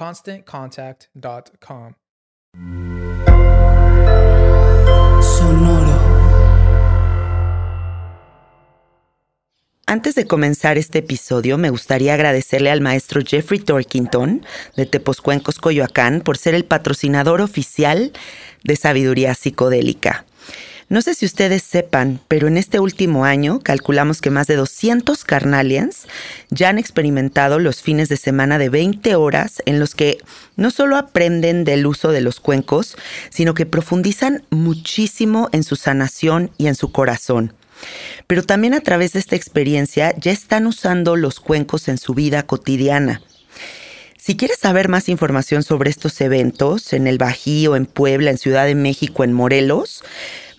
[0.00, 1.92] ConstantContact.com.
[5.20, 6.00] Sonoro.
[9.84, 16.22] Antes de comenzar este episodio, me gustaría agradecerle al maestro Jeffrey Torkington de Teposcuencos, Coyoacán,
[16.22, 18.14] por ser el patrocinador oficial
[18.64, 20.24] de Sabiduría Psicodélica.
[20.90, 25.22] No sé si ustedes sepan, pero en este último año calculamos que más de 200
[25.22, 26.08] carnalians
[26.50, 30.18] ya han experimentado los fines de semana de 20 horas en los que
[30.56, 32.96] no solo aprenden del uso de los cuencos,
[33.28, 37.54] sino que profundizan muchísimo en su sanación y en su corazón.
[38.26, 42.42] Pero también a través de esta experiencia ya están usando los cuencos en su vida
[42.42, 43.22] cotidiana.
[44.18, 48.66] Si quieres saber más información sobre estos eventos en el Bajío, en Puebla, en Ciudad
[48.66, 50.02] de México, en Morelos,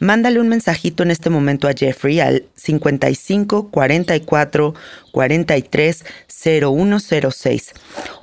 [0.02, 4.74] mándale un mensajito en este momento a Jeffrey al 55 44
[5.12, 7.74] 43 0106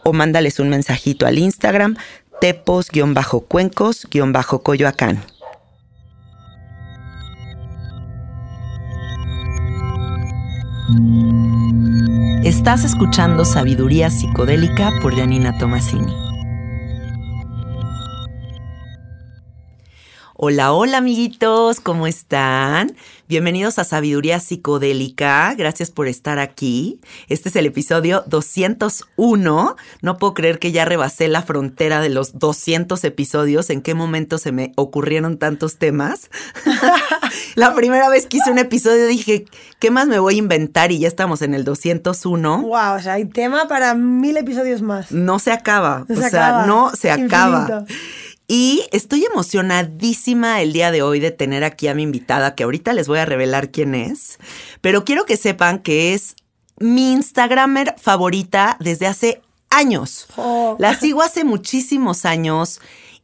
[0.05, 1.97] o mándales un mensajito al Instagram
[2.43, 5.25] tepos-cuencos-coyoacán.
[12.45, 16.28] Estás escuchando Sabiduría Psicodélica por Janina Tomasini.
[20.41, 22.95] Hola, hola amiguitos, ¿cómo están?
[23.29, 27.01] Bienvenidos a Sabiduría Psicodélica, gracias por estar aquí.
[27.29, 29.77] Este es el episodio 201.
[30.01, 33.69] No puedo creer que ya rebasé la frontera de los 200 episodios.
[33.69, 36.31] ¿En qué momento se me ocurrieron tantos temas?
[37.57, 39.45] la primera vez que hice un episodio dije,
[39.81, 40.93] ¿qué más me voy a inventar?
[40.93, 42.63] Y ya estamos en el 201.
[42.63, 45.11] Wow, o sea, hay tema para mil episodios más.
[45.11, 47.85] No se acaba, o sea, no se acaba.
[48.51, 52.95] Y estoy emocionadísima el día de hoy de tener aquí a mi invitada, que ahorita
[52.95, 54.39] les voy a revelar quién es,
[54.81, 56.35] pero quiero que sepan que es
[56.79, 60.29] mi Instagramer favorita desde hace años.
[60.37, 60.77] Oh.
[60.79, 62.81] La sigo hace muchísimos años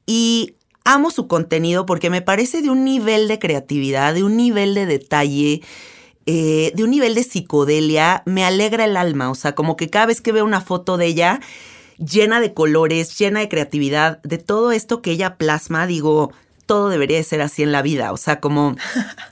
[0.06, 4.74] y amo su contenido porque me parece de un nivel de creatividad, de un nivel
[4.74, 5.62] de detalle.
[6.26, 10.06] Eh, de un nivel de psicodelia, me alegra el alma, o sea, como que cada
[10.06, 11.40] vez que veo una foto de ella,
[11.98, 16.32] llena de colores, llena de creatividad, de todo esto que ella plasma, digo,
[16.66, 18.76] todo debería de ser así en la vida, o sea, como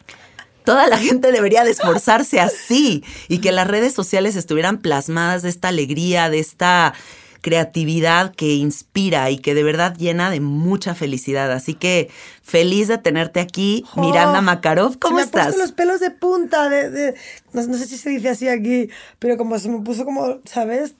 [0.64, 5.48] toda la gente debería de esforzarse así y que las redes sociales estuvieran plasmadas de
[5.48, 6.94] esta alegría, de esta
[7.42, 11.52] creatividad que inspira y que de verdad llena de mucha felicidad.
[11.52, 12.08] Así que
[12.42, 14.98] feliz de tenerte aquí, Miranda Makarov.
[14.98, 15.56] ¿Cómo se me estás?
[15.56, 17.14] los pelos de punta, de,
[17.52, 18.88] no, sé si se dice así aquí,
[19.18, 20.94] pero como se me puso como, ¿sabes?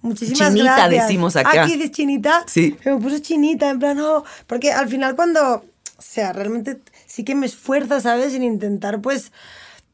[0.00, 1.62] Muchísimas chinita decimos acá.
[1.62, 2.44] Aquí dices chinita.
[2.46, 2.76] Sí.
[2.84, 4.24] Me puse chinita, en plan, no.
[4.46, 5.64] Porque al final cuando, o
[6.02, 8.34] sea, realmente sí que me esfuerzo, ¿sabes?
[8.34, 9.32] En intentar, pues,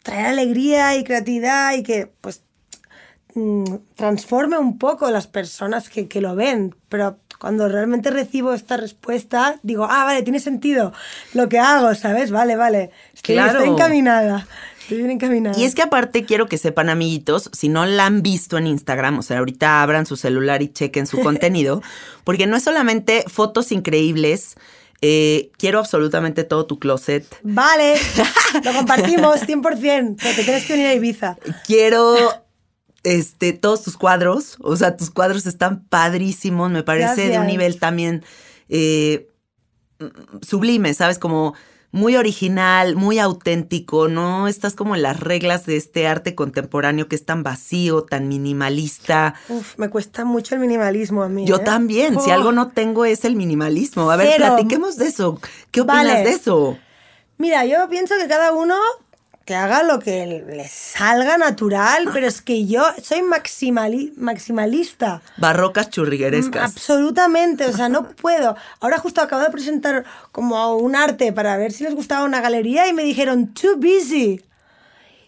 [0.03, 2.43] traer alegría y creatividad y que, pues,
[3.35, 3.65] mm,
[3.97, 9.59] transforme un poco las personas que, que lo ven, pero cuando realmente recibo esta respuesta,
[9.62, 10.93] digo, ah, vale, tiene sentido
[11.35, 12.31] lo que hago, ¿sabes?
[12.31, 13.59] Vale, vale, estoy, Claro.
[13.59, 14.47] estoy encaminada,
[14.84, 15.58] estoy bien encaminada.
[15.58, 19.19] Y es que aparte quiero que sepan, amiguitos, si no la han visto en Instagram,
[19.19, 21.82] o sea, ahorita abran su celular y chequen su contenido,
[22.22, 24.56] porque no es solamente fotos increíbles,
[25.00, 27.26] eh, quiero absolutamente todo tu closet.
[27.42, 27.96] Vale,
[28.64, 31.36] lo compartimos 100%, pero te tienes que venir a Ibiza.
[31.66, 32.16] Quiero
[33.02, 37.78] este, todos tus cuadros, o sea, tus cuadros están padrísimos, me parece de un nivel
[37.78, 38.25] también
[38.69, 39.28] eh,
[40.42, 41.19] sublime, ¿sabes?
[41.19, 41.54] Como
[41.94, 47.14] muy original, muy auténtico, no estás como en las reglas de este arte contemporáneo que
[47.14, 49.37] es tan vacío, tan minimalista.
[49.49, 51.46] Uf, me cuesta mucho el minimalismo a mí.
[51.46, 51.61] Yo ¿eh?
[51.64, 54.11] también, si algo no tengo es el minimalismo.
[54.11, 54.46] A ver, Cero.
[54.49, 55.41] platiquemos de eso.
[55.70, 56.25] ¿Qué opinas Vale.
[56.25, 56.76] de eso?
[57.38, 58.76] Mira, yo pienso que cada uno
[59.44, 65.20] que haga lo que le salga natural, pero es que yo soy maximali- maximalista.
[65.37, 66.62] Barrocas Mm, churriguerescas.
[66.73, 68.56] Absolutamente, o sea, no puedo.
[68.81, 72.88] Ahora justo acabo de presentar como un arte para ver si les gustaba una galería
[72.88, 74.41] y me dijeron, too busy.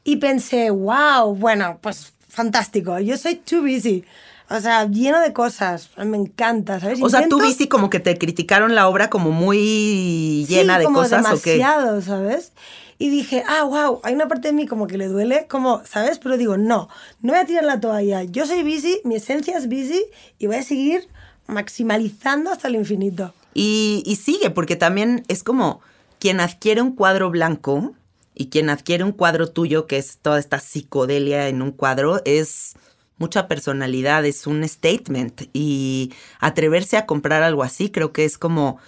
[0.04, 4.04] Y pensé, wow, bueno, pues fantástico, yo soy too busy.
[4.48, 7.00] O sea, lleno de cosas, me encanta, ¿sabes?
[7.02, 10.78] O sea, tú Intento- viste como que te criticaron la obra como muy llena sí,
[10.78, 11.54] de como cosas o qué?
[11.54, 12.52] demasiado, ¿sabes?
[12.98, 16.19] Y dije, ah, wow, hay una parte de mí como que le duele, como, ¿sabes?
[16.19, 16.88] Pero digo, no,
[17.20, 18.25] no voy a tirar la toalla.
[18.25, 20.04] Yo soy busy, mi esencia es busy
[20.38, 21.08] y voy a seguir
[21.46, 23.34] maximalizando hasta el infinito.
[23.52, 25.81] Y, y sigue, porque también es como
[26.19, 27.94] quien adquiere un cuadro blanco
[28.34, 32.75] y quien adquiere un cuadro tuyo, que es toda esta psicodelia en un cuadro, es
[33.19, 35.49] mucha personalidad, es un statement.
[35.52, 38.78] Y atreverse a comprar algo así, creo que es como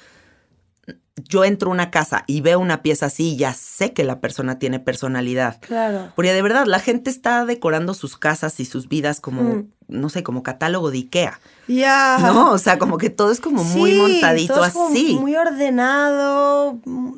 [1.28, 4.58] yo entro a una casa y veo una pieza así ya sé que la persona
[4.58, 5.58] tiene personalidad.
[5.60, 6.12] Claro.
[6.14, 9.68] Porque de verdad, la gente está decorando sus casas y sus vidas como, Mm.
[9.88, 11.40] no sé, como catálogo de Ikea.
[11.66, 12.18] Ya.
[12.20, 12.52] ¿No?
[12.52, 15.16] O sea, como que todo es como muy montadito todo es como así.
[15.20, 16.78] Muy ordenado.
[16.84, 17.14] mm,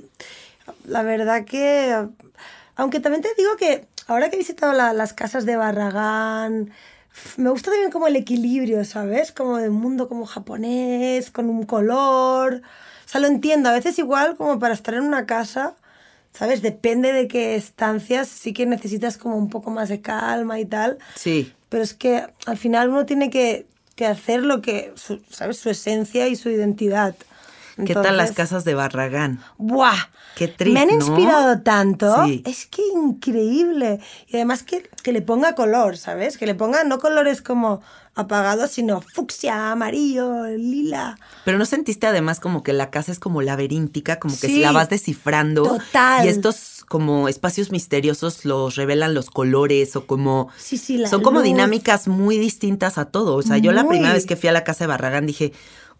[0.86, 2.06] La verdad que.
[2.76, 6.70] Aunque también te digo que ahora que he visitado la- las casas de Barragán,
[7.36, 9.30] me gusta también como el equilibrio, ¿sabes?
[9.32, 12.62] Como de un mundo como japonés, con un color.
[13.10, 13.68] Sea, lo entiendo.
[13.68, 15.74] A veces igual como para estar en una casa,
[16.32, 16.62] ¿sabes?
[16.62, 20.98] Depende de qué estancias, sí que necesitas como un poco más de calma y tal.
[21.16, 21.52] Sí.
[21.68, 23.66] Pero es que al final uno tiene que,
[23.96, 25.56] que hacer lo que, su- ¿sabes?
[25.58, 27.14] Su esencia y su identidad.
[27.84, 29.40] ¿Qué tal las Entonces, casas de Barragán?
[29.56, 29.96] ¡Buah!
[30.36, 30.94] Qué trip, Me han ¿no?
[30.94, 32.24] inspirado tanto.
[32.26, 32.42] Sí.
[32.46, 34.00] Es que increíble.
[34.28, 36.36] Y además que, que le ponga color, ¿sabes?
[36.38, 37.80] Que le ponga no colores como
[38.20, 41.18] apagados, sino fucsia, amarillo, lila.
[41.44, 44.60] Pero ¿no sentiste además como que la casa es como laberíntica, como que Sí.
[44.60, 45.62] la vas descifrando?
[45.64, 46.24] Total.
[46.26, 50.48] Y estos como espacios misteriosos los revelan los colores o como...
[50.58, 51.44] Sí, sí, la Son como luz.
[51.46, 53.34] dinámicas muy distintas a todo.
[53.36, 55.52] O sea, yo la primera vez que fui a la casa de Barragán dije,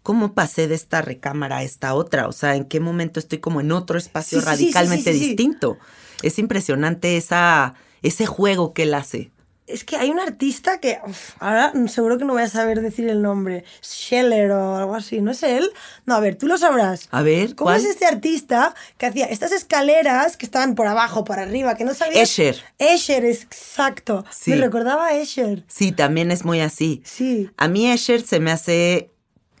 [0.03, 2.27] ¿cómo pasé de esta recámara a esta otra?
[2.27, 5.77] O sea, ¿en qué momento estoy como en otro espacio Sí, radicalmente distinto?
[6.23, 9.31] Es impresionante esa, ese juego que él hace.
[9.71, 13.07] Es que hay un artista que uf, ahora seguro que no voy a saber decir
[13.09, 13.63] el nombre.
[13.83, 15.21] Scheller o algo así.
[15.21, 15.69] ¿No es él?
[16.05, 17.07] No, a ver, tú lo sabrás.
[17.11, 17.79] A ver, ¿Cómo ¿cuál?
[17.81, 21.93] es este artista que hacía estas escaleras que estaban por abajo, por arriba, que no
[21.93, 22.21] sabía?
[22.21, 22.61] Escher.
[22.77, 24.25] Escher, es exacto.
[24.31, 24.51] Sí.
[24.51, 25.63] Me recordaba a Escher.
[25.67, 27.01] Sí, también es muy así.
[27.05, 27.49] Sí.
[27.57, 29.11] A mí Escher se me hace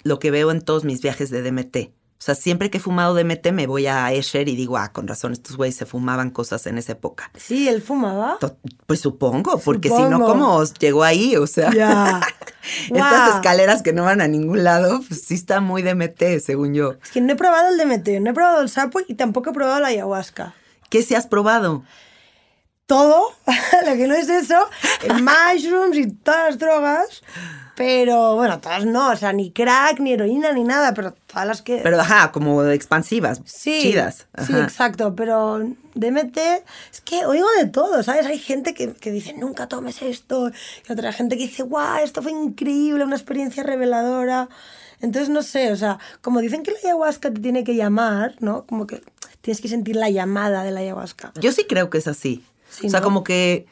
[0.03, 1.77] lo que veo en todos mis viajes de DMT.
[2.21, 5.07] O sea, siempre que he fumado DMT me voy a Escher y digo, ah, con
[5.07, 7.31] razón, estos güeyes se fumaban cosas en esa época.
[7.35, 8.37] Sí, él fumaba.
[8.39, 10.19] To- Pues supongo, porque si no.
[10.23, 11.35] ¿cómo llegó ahí?
[11.35, 12.21] O sea, Ya.
[12.83, 12.91] estas
[13.29, 13.35] Guau.
[13.37, 16.93] escaleras que no van a ningún lado, pues sí está muy DMT, según yo.
[17.03, 19.53] Es que no he probado el DMT, no he probado el sapo y tampoco he
[19.53, 20.53] probado la ayahuasca.
[20.91, 21.83] ¿Qué si has probado?
[22.85, 23.31] todo,
[23.87, 24.67] lo que no es eso,
[25.21, 27.21] mushrooms y todas las drogas,
[27.75, 31.61] pero bueno, todas no, o sea, ni crack, ni heroína, ni nada, pero todas las
[31.61, 31.77] que...
[31.77, 34.27] Pero ajá, como expansivas, sí, chidas.
[34.45, 34.63] Sí, Ajá.
[34.63, 35.59] exacto, pero
[35.95, 36.37] DMT,
[36.91, 38.25] es que oigo de todo, ¿sabes?
[38.25, 40.51] Hay gente que, que dice, nunca tomes esto,
[40.87, 44.49] y otra gente que dice, guau, esto fue increíble, una experiencia reveladora.
[45.01, 48.65] Entonces, no sé, o sea, como dicen que la ayahuasca te tiene que llamar, ¿no?
[48.65, 49.01] Como que
[49.41, 51.31] tienes que sentir la llamada de la ayahuasca.
[51.39, 52.43] Yo sí creo que es así.
[52.69, 53.05] Sí, o sea, ¿no?
[53.05, 53.65] como que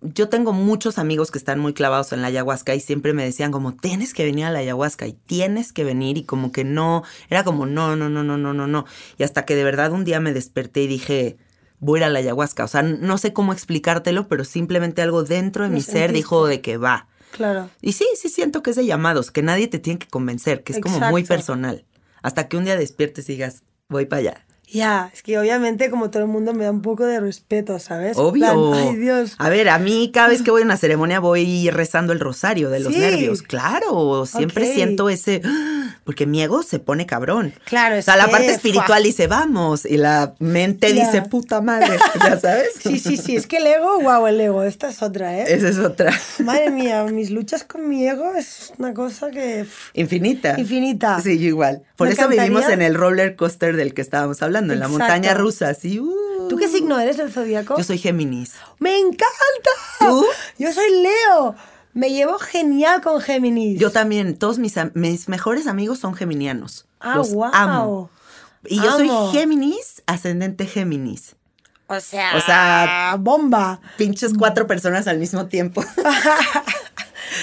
[0.00, 3.50] yo tengo muchos amigos que están muy clavados en la ayahuasca y siempre me decían
[3.50, 7.02] como, tienes que venir a la ayahuasca y tienes que venir y como que no,
[7.30, 8.84] era como, no, no, no, no, no, no, no.
[9.18, 11.36] Y hasta que de verdad un día me desperté y dije,
[11.80, 12.64] voy a ir a la ayahuasca.
[12.64, 16.60] O sea, no sé cómo explicártelo, pero simplemente algo dentro de mi ser dijo de
[16.60, 17.08] que va.
[17.32, 17.68] Claro.
[17.82, 20.72] Y sí, sí siento que es de llamados, que nadie te tiene que convencer, que
[20.72, 21.84] es como muy personal.
[22.22, 24.46] Hasta que un día despiertes y digas, voy para allá.
[24.70, 28.16] Ya, es que obviamente como todo el mundo me da un poco de respeto, ¿sabes?
[28.18, 28.70] Obvio.
[28.70, 29.34] plan, Ay, Dios.
[29.38, 32.68] A ver, a mí cada vez que voy a una ceremonia voy rezando el rosario
[32.70, 32.98] de los Sí.
[33.00, 33.42] nervios.
[33.42, 35.40] Claro, siempre siento ese.
[36.04, 37.52] Porque mi ego se pone cabrón.
[37.64, 41.98] Claro, O es sea, la parte espiritual dice vamos y la mente dice puta madre.
[42.24, 42.68] ¿Ya sabes?
[42.82, 45.44] Sí, sí, sí, es que el ego, wow, el ego, esta es otra, ¿eh?
[45.48, 46.12] Esa es otra.
[46.44, 49.66] Madre mía, mis luchas con mi ego es una cosa que...
[49.94, 50.54] Infinita.
[50.58, 51.20] Infinita.
[51.20, 51.82] Sí, yo igual.
[51.96, 55.34] Por Me eso vivimos en el roller coaster del que estábamos hablando, en la montaña
[55.34, 55.98] rusa, así.
[56.00, 56.48] uh.
[56.48, 57.76] ¿Tú qué signo eres del zodíaco?
[57.76, 58.54] Yo soy Géminis.
[58.78, 59.70] ¡Me encanta!
[60.00, 60.24] ¿Tú?
[60.58, 61.54] Yo soy Leo.
[61.94, 63.78] Me llevo genial con Géminis.
[63.80, 66.86] Yo también, todos mis, mis mejores amigos son geminianos.
[67.00, 68.10] Ah, Los amo.
[68.64, 71.34] Y yo soy Géminis, ascendente Géminis.
[71.90, 73.80] O sea, O sea, bomba.
[73.96, 75.82] Pinches cuatro personas al mismo tiempo.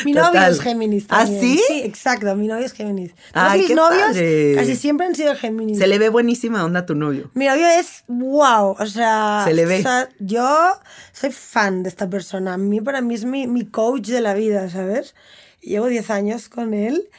[0.06, 0.52] Mi novio Total.
[0.52, 1.42] es Géminis ¿Ah, también.
[1.42, 1.62] sí?
[1.68, 3.12] Sí, exacto, mi novio es Géminis.
[3.34, 4.54] Todos Ay, mis qué novios padre.
[4.56, 5.78] casi siempre han sido Géminis.
[5.78, 7.30] Se le ve buenísima onda a tu novio.
[7.34, 9.80] Mi novio es wow, o sea, Se le ve.
[9.80, 10.74] o sea, yo
[11.14, 12.54] soy fan de esta persona.
[12.54, 15.16] A mí, para mí es mi, mi coach de la vida, ¿sabes?
[15.62, 17.10] Llevo 10 años con él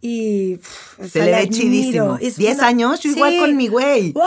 [0.00, 2.16] y pff, o Se sea, le ve chidísimo.
[2.20, 3.38] Es 10 una- años, yo igual Sí.
[3.38, 4.12] con mi güey.
[4.12, 4.24] ¡Wow!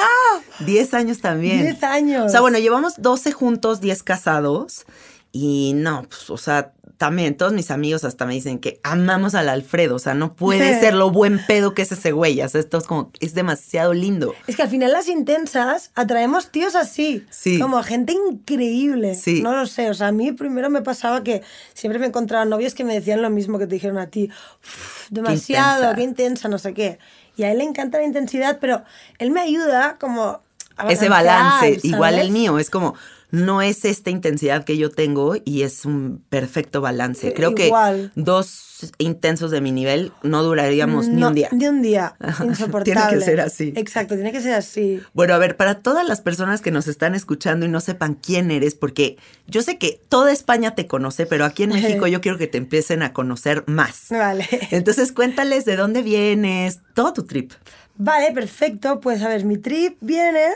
[0.60, 1.64] 10 años también.
[1.64, 2.26] 10 años.
[2.28, 4.86] O sea, bueno, llevamos 12 juntos, 10 casados.
[5.32, 9.50] Y no, pues, o sea, también todos mis amigos hasta me dicen que amamos al
[9.50, 9.96] Alfredo.
[9.96, 12.42] O sea, no puede ser lo buen pedo que es ese güey.
[12.42, 14.34] O sea, esto es como, es demasiado lindo.
[14.48, 17.26] Es que al final las intensas atraemos tíos así.
[17.30, 17.60] Sí.
[17.60, 19.16] Como gente increíble.
[19.16, 19.42] Sí.
[19.42, 19.90] No lo sé.
[19.90, 21.42] O sea, a mí primero me pasaba que
[21.74, 24.30] siempre me encontraba novios que me decían lo mismo que te dijeron a ti.
[24.64, 25.96] "Uf, demasiado, intensa.
[25.96, 27.00] qué intensa, no sé qué.
[27.36, 28.84] Y a él le encanta la intensidad, pero
[29.18, 30.42] él me ayuda como
[30.90, 32.96] Ese balance, igual el mío, es como,
[33.34, 37.34] no es esta intensidad que yo tengo y es un perfecto balance.
[37.34, 38.12] Creo igual.
[38.14, 41.50] que dos intensos de mi nivel no duraríamos ni un día.
[41.52, 42.16] Ni un día.
[42.44, 42.84] Insoportable.
[42.94, 43.74] tiene que ser así.
[43.76, 45.02] Exacto, tiene que ser así.
[45.14, 48.52] Bueno, a ver, para todas las personas que nos están escuchando y no sepan quién
[48.52, 52.38] eres, porque yo sé que toda España te conoce, pero aquí en México yo quiero
[52.38, 54.10] que te empiecen a conocer más.
[54.12, 54.48] Vale.
[54.70, 57.54] Entonces cuéntales de dónde vienes, todo tu trip.
[57.96, 59.00] Vale, perfecto.
[59.00, 60.50] Pues a ver, mi trip viene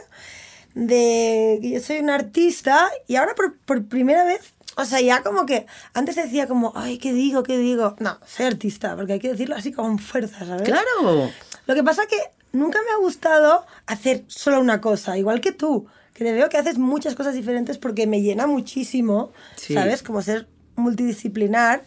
[0.85, 5.23] de que yo soy una artista y ahora por, por primera vez, o sea, ya
[5.23, 7.41] como que antes decía como, ay, ¿qué digo?
[7.41, 7.95] ¿Qué digo?
[7.99, 10.63] No, soy artista, porque hay que decirlo así con fuerza, ¿sabes?
[10.63, 11.31] Claro.
[11.65, 12.17] Lo que pasa que
[12.51, 16.57] nunca me ha gustado hacer solo una cosa, igual que tú, que te veo que
[16.57, 19.73] haces muchas cosas diferentes porque me llena muchísimo, Sí.
[19.73, 20.03] ¿sabes?
[20.03, 21.83] Como ser multidisciplinar.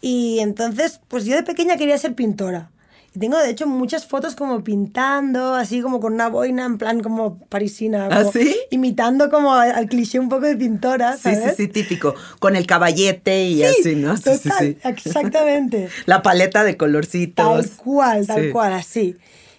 [0.00, 2.70] Y entonces, pues yo de pequeña quería ser pintora.
[3.14, 7.00] Y tengo, de hecho, muchas fotos como pintando, así como con una boina, en plan
[7.02, 8.08] como parisina.
[8.10, 8.56] ¿Ah, como sí?
[8.70, 11.56] Imitando como al cliché un poco de pintora, Sí, sí, ¿sabes?
[11.56, 12.14] sí, típico.
[12.38, 14.16] Con el caballete y así, ¿no?
[14.16, 14.78] Sí, sí, total, sí.
[14.84, 15.88] exactamente.
[16.06, 17.66] La paleta de colorcitos.
[17.66, 18.50] Tal cual, tal Sí.
[18.50, 19.16] cual, así.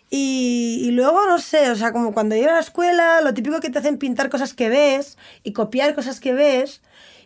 [0.09, 3.59] Y, y luego, no sé, o sea, como cuando iba a la escuela, lo típico
[3.59, 6.81] que te hacen pintar cosas que ves y copiar cosas que ves.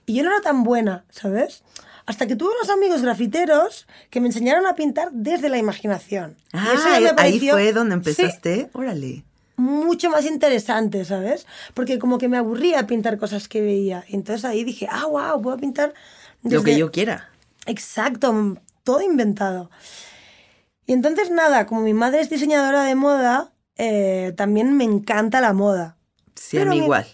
[0.05, 1.63] Y yo no era tan buena, ¿sabes?
[2.07, 6.37] Hasta que tuve unos amigos grafiteros que me enseñaron a pintar desde la imaginación.
[6.53, 8.69] Y Ah, eso ya me ahí fue donde Sí, empezaste.
[8.73, 9.23] Órale.
[9.57, 11.45] mucho más interesante, ¿sabes?
[11.73, 14.03] Porque como que me aburría pintar cosas que veía.
[14.07, 15.93] Entonces ahí dije, ah, wow, puedo pintar
[16.43, 17.29] Lo que desde- yo quiera.
[17.65, 19.69] Exacto, todo inventado.
[20.85, 25.53] Y entonces nada, como mi madre es diseñadora de moda, eh, también me encanta la
[25.53, 25.97] moda.
[26.35, 27.05] Sí, a mí mi- igual.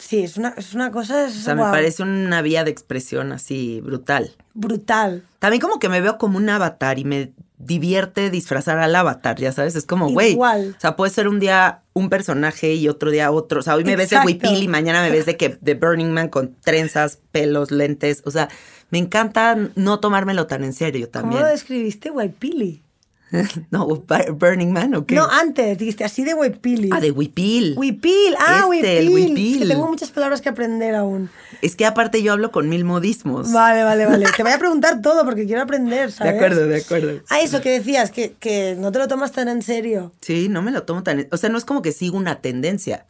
[0.00, 3.32] Sí, es una, es una cosa es, O sea, me parece una vía de expresión
[3.32, 4.34] así brutal.
[4.54, 5.22] brutal.
[5.38, 9.52] También como que me veo como un avatar y me divierte disfrazar al avatar, ya
[9.52, 10.74] sabes, es como, güey, Igual.
[10.76, 13.84] o sea, puede ser un día un personaje y otro día otro, o sea, hoy
[13.84, 14.18] me ves de.
[14.24, 18.30] Huipil y mañana me ves de que de Burning Man con trenzas, pelos, lentes, o
[18.30, 18.48] sea,
[18.88, 21.42] me encanta no tomármelo tan en serio ¿Cómo también.
[21.42, 22.08] lo describiste?
[22.08, 22.82] Guaypili.
[23.70, 25.14] no, Bur- Burning Man o qué?
[25.14, 26.90] No, antes dijiste así de Guaypili.
[26.92, 27.74] ah, de Huipil.
[27.76, 29.28] Huipil, ah, Este, el Huipil.
[29.28, 29.52] huipil.
[29.54, 31.30] Es que tengo muchas palabras que aprender aún.
[31.62, 33.52] Es que aparte yo hablo con mil modismos.
[33.52, 34.26] Vale, vale, vale.
[34.36, 36.34] Te voy a preguntar todo porque quiero aprender, de ¿sabes?
[36.34, 37.20] acuerdo, de acuerdo.
[37.28, 40.12] Ah, eso que decías, que, que no te lo tomas tan en serio.
[40.20, 41.26] Sí, no me lo tomo tan...
[41.30, 43.06] O sea, no es como que sigo una tendencia.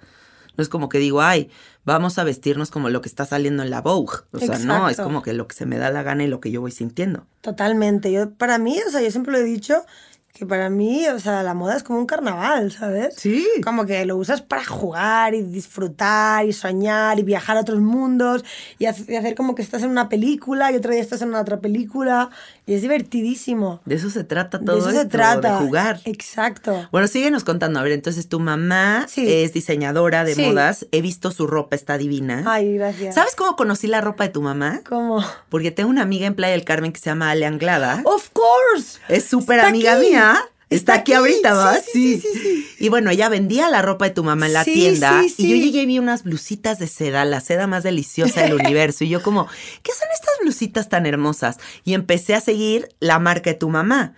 [0.57, 1.49] No es como que digo, ay,
[1.85, 4.19] vamos a vestirnos como lo que está saliendo en la Vogue.
[4.33, 6.41] O sea, no, es como que lo que se me da la gana y lo
[6.41, 7.27] que yo voy sintiendo.
[7.41, 8.13] Totalmente.
[8.13, 9.85] Yo, para mí, o sea, yo siempre lo he dicho,
[10.33, 13.15] que para mí, o sea, la moda es como un carnaval, ¿sabes?
[13.19, 13.47] Sí.
[13.63, 18.43] Como que lo usas para jugar y disfrutar y soñar y viajar a otros mundos
[18.79, 21.29] y, hac- y hacer como que estás en una película y otro día estás en
[21.29, 22.31] una otra película
[22.67, 23.81] y es divertidísimo.
[23.85, 25.59] De eso se trata De todo eso esto, se trata.
[25.61, 26.01] de jugar.
[26.05, 26.89] Exacto.
[26.91, 27.79] Bueno, síguenos contando.
[27.81, 29.31] A ver, entonces tu mamá Sí.
[29.31, 30.43] es diseñadora de Sí.
[30.47, 30.87] modas.
[30.93, 32.45] He visto su ropa, está divina.
[32.47, 33.15] Ay, gracias.
[33.15, 34.81] ¿Sabes cómo conocí la ropa de tu mamá?
[34.89, 35.23] ¿Cómo?
[35.51, 38.01] Porque tengo una amiga en Playa del Carmen que se llama Ale Anglada.
[38.05, 39.01] Of course.
[39.09, 40.07] Es súper amiga aquí.
[40.11, 40.30] mía.
[40.33, 41.75] Está, Está aquí, aquí, ahorita, ¿va?
[41.81, 44.63] sí, sí, sí, sí, Y bueno, ella vendía la ropa de tu mamá en la
[44.63, 45.21] Sí, tienda.
[45.25, 48.55] sí, Y yo llegué y vi unas blusitas de seda, la seda más deliciosa del
[48.63, 49.03] universo.
[49.03, 49.47] Y yo como,
[49.83, 51.59] ¿qué son estas blusitas tan hermosas?
[51.85, 54.15] Y empecé a seguir la marca de tu mamá.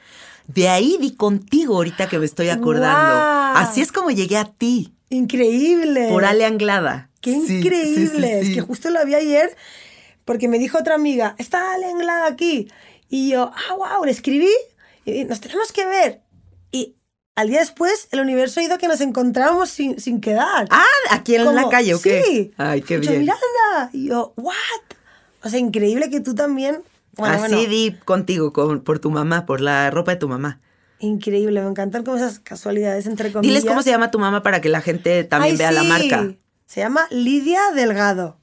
[0.47, 3.59] De ahí di contigo ahorita que me estoy acordando.
[3.59, 6.09] Así es como llegué a ti, Increíble.
[6.11, 7.09] por Ale Anglada.
[7.23, 8.40] Qué increíble.
[8.40, 9.57] Es que justo lo vi ayer
[10.26, 12.69] porque me dijo otra amiga, está Ale Anglada aquí.
[13.09, 14.50] Y yo, ah, wow, le escribí
[15.04, 16.21] y nos tenemos que ver.
[16.71, 16.97] Y
[17.35, 20.66] al día después el universo ha ido que nos encontramos sin, sin quedar.
[20.71, 22.23] Ah, aquí en la Como, calle, ¿o qué?
[22.25, 22.52] Sí.
[22.56, 23.21] Ay, qué bien.
[23.21, 23.90] Miranda.
[23.92, 24.54] Y yo, what?
[25.42, 26.82] O sea, increíble que tú también...
[27.16, 30.61] Bueno, Así bueno, di contigo, con- por tu mamá, por la ropa de tu mamá.
[30.99, 31.61] increíble.
[31.61, 33.50] Me encantan como esas casualidades entre comillas.
[33.54, 35.88] Diles cómo se llama tu mamá para que la gente también Ay, vea la sí.
[35.88, 36.35] marca.
[36.66, 38.38] Se llama Lidia Delgado.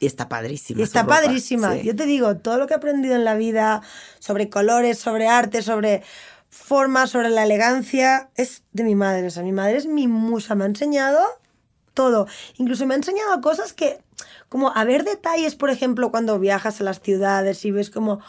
[0.00, 0.80] Y está padrísima.
[0.80, 1.74] Y su está ropa, padrísima.
[1.74, 1.82] sí.
[1.84, 3.82] Yo te digo, todo lo que he aprendido en la vida
[4.18, 6.02] sobre colores, sobre arte, sobre
[6.48, 9.26] formas, sobre la elegancia, es de mi madre.
[9.26, 10.54] O sea, mi madre es mi musa.
[10.54, 11.20] Me ha enseñado
[11.92, 12.26] todo.
[12.56, 13.98] Incluso me ha enseñado cosas que,
[14.48, 18.20] como a ver detalles, por ejemplo, cuando viajas a las ciudades y ves como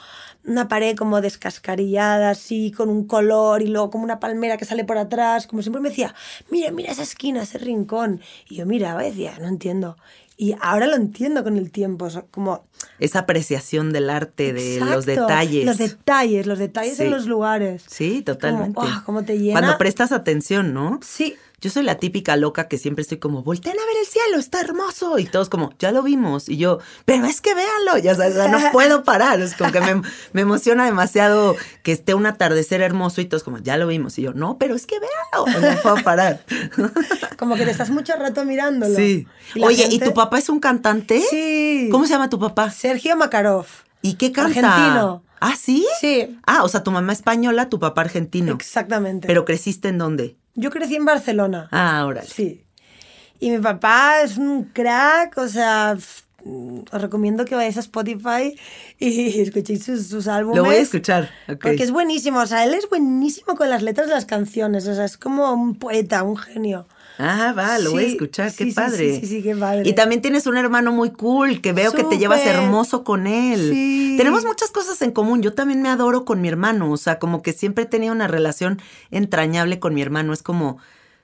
[0.46, 4.84] una pared como descascarillada, así, con un color y luego como una palmera que sale
[4.84, 5.48] por atrás.
[5.48, 6.16] Como siempre me decía,
[6.50, 8.22] mira, mira esa esquina, ese rincón.
[8.50, 9.98] Y yo miraba y decía, no entiendo.
[10.42, 12.08] Y ahora lo entiendo con el tiempo.
[12.32, 12.66] como
[12.98, 15.66] Esa apreciación del arte, de los detalles.
[15.66, 17.04] Los detalles, los detalles Sí.
[17.04, 17.84] en los lugares.
[17.86, 18.74] Sí, totalmente.
[18.74, 19.60] Como, cómo te llena.
[19.60, 21.00] Cuando prestas atención, ¿no?
[21.04, 24.38] Sí, Yo soy la típica loca que siempre estoy como, volteen a ver el cielo,
[24.40, 25.20] está hermoso.
[25.20, 26.50] Y todos como, ya lo vimos.
[26.50, 29.40] Y yo, pero es que véanlo, ya sabes, no puedo parar.
[29.42, 30.02] Es como que me,
[30.34, 34.18] me emociona demasiado que esté un atardecer hermoso y todos como, ya lo vimos.
[34.18, 36.44] Y yo, no, pero es que véanlo, no puedo parar.
[37.38, 38.96] como que te estás mucho rato mirándolo.
[38.96, 39.28] Sí.
[39.56, 41.22] Y Oye, ¿y tu papá es un cantante?
[41.30, 41.90] Sí.
[41.92, 42.72] ¿Cómo se llama tu papá?
[42.72, 43.68] Sergio Makarov.
[44.02, 44.60] ¿Y qué canta?
[44.76, 45.24] Argentino.
[45.40, 45.86] ¿Ah, sí?
[46.00, 48.54] Sí, Ah, o sea, tu mamá española, tu papá argentino.
[48.54, 49.28] exactamente.
[49.28, 50.38] ¿Pero creciste en dónde?
[50.56, 51.68] Yo crecí en Barcelona.
[51.72, 52.28] Ah, órale.
[52.28, 52.64] Sí.
[53.40, 55.98] Y mi papá es un crack, o sea,
[56.92, 58.58] os recomiendo que vayáis a Spotify
[59.00, 60.58] y escuchéis sus, sus álbumes.
[60.58, 61.30] Lo voy a escuchar.
[61.48, 61.60] ok.
[61.62, 64.96] Porque es buenísimo, o sea, él es buenísimo con las letras de las canciones, o
[64.96, 66.88] sea, es como un poeta, un genio.
[67.18, 69.16] Ah, va, lo voy a escuchar, qué sí, padre.
[69.16, 69.88] sí, sí, sí, qué padre.
[69.88, 73.72] Y también tienes un hermano muy cool, que veo que te llevas hermoso con él.
[73.72, 74.16] Sí.
[74.18, 75.42] Tenemos muchas cosas en común.
[75.42, 78.28] Yo también me adoro con mi hermano, o sea, como que siempre he tenido una
[78.28, 80.34] relación entrañable con mi hermano.
[80.34, 80.78] Es como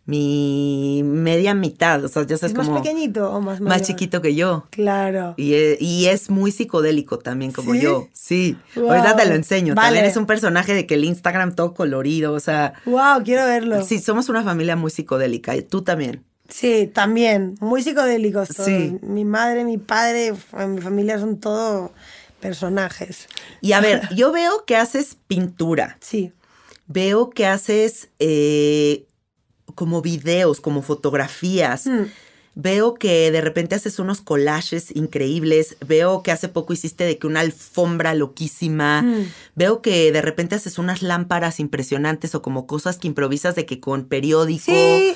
[0.07, 4.21] mi media mitad, o sea, ya sabes, ¿Es más como pequeñito o más más chiquito
[4.21, 4.65] que yo.
[4.69, 5.33] Claro.
[5.35, 7.81] Y es, y es muy psicodélico también, como ¿Sí?
[7.81, 8.07] yo.
[8.13, 8.57] Sí.
[8.73, 8.91] Guau.
[8.91, 9.75] Ahorita te lo enseño.
[9.75, 10.07] También Vale.
[10.07, 12.73] es un personaje de que el Instagram todo colorido, o sea.
[12.85, 13.83] Wow, quiero verlo.
[13.83, 15.53] Sí, somos una familia muy psicodélica.
[15.63, 16.23] Tú también.
[16.47, 17.55] Sí, también.
[17.59, 18.65] Muy psicodélicos todos.
[18.65, 18.97] Sí.
[19.01, 20.33] Mi madre, mi padre,
[20.69, 21.91] mi familia son todo
[22.39, 23.27] personajes.
[23.59, 25.97] Y a ver, yo veo que haces pintura.
[25.99, 26.31] Sí.
[26.87, 29.06] Veo que haces eh,
[29.77, 31.85] como videos, como fotografías.
[31.85, 32.05] Mm.
[32.55, 35.77] Veo que de repente haces unos collages increíbles.
[35.85, 39.03] Veo que hace poco hiciste de que una alfombra loquísima.
[39.03, 39.31] Mm.
[39.53, 43.79] Veo que de repente haces unas lámparas impresionantes o como cosas que improvisas de que
[43.79, 44.65] con periódico.
[44.65, 45.15] Sí.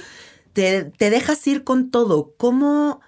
[0.53, 2.35] Te, te dejas ir con todo.
[2.37, 3.01] ¿Cómo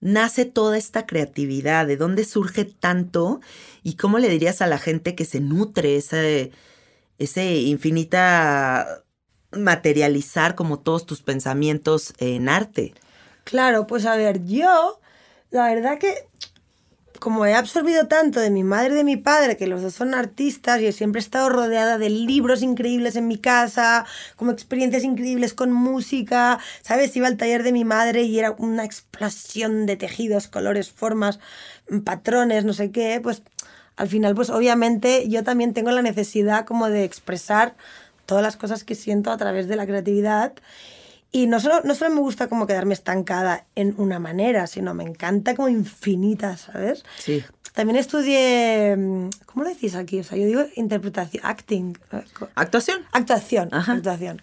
[0.00, 1.86] nace toda esta creatividad?
[1.86, 3.40] ¿De dónde surge tanto?
[3.84, 6.50] ¿Y cómo le dirías a la gente que se nutre ese,
[7.18, 9.04] ese infinita
[9.56, 12.94] materializar como todos tus pensamientos en arte?
[13.44, 15.00] Claro, pues a ver, yo,
[15.50, 16.26] la verdad que
[17.18, 20.14] como he absorbido tanto de mi madre y de mi padre, que los dos son
[20.14, 25.54] artistas, y siempre he estado rodeada de libros increíbles en mi casa, como experiencias increíbles
[25.54, 27.16] con música, ¿sabes?
[27.16, 31.38] Iba al taller de mi madre y era una explosión de tejidos, colores, formas,
[32.04, 33.42] patrones, no sé qué, pues
[33.96, 37.76] al final, pues obviamente yo también tengo la necesidad como de expresar
[38.26, 40.52] todas las cosas que siento a través de la creatividad.
[41.32, 45.04] Y no solo, no solo me gusta como quedarme estancada en una manera, sino me
[45.04, 47.04] encanta como infinita, ¿sabes?
[47.18, 47.44] Sí.
[47.74, 50.20] También estudié, mm, ¿cómo lo decís aquí?
[50.20, 51.98] O sea, yo digo interpretación, acting,
[52.54, 53.00] ¿Actuación?
[53.12, 53.92] actuación, Ajá.
[53.94, 54.40] actuación.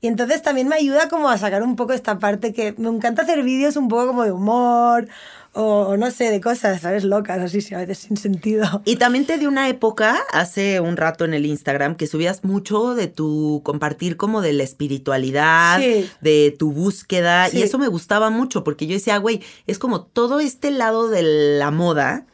[0.00, 3.22] Y entonces también me ayuda como a sacar un poco esta parte que me encanta
[3.22, 5.06] hacer vídeos un poco como de humor
[5.54, 7.04] o, no sé, de cosas, ¿sabes?
[7.04, 8.80] Locas, así, sí, a veces sin sentido.
[8.86, 12.94] Y también te di una época, hace un rato en el Instagram, que subías mucho
[12.94, 16.08] de tu compartir como de la espiritualidad, Sí.
[16.20, 20.40] de tu búsqueda, y eso me gustaba mucho, porque yo decía, güey, es como todo
[20.40, 21.22] este lado de
[21.58, 22.26] la moda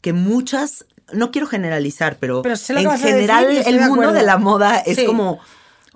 [0.00, 4.78] que muchas, no quiero generalizar, pero, Pero en decir general el mundo de la moda
[4.78, 5.06] es Sí.
[5.06, 5.38] como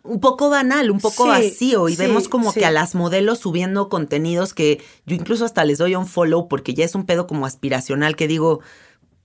[0.09, 2.61] un poco banal, un poco Sí, vacío y sí, vemos como sí.
[2.61, 6.75] que a las modelos subiendo contenidos que yo incluso hasta les doy un follow porque
[6.75, 8.61] ya es un pedo como aspiracional que digo,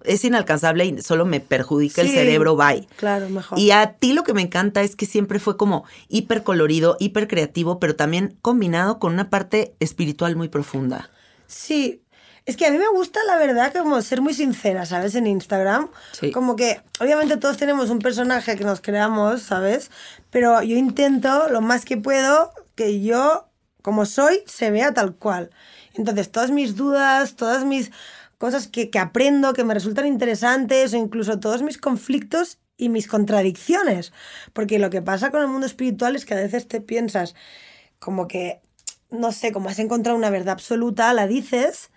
[0.03, 2.87] es inalcanzable y solo me perjudica el cerebro, bye.
[2.97, 3.57] Claro, mejor.
[3.57, 7.27] Y a ti lo que me encanta es que siempre fue como hiper colorido, hiper
[7.27, 11.09] creativo, pero también combinado con una parte espiritual muy profunda.
[11.47, 12.02] Sí.
[12.45, 15.15] Es que a mí me gusta, la verdad, como ser muy sincera, ¿sabes?
[15.15, 15.89] En Instagram.
[16.11, 16.31] Sí.
[16.31, 19.91] Como que, obviamente, todos tenemos un personaje que nos creamos, ¿sabes?
[20.29, 23.47] Pero yo intento lo más que puedo que yo,
[23.81, 25.51] como soy, se vea tal cual.
[25.93, 27.91] Entonces, todas mis dudas, todas mis
[28.37, 33.07] cosas que, que aprendo, que me resultan interesantes, o incluso todos mis conflictos y mis
[33.07, 34.11] contradicciones.
[34.51, 37.35] Porque lo que pasa con el mundo espiritual es que a veces te piensas
[37.99, 38.59] como que,
[39.11, 41.89] no sé, como has encontrado una verdad absoluta, la dices,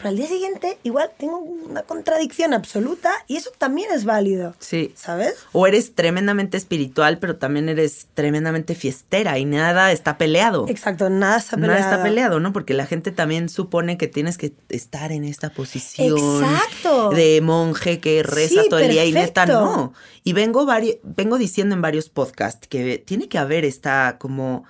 [0.00, 4.54] pero al día siguiente igual tengo una contradicción absoluta y eso también es válido.
[4.58, 4.94] Sí.
[4.96, 5.34] ¿Sabes?
[5.52, 10.66] O eres tremendamente espiritual, pero también eres tremendamente fiestera y nada está peleado.
[10.68, 11.74] Exacto, nada está peleado.
[11.74, 12.54] Nada está peleado, ¿no?
[12.54, 17.10] Porque la gente también supone que tienes que estar en esta posición Exacto.
[17.10, 19.92] de monje que reza Sí, todo el día y neta no.
[20.24, 20.66] Y vengo,
[21.02, 24.64] vengo diciendo en varios podcasts que tiene que haber esta como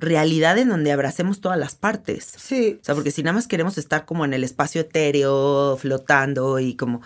[0.00, 2.32] realidad en donde abracemos todas las partes.
[2.36, 2.78] Sí.
[2.80, 6.74] O sea, porque si nada más queremos estar como en el espacio etéreo, flotando y
[6.74, 7.00] como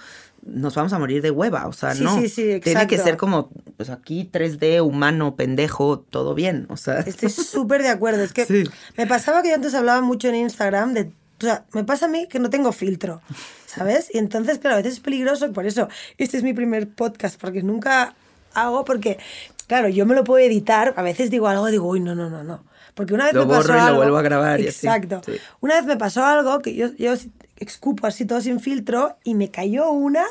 [0.44, 2.18] nos vamos a morir de hueva, o sea, Sí, no.
[2.20, 3.04] sí, sí, Tiene que exacto.
[3.04, 6.98] ser como, pues aquí 3D, humano, pendejo, todo bien, o sea.
[7.00, 8.24] Estoy súper de acuerdo.
[8.24, 8.64] Es que Sí.
[8.96, 11.12] me pasaba que yo antes hablaba mucho en Instagram de.
[11.40, 13.20] O sea, me pasa a mí que no tengo filtro,
[13.66, 14.08] ¿sabes?
[14.12, 15.52] Y entonces, claro, a veces es peligroso.
[15.52, 18.14] Por eso, este es mi primer podcast, porque nunca
[18.54, 19.18] hago, porque,
[19.66, 20.92] claro, yo me lo puedo editar.
[20.96, 22.64] A veces digo algo digo, uy, no, no, no, no.
[22.94, 23.96] Porque una vez Lo me pasó borro y lo algo.
[23.98, 24.86] vuelvo a grabar y así.
[24.86, 25.20] Exacto.
[25.24, 25.32] Sí.
[25.60, 27.14] Una vez me pasó algo que yo, yo
[27.56, 30.24] escupo así todo sin filtro y me cayó una.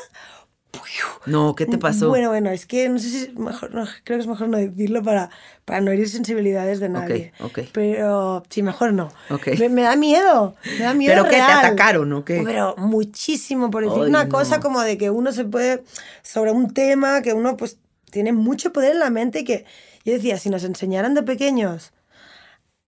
[1.26, 2.08] No, ¿qué te pasó?
[2.08, 4.56] Bueno, bueno, es que no sé si es mejor, no, creo que es mejor no
[4.56, 5.28] decirlo para,
[5.66, 7.32] para no herir sensibilidades de nadie.
[7.40, 7.60] ok.
[7.72, 9.10] Pero sí, mejor no.
[9.28, 9.48] Ok.
[9.58, 11.58] Me, me da miedo, me da miedo ¿Pero qué, te real.
[11.58, 12.42] atacaron o qué?
[12.44, 14.30] Pero muchísimo, por decir Ay, una no.
[14.30, 15.84] cosa como de que uno se puede,
[16.22, 17.76] sobre un tema que uno pues
[18.10, 19.66] tiene mucho poder en la mente y que
[20.06, 21.92] yo decía, si nos enseñaran de pequeños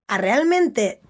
[0.08, 1.00] a realmente,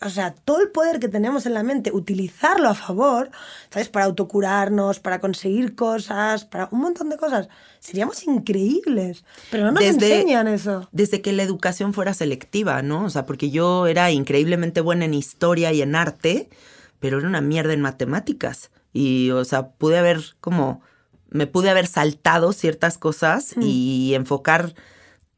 [0.00, 3.30] o sea, todo el poder que tenemos en la mente, utilizarlo a favor,
[3.70, 3.88] ¿sabes?
[3.88, 7.48] Para autocurarnos, para conseguir cosas, para un montón de cosas,
[7.80, 9.24] seríamos increíbles.
[9.50, 10.88] Pero no nos Desde- enseñan eso.
[10.92, 13.04] Desde que la educación fuera selectiva, ¿no?
[13.04, 16.48] O sea, porque yo era increíblemente buena en historia y en arte,
[17.00, 18.70] pero era una mierda en matemáticas.
[18.92, 20.80] Y, o sea, pude haber como,
[21.30, 23.62] me pude haber saltado ciertas cosas Mm.
[23.62, 24.74] y enfocar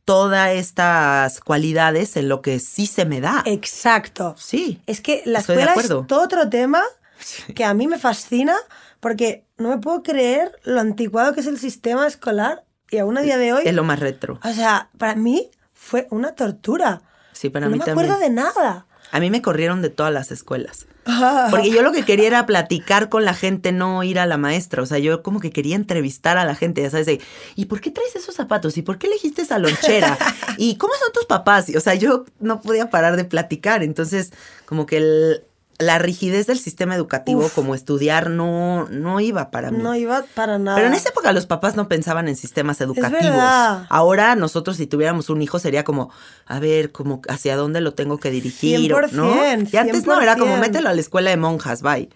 [0.06, 3.42] todas estas cualidades en lo que sí se me da.
[3.44, 4.34] Exacto.
[4.38, 4.80] Sí.
[4.86, 6.82] Es que la Estoy de escuela es todo otro tema
[7.54, 8.54] que a mí me fascina
[9.00, 13.22] porque no me puedo creer lo anticuado que es el sistema escolar y aún a
[13.22, 14.38] día de hoy, Es lo más retro.
[14.42, 17.02] o sea, para mí fue una tortura.
[17.32, 18.06] Sí, para no mí me también.
[18.10, 18.86] acuerdo de nada.
[19.10, 20.86] A mí me corrieron de todas las escuelas.
[21.50, 24.82] Porque yo lo que quería era platicar con la gente, no ir a la maestra.
[24.82, 27.20] O sea, yo como que quería entrevistar a la gente, ya sabes, de,
[27.54, 28.76] ¿y por qué traes esos zapatos?
[28.76, 30.18] ¿Y por qué elegiste esa lonchera?
[30.58, 31.68] ¿Y cómo son tus papás?
[31.68, 33.82] Y, O sea, yo no podía parar de platicar.
[33.82, 34.32] Entonces,
[34.66, 35.42] como que el-
[35.78, 37.54] la rigidez del sistema educativo, Uf.
[37.54, 39.78] como estudiar, no, no iba para mí.
[39.82, 40.76] No iba para nada.
[40.76, 43.22] Pero en esa época los papás no pensaban en sistemas educativos.
[43.22, 43.86] verdad.
[43.90, 46.10] Ahora nosotros si tuviéramos un hijo sería como,
[46.46, 49.34] a ver, como hacia dónde lo tengo que dirigir, o- ¿no?
[49.34, 50.60] 100%, Y antes no, era como 100%.
[50.60, 52.08] mételo a la escuela de monjas, bye.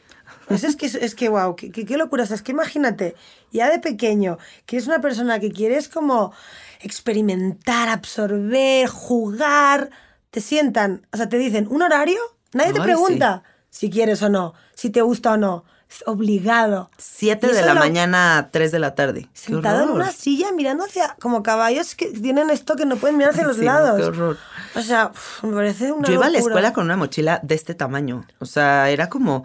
[0.48, 2.24] Pues es que, es que wow, qué locura.
[2.24, 3.14] O sea, es que imagínate,
[3.52, 6.32] ya de pequeño, que eres una persona que quieres como
[6.80, 9.90] experimentar, absorber, jugar,
[10.30, 12.20] te sientan, o sea, te dicen un horario,
[12.52, 15.64] nadie te Ay, pregunta si quieres o no, si te gusta o no.
[15.90, 16.88] Es obligado.
[16.98, 19.28] Siete Y de eso la lo- mañana a tres de la tarde.
[19.32, 23.32] Sentado en una silla mirando hacia, como caballos que tienen esto que no pueden mirar
[23.32, 23.96] hacia los Sí, lados.
[23.98, 24.36] qué horror.
[24.76, 25.10] O sea,
[25.42, 26.52] me parece una Yo iba a la locura.
[26.54, 28.24] escuela con una mochila de este tamaño.
[28.38, 29.44] O sea, era como,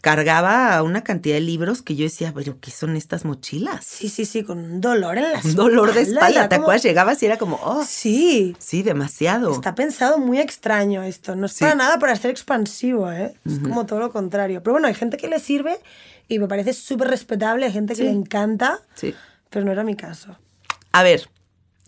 [0.00, 3.84] cargaba una cantidad de libros que yo decía, pero ¿qué son estas mochilas?
[3.84, 6.64] Sí, sí, sí, con un dolor en la Un dolor de espalda, espalda, ¿te como-
[6.66, 6.82] acuerdas?
[6.84, 9.52] Llegabas y era como, oh, Sí, sí, demasiado.
[9.52, 11.34] Está pensado muy extraño esto.
[11.36, 11.64] No es Sí.
[11.64, 13.34] para nada para ser expansivo, ¿eh?
[13.44, 14.62] Es como todo lo contrario.
[14.62, 15.78] Pero bueno, hay gente que le sirve
[16.28, 17.66] y me parece súper respetable.
[17.66, 19.14] Hay gente que le encanta, Sí.
[19.50, 20.36] pero no era mi caso.
[20.92, 21.28] A ver,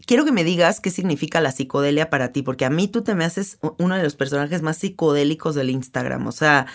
[0.05, 3.15] quiero que me digas qué significa la psicodelia para ti, porque a mí tú te
[3.15, 6.27] me haces uno de los personajes más psicodélicos del Instagram.
[6.27, 6.67] O sea,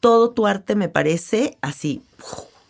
[0.00, 2.02] todo tu arte me parece así,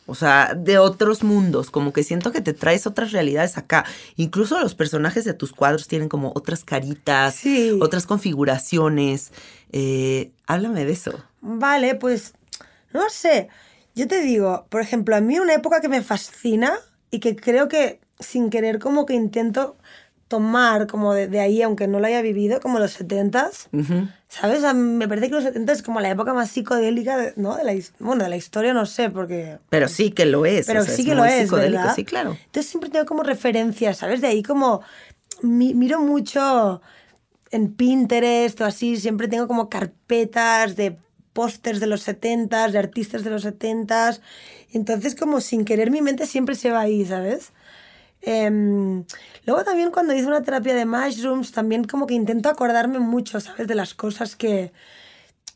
[0.07, 3.85] o sea, de otros mundos, como que siento que te traes otras realidades acá.
[4.17, 7.79] Incluso los personajes de tus cuadros tienen como otras caritas, Sí.
[7.83, 9.33] otras configuraciones.
[9.73, 11.13] Eh, háblame de eso.
[11.43, 12.33] Vale, pues
[12.95, 13.49] no sé.
[13.95, 16.73] Yo te digo, por ejemplo, a mí una época que me fascina
[17.11, 19.77] y que creo que sin querer como que intento
[20.29, 23.69] tomar como de, de ahí, aunque no lo haya vivido, como los 70s.
[23.73, 24.09] Ujú.
[24.29, 24.59] ¿Sabes?
[24.59, 27.57] O sea, me parece que los 70 es como la época más psicodélica, de- ¿no?
[27.57, 29.59] De la, bueno, de la historia no sé, porque...
[29.71, 30.67] Pero sí que lo es.
[30.67, 31.49] Pero o sea, sí que es lo muy es.
[31.95, 32.37] Sí, claro.
[32.45, 34.21] Entonces siempre tengo como referencias, ¿sabes?
[34.21, 34.83] De ahí como
[35.43, 36.83] mi- miro mucho
[37.51, 40.99] en Pinterest o así, siempre tengo como carpetas de
[41.33, 44.21] pósters de los 70s, de artistas de los 70s.
[44.73, 47.53] Entonces como sin querer mi mente siempre se va ahí, ¿sabes?
[48.31, 49.05] Em,
[49.47, 53.67] luego también cuando hice una terapia de mushrooms, también como que intento acordarme mucho, ¿sabes?
[53.67, 54.71] De las cosas que,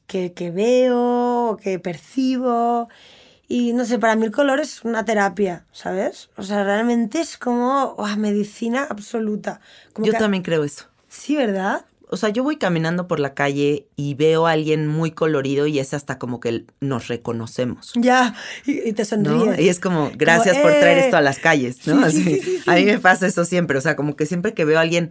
[0.06, 2.88] que, que veo, que percibo.
[3.46, 6.30] Y no sé, para mí el color es una terapia, ¿sabes?
[6.38, 9.60] O sea, realmente es como uah, medicina absoluta.
[9.92, 10.86] Como Yo que- también creo eso.
[11.08, 11.84] Sí, ¿verdad?
[12.12, 15.78] O sea, yo voy caminando por la calle y veo a alguien muy colorido y
[15.78, 17.92] es hasta como que nos reconocemos.
[17.96, 18.34] Ya,
[18.66, 19.06] y, te ¿no?
[19.08, 19.58] sonríes.
[19.58, 20.78] Y es como, gracias por "Eh".
[20.80, 22.08] traer esto a las calles, ¿no?
[22.10, 22.40] Sí, sí, Así.
[22.42, 24.76] sí, sí, A mí me pasa eso siempre, o sea, como que siempre que veo
[24.78, 25.10] a alguien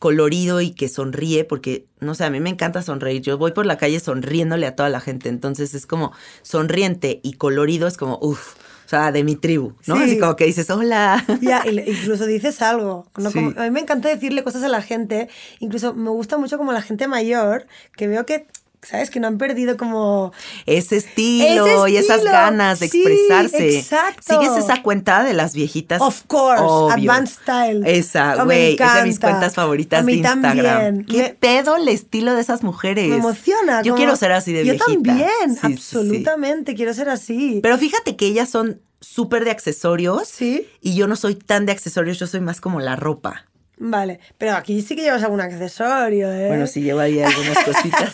[0.00, 3.64] colorido y que sonríe, porque, no sé, a mí me encanta sonreír, yo voy por
[3.64, 8.18] la calle sonriéndole a toda la gente, entonces es como sonriente y colorido, es como,
[8.20, 9.96] uff, o sea, de mi tribu, ¿no?
[9.96, 10.02] Sí.
[10.02, 11.24] Así como que dices, hola.
[11.40, 13.06] Ya, incluso dices algo.
[13.16, 13.30] ¿no?
[13.30, 13.34] Sí.
[13.38, 15.28] Como- a mí me encanta decirle cosas a la gente.
[15.60, 17.66] Incluso me gusta mucho como la gente mayor,
[17.96, 18.46] que veo que,
[18.84, 19.10] ¿sabes?
[19.10, 20.32] Que no han perdido como...
[20.66, 23.78] Ese estilo, Ese y esas ganas de sí, expresarse.
[23.78, 24.40] exacto.
[24.40, 26.00] ¿Sigues esa cuenta de las viejitas?
[26.00, 26.92] Of course, Obvio.
[26.94, 27.82] Advanced Style.
[27.86, 30.42] Esa, Oh, güey, es de mis cuentas favoritas A mí de Instagram.
[30.56, 31.04] también.
[31.06, 33.08] ¿Qué Me- pedo el estilo de esas mujeres?
[33.08, 33.82] Me emociona.
[33.82, 34.86] Yo como- quiero ser así de Yo viejita.
[34.92, 35.66] también, Sí, sí, sí.
[35.72, 37.60] absolutamente, quiero ser así.
[37.62, 40.28] Pero fíjate que ellas son súper de accesorios.
[40.28, 40.66] Sí.
[40.80, 43.46] Y yo no soy tan de accesorios, yo soy más como la ropa.
[43.76, 46.46] Vale, pero aquí sí que llevas algún accesorio, ¿eh?
[46.48, 48.10] Bueno, sí llevo ahí algunas cositas.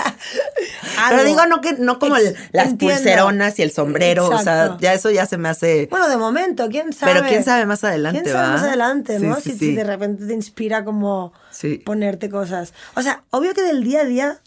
[1.08, 2.96] Pero digo, no que no como el- las entiendo.
[2.96, 6.68] pulseronas y el sombrero, o sea, ya eso ya se me hace Bueno, de momento,
[6.70, 7.12] quién sabe.
[7.14, 8.52] Pero quién sabe más adelante, ¿Quién sabe va?
[8.54, 9.36] más adelante, Sí, no?
[9.36, 9.58] sí, si, sí.
[9.58, 11.32] si de repente te inspira como
[11.84, 12.72] ponerte cosas.
[12.94, 14.38] O sea, obvio que del día a día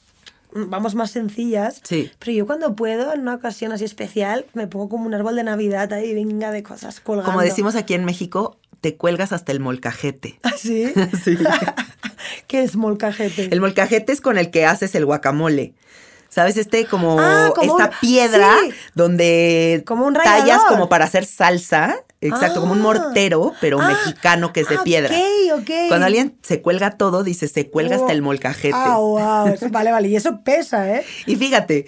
[0.51, 1.79] vamos más sencillas.
[1.83, 2.11] Sí.
[2.19, 5.43] Pero yo cuando puedo, en una ocasión así especial, me pongo como un árbol de
[5.43, 7.31] Navidad ahí, venga de cosas colgando.
[7.31, 10.39] Como decimos aquí en México, te cuelgas hasta el molcajete.
[10.43, 10.91] ¿Ah, sí?
[11.23, 11.37] Sí.
[12.47, 13.47] ¿Qué es molcajete?
[13.51, 15.73] El molcajete es con el que haces el guacamole.
[16.29, 16.57] ¿Sabes?
[16.57, 18.71] Este como, Ah, como esta un- piedra sí.
[18.95, 21.95] donde Como un tallas como para hacer salsa.
[22.21, 22.83] Exacto, como un Ah.
[22.83, 25.15] mortero, pero Ah, mexicano que es de ah, piedra.
[25.15, 25.69] ok, ok.
[25.89, 28.73] Cuando alguien se cuelga todo, dice se cuelga hasta el molcajete.
[28.75, 29.47] Ah, wow.
[29.53, 30.07] Eso- Vale, vale.
[30.09, 31.05] Y eso pesa, ¿eh?
[31.25, 31.85] Y fíjate,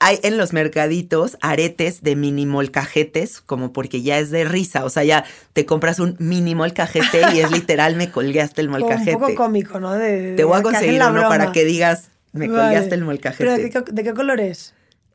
[0.00, 4.84] hay en los mercaditos aretes de mini molcajetes, como porque ya es de risa.
[4.84, 8.68] O sea, ya te compras un mini molcajete y es literal me colgué hasta el
[8.68, 9.14] Como molcajete.
[9.14, 9.92] un poco cómico, ¿no?
[9.92, 12.76] De- Te voy a conseguir uno para que digas me Vale.
[12.76, 13.44] hasta el molcajete.
[13.44, 14.72] ¿Pero de qué, de qué color es?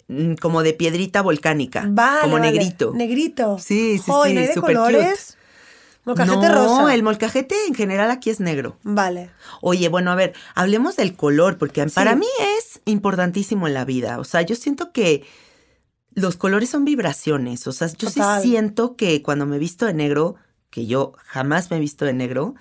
[0.07, 1.85] Mm, Como de piedrita volcánica.
[1.89, 2.51] Vale, como vale.
[2.51, 2.91] negrito.
[2.93, 3.57] Negrito.
[3.57, 5.34] Sí, sí, sí, ¿no hay de súper colores?
[6.05, 6.93] Molcajete no, rosa.
[6.93, 8.77] el molcajete en general aquí es negro.
[8.83, 9.31] Vale.
[9.61, 12.27] Oye, bueno, a ver, hablemos del color, porque para mí
[12.59, 14.19] es importantísimo en la vida.
[14.19, 15.25] O sea, yo siento que
[16.13, 17.65] los colores son vibraciones.
[17.67, 18.41] O sea, yo Total.
[18.41, 20.35] sí siento que cuando me visto de negro,
[20.69, 22.53] que yo jamás me he visto de negro,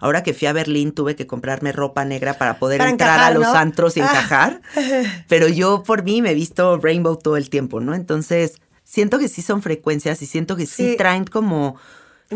[0.00, 3.32] ahora que fui a Berlín tuve que comprarme ropa negra para poder Para entrar encajar,
[3.32, 3.54] a los ¿no?
[3.54, 4.04] antros y Ah.
[4.04, 4.60] encajar.
[5.28, 7.94] Pero yo por mí me he visto rainbow todo el tiempo, ¿no?
[7.94, 10.96] Entonces, siento que sí son frecuencias y siento que sí, Sí.
[10.96, 11.76] traen como.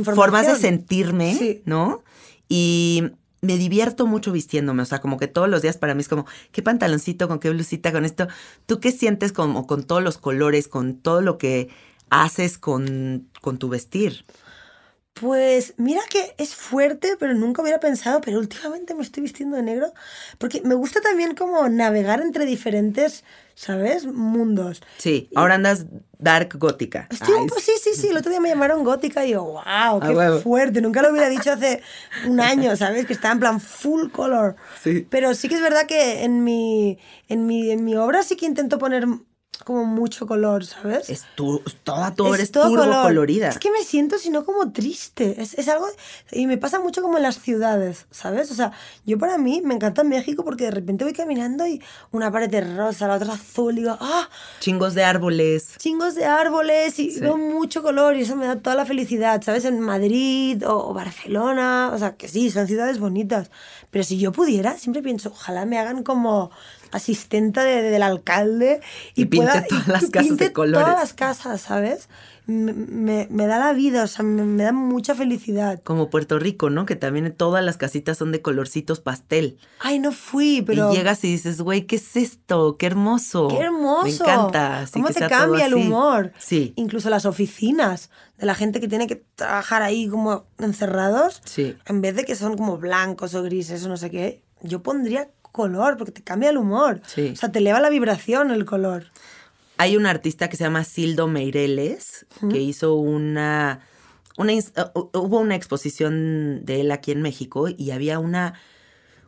[0.02, 1.62] Formas de sentirme, Sí.
[1.64, 2.02] ¿no?
[2.48, 3.04] Y
[3.40, 6.26] me divierto mucho vistiéndome, o sea, como que todos los días para mí es como,
[6.50, 8.26] ¿qué pantaloncito, con qué blusita, con esto?
[8.66, 11.68] ¿Tú qué sientes como con todos los colores, con todo lo que
[12.10, 14.24] haces con, con tu vestir?
[15.14, 19.62] Pues mira que es fuerte, pero nunca hubiera pensado, pero últimamente me estoy vistiendo de
[19.62, 19.92] negro
[20.38, 23.22] porque me gusta también como navegar entre diferentes,
[23.54, 24.06] ¿sabes?
[24.06, 24.82] Mundos.
[24.98, 25.86] Sí, ahora andas
[26.18, 27.06] dark gótica.
[27.12, 28.08] Estoy un sí, sí, sí.
[28.08, 30.40] El otro día me llamaron gótica y yo, wow, qué huevo.
[30.40, 30.80] fuerte.
[30.80, 31.80] Nunca lo hubiera dicho hace
[32.26, 33.06] un año, ¿sabes?
[33.06, 34.56] Que estaba en plan full color.
[34.82, 35.06] Sí.
[35.08, 36.98] Pero sí que es verdad que en mi,
[37.28, 39.06] en mi, en mi obra sí que intento poner
[39.58, 41.08] como mucho color, ¿sabes?
[41.10, 43.02] Es tu, toda tu Es turbo color.
[43.02, 43.48] colorida.
[43.48, 45.40] Es que me siento, sino como triste.
[45.40, 45.86] Es, es algo.
[46.32, 48.50] Y me pasa mucho como en las ciudades, ¿sabes?
[48.50, 48.72] O sea,
[49.04, 52.76] yo para mí me encanta México porque de repente voy caminando y una pared es
[52.76, 54.28] rosa, la otra azul, y digo, ¡ah!
[54.60, 55.74] Chingos de árboles.
[55.78, 57.20] chingos de árboles y Sí.
[57.20, 59.64] veo mucho color y eso me da toda la felicidad, ¿sabes?
[59.64, 63.50] En Madrid o, o Barcelona, o sea, que sí, son ciudades bonitas,
[63.90, 66.50] pero si yo pudiera, siempre pienso, ojalá me hagan como
[66.94, 68.80] asistenta de- de- del alcalde
[69.14, 70.86] y, Y pinte pueda todas las y casas de colores.
[70.86, 72.08] Todas las casas, ¿sabes?
[72.46, 75.80] Me, me- me da la vida, o sea, me, me da mucha felicidad.
[75.82, 76.84] Como Puerto Rico, ¿no?
[76.84, 79.56] Que también todas las casitas son de colorcitos pastel.
[79.80, 80.92] Ay, no fui, pero.
[80.92, 82.76] Y llegas y dices, güey, ¿qué es esto?
[82.76, 83.48] ¡Qué hermoso!
[83.48, 84.02] ¡Qué hermoso!
[84.04, 84.80] Me encanta.
[84.80, 86.32] así ¿Cómo que te cambia el humor?
[86.38, 91.74] Sí, Incluso las oficinas de la gente que tiene que trabajar ahí como encerrados, sí.
[91.86, 95.30] en vez de que son como blancos o grises o no sé qué, yo pondría
[95.54, 97.00] color porque te cambia el humor.
[97.06, 97.30] Sí.
[97.32, 99.06] O sea, te eleva la vibración el color.
[99.76, 103.80] Hay un artista que se llama Sildo Meireles, que hizo una,
[104.36, 108.54] una uh, hubo una exposición de él aquí en México y había una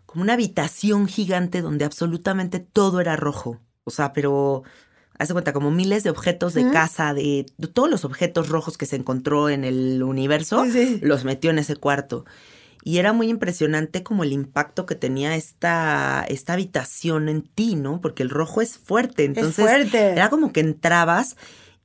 [0.05, 3.61] como una habitación gigante donde absolutamente todo era rojo.
[3.85, 4.65] O sea, pero
[5.19, 8.87] hace cuenta como miles de objetos de casa, de, de todos los objetos rojos que
[8.87, 10.99] se encontró en el universo, sí.
[11.03, 12.25] los metió en ese cuarto.
[12.87, 18.01] Y era muy impresionante como el impacto que tenía esta, esta habitación en ti, ¿no?
[18.01, 19.25] Porque el rojo es fuerte.
[19.25, 20.13] Entonces, fuerte.
[20.13, 21.37] Era como que entrabas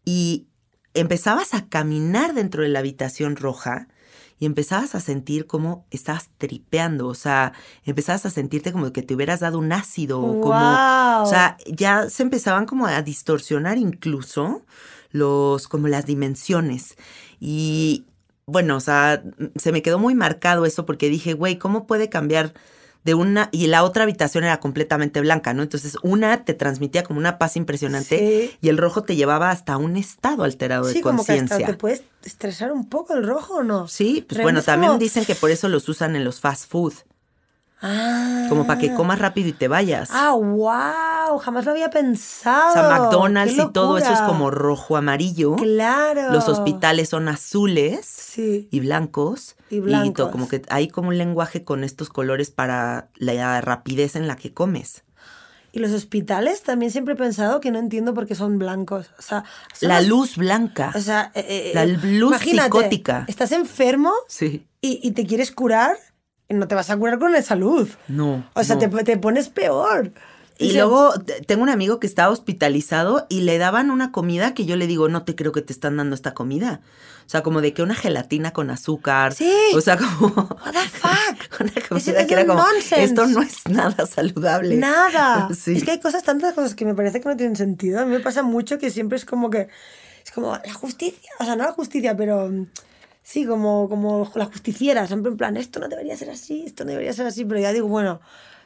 [0.05, 0.45] y
[0.93, 3.87] empezabas a caminar dentro de la habitación roja
[4.37, 7.07] y empezabas a sentir como estabas tripeando.
[7.07, 10.21] O sea, empezabas a sentirte como que te hubieras dado un ácido.
[10.21, 14.67] o Como, o sea, ya se empezaban como a distorsionar incluso
[15.09, 16.95] los, como las dimensiones.
[17.39, 18.05] Y
[18.51, 19.23] bueno, o sea,
[19.55, 22.53] se me quedó muy marcado eso porque dije, güey, ¿cómo puede cambiar
[23.03, 23.49] de una?
[23.51, 25.63] Y la otra habitación era completamente blanca, ¿no?
[25.63, 28.17] Entonces, una te transmitía como una paz impresionante
[28.51, 28.57] Sí.
[28.61, 31.65] y el rojo te llevaba hasta un estado alterado de Sí, hasta conciencia.
[31.65, 33.87] te puedes estresar un poco el rojo, ¿o no?
[33.87, 36.93] Sí, pues bueno, también como- dicen que por eso los usan en los fast food,
[37.81, 38.45] Ah.
[38.49, 40.09] como para que comas rápido y te vayas.
[40.13, 42.69] Ah, wow, jamás lo había pensado.
[42.69, 45.55] o sea, McDonald's ¡Qué y todo eso es como rojo amarillo.
[45.55, 46.31] Claro.
[46.31, 48.67] Los hospitales son azules Sí.
[48.71, 49.55] y blancos.
[49.69, 50.25] Y blancos.
[50.27, 54.35] to- como que hay como un lenguaje con estos colores para la rapidez en la
[54.35, 55.03] que comes.
[55.73, 59.09] Y los hospitales también siempre he pensado que no entiendo por qué son blancos.
[59.17, 60.91] O sea, son La luz blanca.
[60.95, 63.23] O sea, eh, eh, La luz imagínate, psicótica.
[63.29, 64.67] Estás enfermo sí.
[64.81, 66.10] y, y te quieres curar y
[66.53, 67.87] no te vas a curar con la salud.
[68.07, 68.45] No.
[68.53, 68.89] O sea, no.
[68.89, 70.11] te, te pones peor.
[70.61, 71.13] Y luego
[71.47, 75.09] tengo un amigo que estaba hospitalizado y le daban una comida que yo le digo,
[75.09, 76.81] no te creo que te están dando esta comida.
[77.25, 79.33] O sea, como de que una gelatina con azúcar.
[79.33, 79.51] Sí.
[79.73, 81.61] O sea, como What the fuck?
[81.61, 83.03] una comida es que era como, nonsense.
[83.03, 84.75] esto no es nada saludable.
[84.75, 85.49] Nada.
[85.61, 85.73] Sí.
[85.73, 87.99] Es que hay cosas, tantas cosas que me parece que no tienen sentido.
[87.99, 89.67] A mí me pasa mucho que siempre es como que.
[90.23, 91.31] Es como la justicia.
[91.39, 92.51] O sea, no la justicia, pero.
[93.23, 95.05] Sí, como, como la justiciera.
[95.07, 97.45] Siempre en plan, esto no debería ser así, esto no debería ser así.
[97.45, 98.19] Pero ya digo, bueno.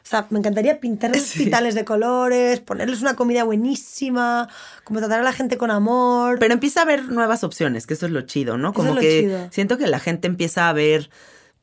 [0.06, 4.48] O sea, me encantaría pintar los hospitales de colores, ponerles una comida buenísima,
[4.84, 6.38] como tratar a la gente con amor.
[6.38, 8.72] Pero empieza a haber nuevas opciones, que eso es lo chido, ¿no?
[8.72, 9.48] Como es que chido.
[9.50, 11.10] siento que la gente empieza a ver,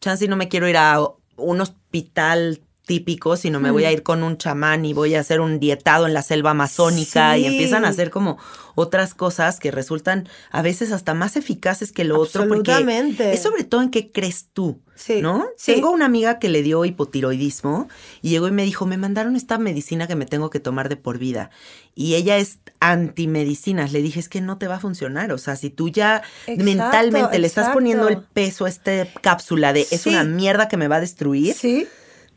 [0.02, 1.00] chance no me quiero ir a
[1.38, 5.40] un hospital típico, sino me voy a ir con un chamán y voy a hacer
[5.40, 8.38] un dietado en la selva amazónica y empiezan a hacer como
[8.76, 12.74] otras cosas que resultan a veces hasta más eficaces que lo otro porque
[13.20, 15.48] es sobre todo en qué crees tú, Sí, ¿no?
[15.58, 15.74] sí.
[15.74, 17.88] Tengo una amiga que le dio hipotiroidismo
[18.22, 20.98] y llegó y me dijo, me mandaron esta medicina que me tengo que tomar de
[20.98, 21.50] por vida.
[21.96, 23.92] Y ella es antimedicinas.
[23.92, 25.32] Le dije, es que no te va a funcionar.
[25.32, 29.74] O sea, si tú ya Exacto, mentalmente le estás poniendo el peso a esta cápsula
[29.74, 31.56] de es una mierda que me va a destruir.
[31.56, 31.88] Sí,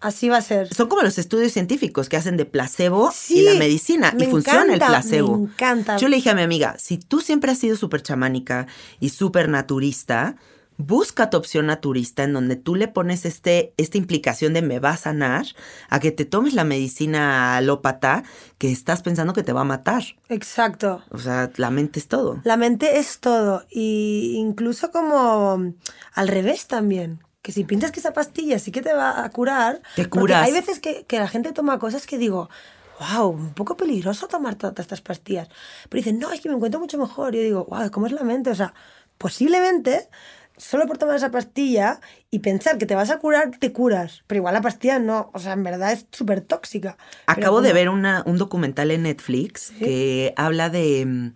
[0.07, 0.73] así va a ser.
[0.75, 4.13] Son como los estudios científicos que hacen de placebo Sí, y la medicina.
[4.17, 5.37] me y funciona el placebo.
[5.37, 5.97] me encanta.
[5.97, 8.67] Yo le dije a mi amiga, si tú siempre has sido súper chamánica
[9.01, 10.37] y súper naturista,
[10.79, 14.91] busca tu opción naturista en donde tú le pones este, esta implicación de me va
[14.91, 15.47] a sanar
[15.89, 18.25] a que te tomes la medicina alópata
[18.59, 20.03] que estás pensando que te va a matar.
[20.29, 21.03] Exacto.
[21.11, 22.41] O sea, la mente es todo.
[22.45, 23.65] La mente es todo.
[23.71, 25.75] Y incluso como mm,
[26.15, 27.21] al revés también.
[27.47, 29.81] Que si piensas que esa pastilla sí que te va a curar.
[29.95, 30.49] Te porque curas.
[30.49, 32.51] Hay veces que, que la gente toma cosas que digo,
[32.99, 35.47] wow, un poco peligroso tomar todas estas pastillas.
[35.89, 37.37] Pero dicen, no, es que me encuentro mucho mejor.
[37.37, 38.51] Y yo digo, wow, ¿cómo es la mente?
[38.51, 38.75] O sea,
[39.17, 40.09] posiblemente
[40.57, 42.01] solo por tomar esa pastilla
[42.33, 44.25] y pensar que te vas a curar, te curas.
[44.27, 46.97] Pero igual la pastilla no, o sea, en verdad es súper tóxica.
[47.27, 51.33] Pero Acabo de ver una, un documental en Netflix que habla de.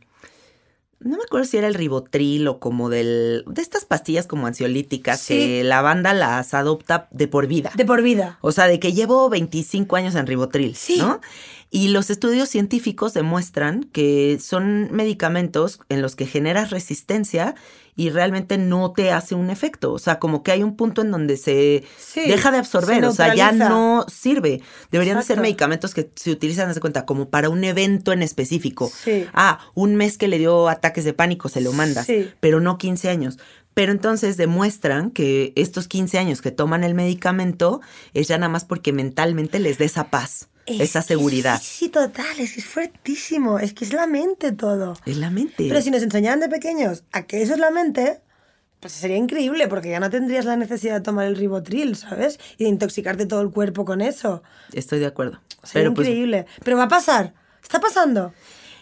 [1.02, 3.42] No me acuerdo si era el ribotril o como del.
[3.46, 5.34] de estas pastillas como ansiolíticas Sí.
[5.34, 7.72] que la banda las adopta de por vida.
[7.74, 8.38] De por vida.
[8.42, 10.98] O sea, de que llevo 25 años en ribotril, Sí.
[10.98, 11.20] ¿no?
[11.72, 17.54] Y los estudios científicos demuestran que son medicamentos en los que generas resistencia
[17.94, 19.92] y realmente no te hace un efecto.
[19.92, 23.06] O sea, como que hay un punto en donde se Sí, deja de absorber, se
[23.06, 24.62] o sea, ya no sirve.
[24.90, 25.42] Deberían de ser Exacto.
[25.42, 28.90] medicamentos que se utilizan, de cuenta, como para un evento en específico.
[28.92, 29.26] Sí.
[29.32, 32.30] Ah, un mes que le dio ataques de pánico, se lo mandas, Sí.
[32.40, 33.38] pero no 15 años.
[33.74, 37.80] Pero entonces demuestran que estos 15 años que toman el medicamento
[38.14, 40.48] es ya nada más porque mentalmente les dé esa paz.
[40.74, 41.60] Es esa seguridad.
[41.60, 44.94] Sí, sí, total, es que es fuertísimo, es que es la mente todo.
[45.06, 45.66] Es la mente.
[45.68, 48.20] Pero si nos enseñaran de pequeños a que eso es la mente,
[48.80, 52.38] pues sería increíble, porque ya no tendrías la necesidad de tomar el ribotril, ¿sabes?
[52.56, 54.42] Y de intoxicarte todo el cuerpo con eso.
[54.72, 55.40] Estoy de acuerdo.
[55.62, 56.46] Sería Pero pues, increíble.
[56.64, 58.32] Pero va a pasar, está pasando.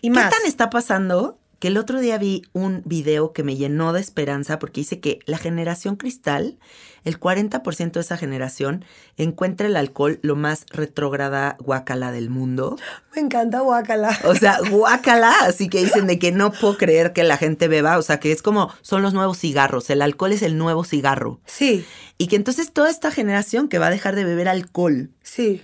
[0.01, 0.31] Y ¿Qué más.
[0.31, 1.39] tan está pasando?
[1.59, 5.19] Que el otro día vi un video que me llenó de esperanza porque dice que
[5.27, 6.57] la generación cristal,
[7.03, 8.85] el 40% de esa generación,
[9.17, 12.77] encuentra el alcohol lo más retrógrada guacala del mundo.
[13.17, 14.17] Me encanta guacala.
[14.25, 17.99] O sea, guacala, así que dicen de que no puedo creer que la gente beba,
[17.99, 21.41] o sea, que es como, son los nuevos cigarros, el alcohol es el nuevo cigarro.
[21.45, 21.85] Sí,
[22.19, 25.63] Y que entonces toda esta generación que va a dejar de beber alcohol sí.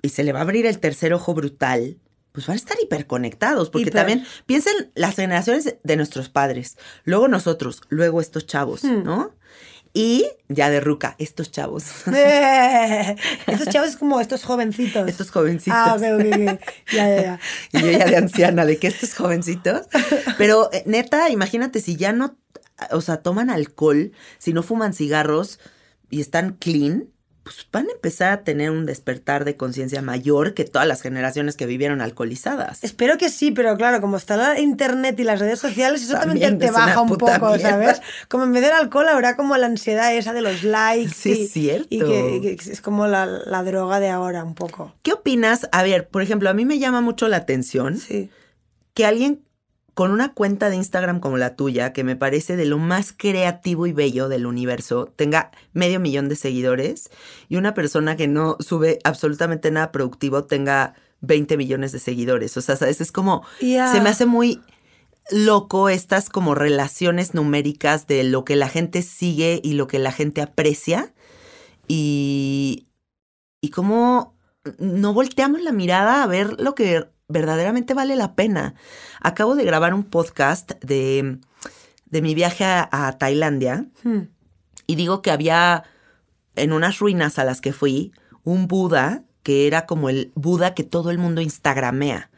[0.00, 1.98] y se le va a abrir el tercer ojo brutal,
[2.34, 4.00] pues van a estar hiperconectados, porque Hiper.
[4.00, 9.04] también piensen las generaciones de nuestros padres, luego nosotros, luego estos chavos, Hmm.
[9.04, 9.32] ¿no?
[9.96, 11.84] Y ya de ruca, estos chavos,
[13.46, 15.08] estos chavos como estos jovencitos.
[15.08, 15.78] estos jovencitos.
[15.80, 16.60] Ah, ok, ok, ok.
[16.92, 17.40] Ya, ya, ya.
[17.72, 19.86] Y yo ya de anciana, de que estos jovencitos.
[20.36, 22.36] Pero eh, neta, imagínate si ya no,
[22.90, 25.60] o sea, toman alcohol, si no fuman cigarros
[26.10, 27.08] y están clean,
[27.44, 31.56] pues van a empezar a tener un despertar de conciencia mayor que todas las generaciones
[31.56, 32.82] que vivieron alcoholizadas.
[32.82, 36.50] Espero que sí, pero claro, como está la internet y las redes sociales, eso también,
[36.50, 37.58] También te, baja un poco, mierda.
[37.58, 38.00] ¿sabes?
[38.28, 41.12] Como en vez del alcohol habrá como la ansiedad esa de los likes.
[41.14, 41.86] Sí, y, es cierto.
[41.90, 44.94] Y que, que es como la, la droga de ahora un poco.
[45.02, 45.68] ¿Qué opinas?
[45.70, 48.30] A ver, por ejemplo, a mí me llama mucho la atención Sí.
[48.94, 49.44] que alguien
[49.94, 53.86] con una cuenta de Instagram como la tuya, que me parece de lo más creativo
[53.86, 57.10] y bello del universo, tenga medio millón de seguidores
[57.48, 62.56] y una persona que no sube absolutamente nada productivo tenga 20 millones de seguidores.
[62.56, 63.00] O sea, ¿sabes?
[63.00, 64.60] Es como, se me hace muy
[65.30, 70.12] loco estas como relaciones numéricas de lo que la gente sigue y lo que la
[70.12, 71.14] gente aprecia
[71.88, 72.88] y,
[73.60, 74.34] y cómo
[74.78, 78.74] no volteamos la mirada a ver lo que verdaderamente vale la pena.
[79.20, 81.38] Acabo de grabar un podcast de,
[82.06, 84.28] de mi viaje a, a Tailandia Hmm.
[84.86, 85.82] y digo que había
[86.56, 88.12] en unas ruinas a las que fui
[88.44, 92.30] un Buda que era como el Buda que todo el mundo instagramea.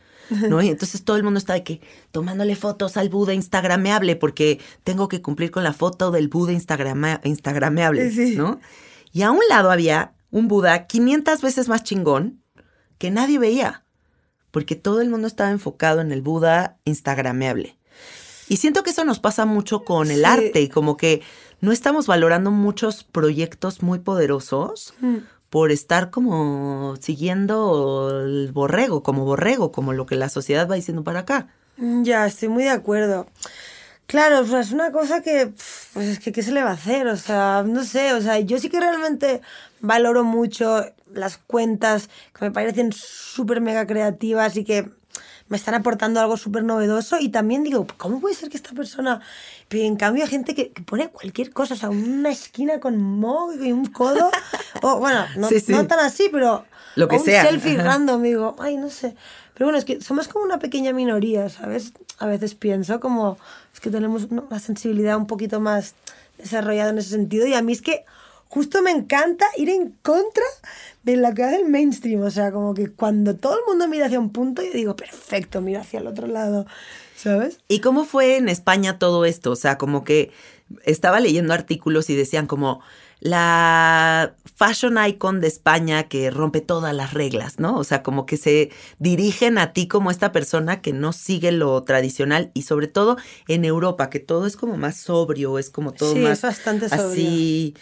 [0.49, 0.61] ¿No?
[0.63, 1.81] Y entonces todo el mundo está de que
[2.11, 7.21] tomándole fotos al Buda instagrameable porque tengo que cumplir con la foto del Buda instagrama-
[7.23, 8.35] instagrameable, Sí.
[8.37, 8.59] ¿no?
[9.13, 12.43] Y a un lado había un Buda 500 veces más chingón
[12.99, 13.85] que nadie veía,
[14.57, 17.77] porque todo el mundo estaba enfocado en el Buda instagrameable.
[18.49, 20.25] Y siento que eso nos pasa mucho con el Sí.
[20.25, 21.21] arte y como que
[21.61, 25.17] no estamos valorando muchos proyectos muy poderosos Hmm.
[25.51, 31.05] por estar como siguiendo el borrego, como borrego, como lo que la sociedad va diciendo
[31.05, 31.49] para acá.
[31.77, 33.27] Mm, Ya, estoy muy de acuerdo.
[34.07, 35.51] Claro, pues es una cosa que,
[35.93, 37.09] pues es que, ¿qué se le va a hacer?
[37.09, 39.43] O sea, no sé, o sea, yo sí que realmente
[39.81, 40.83] valoro mucho
[41.17, 42.09] las cuentas
[42.39, 44.91] que me parecen súper mega creativas y que
[45.49, 49.21] me están aportando algo súper novedoso y también digo, ¿cómo puede ser que esta persona...
[49.69, 52.99] Pero en cambio hay gente que, que pone cualquier cosa, o sea, una esquina con
[52.99, 54.31] mog y un codo,
[54.83, 55.73] o bueno, no, Sí, sí.
[55.73, 56.65] no tan así, pero...
[56.97, 59.15] Lo que o un sea, selfie random, digo, ay, no sé.
[59.55, 61.93] Pero bueno, es que somos como una pequeña minoría, ¿sabes?
[62.19, 63.37] A veces pienso como,
[63.75, 65.95] es que tenemos una sensibilidad un poquito más
[66.39, 68.05] desarrollada en ese sentido y a mí es que
[68.49, 70.45] justo me encanta ir en contra
[71.03, 74.07] de lo que hace el mainstream, o sea, como que cuando todo el mundo mira
[74.07, 76.67] hacia un punto, yo digo, perfecto, mira hacia el otro lado,
[77.17, 77.59] ¿sabes?
[77.69, 79.53] ¿Y cómo fue en España todo esto?
[79.53, 80.33] O sea, como que
[80.85, 82.81] estaba leyendo artículos y decían como
[83.21, 87.77] la fashion icon de España que rompe todas las reglas, ¿no?
[87.79, 91.83] O sea, como que se dirigen a ti como esta persona que no sigue lo
[91.83, 93.17] tradicional y sobre todo
[93.49, 96.89] en Europa, que todo es como más sobrio, es como todo Sí, más es bastante
[96.89, 97.07] sobrio.
[97.07, 97.75] así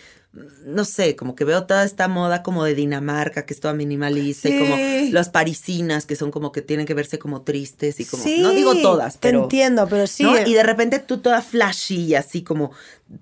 [0.67, 4.49] no sé, como que veo toda esta moda como de Dinamarca, que es toda minimalista,
[4.49, 4.77] y como
[5.13, 8.51] las parisinas, que son como que tienen que verse como tristes y como, Sí, no
[8.51, 9.45] digo todas, te pero...
[9.45, 10.25] entiendo, pero sí.
[10.25, 10.37] ¿no?
[10.37, 12.73] eh, Y de repente tú toda flashy y así como,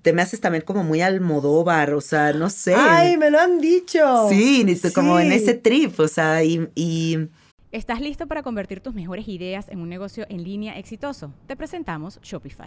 [0.00, 2.74] te me haces también como muy almodóvar, o sea, no sé.
[2.74, 4.28] Ay, me lo han dicho.
[4.28, 7.18] sí, como en ese trip, o sea, y, y
[7.72, 11.32] ¿Estás listo para convertir tus mejores ideas en un negocio en línea exitoso?
[11.46, 12.66] Te presentamos Shopify.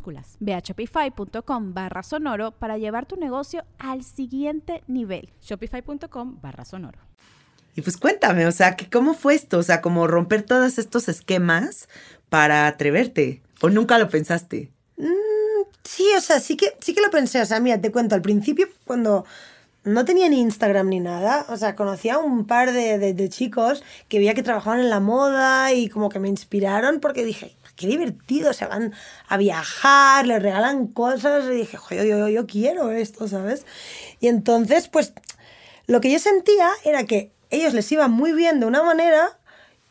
[0.39, 5.29] Ve a shopify.com barra sonoro para llevar tu negocio al siguiente nivel.
[5.41, 6.99] Shopify.com barra sonoro.
[7.75, 9.57] Y pues cuéntame, o sea, que ¿cómo fue esto?
[9.59, 11.87] O sea, como romper todos estos esquemas
[12.29, 13.41] para atreverte.
[13.61, 14.71] ¿O nunca lo pensaste?
[15.83, 17.41] Sí, o sea, sí que, sí que lo pensé.
[17.41, 19.25] O sea, mira, te cuento, al principio, cuando
[19.83, 23.29] no tenía ni Instagram ni nada, o sea, conocía a un par de, de- de
[23.29, 27.55] chicos que veía que trabajaban en la moda y como que me inspiraron porque dije,
[27.81, 28.93] qué divertido, se van
[29.27, 33.65] a viajar, les regalan cosas y dije, yo, yo quiero esto, ¿sabes?
[34.19, 35.13] Y entonces, pues,
[35.87, 39.39] lo que yo sentía era que ellos les iba muy bien de una manera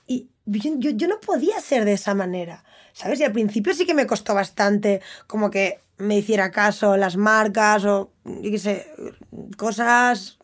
[0.06, 3.20] y yo, yo, yo no podía ser de esa manera, ¿sabes?
[3.20, 7.84] Y al principio sí que me costó bastante como que me hiciera caso las marcas
[7.84, 8.86] o, yo qué sé,
[9.56, 10.38] cosas,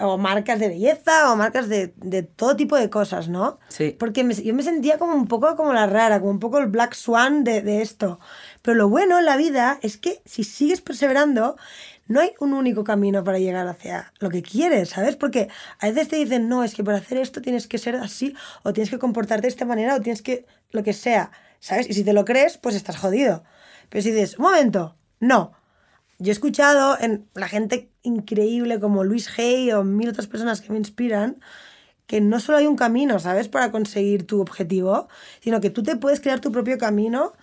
[0.00, 3.58] o marcas de belleza o marcas de, de todo tipo de cosas, ¿no?
[3.68, 3.96] Sí.
[3.98, 6.66] Porque me- yo me sentía como un poco como la rara, como un poco el
[6.66, 8.18] Black Swan de, de esto.
[8.62, 11.56] Pero lo bueno en la vida es que si sigues perseverando,
[12.06, 15.16] no hay un único camino para llegar hacia lo que quieres, ¿sabes?
[15.16, 15.48] Porque
[15.80, 18.72] a veces te dicen, no, es que para hacer esto tienes que ser así, o
[18.72, 21.30] tienes que comportarte de esta manera, o tienes que lo que sea,
[21.60, 21.88] ¿sabes?
[21.90, 23.44] Y si te lo crees, pues estás jodido.
[23.90, 25.52] Pero si dices, un momento, no.
[26.18, 30.72] Yo he escuchado en la gente increíble como Luis Hay o mil otras personas que
[30.72, 31.40] me inspiran,
[32.06, 35.08] que no solo hay un camino, ¿sabes?, para conseguir tu objetivo,
[35.40, 37.34] sino que tú te puedes crear tu propio camino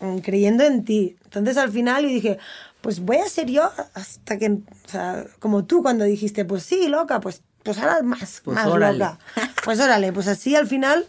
[0.00, 1.16] mm, creyendo en ti.
[1.24, 2.38] Entonces al final yo dije,
[2.80, 6.88] pues voy a ser yo hasta que, o sea, como tú cuando dijiste, pues sí,
[6.88, 8.98] loca, pues, pues ahora más, Pues más órale.
[8.98, 9.18] loca.
[9.64, 11.04] Pues órale, pues así al final,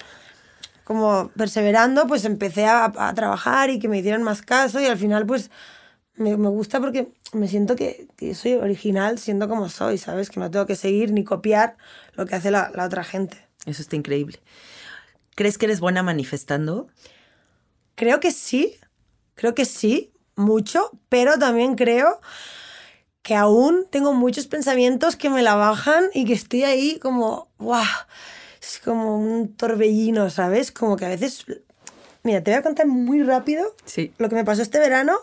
[0.83, 4.97] como perseverando, pues empecé a, a trabajar y que me hicieran más caso y al
[4.97, 5.49] final pues
[6.15, 10.29] me, me gusta porque me siento que, que soy original siendo como soy, ¿sabes?
[10.29, 11.77] Que no tengo que seguir ni copiar
[12.13, 13.37] lo que hace la, la otra gente.
[13.65, 14.39] Eso está increíble.
[15.35, 16.87] ¿Crees que eres buena manifestando?
[17.95, 18.75] Creo que sí,
[19.35, 22.19] creo que sí, mucho, pero también creo
[23.21, 27.83] que aún tengo muchos pensamientos que me la bajan y que estoy ahí como, ¡guau!
[28.61, 30.71] Es como un torbellino, ¿sabes?
[30.71, 31.45] Como que a veces...
[32.25, 34.11] Mira, te voy a contar muy rápido Sí.
[34.17, 35.13] lo que me pasó este verano,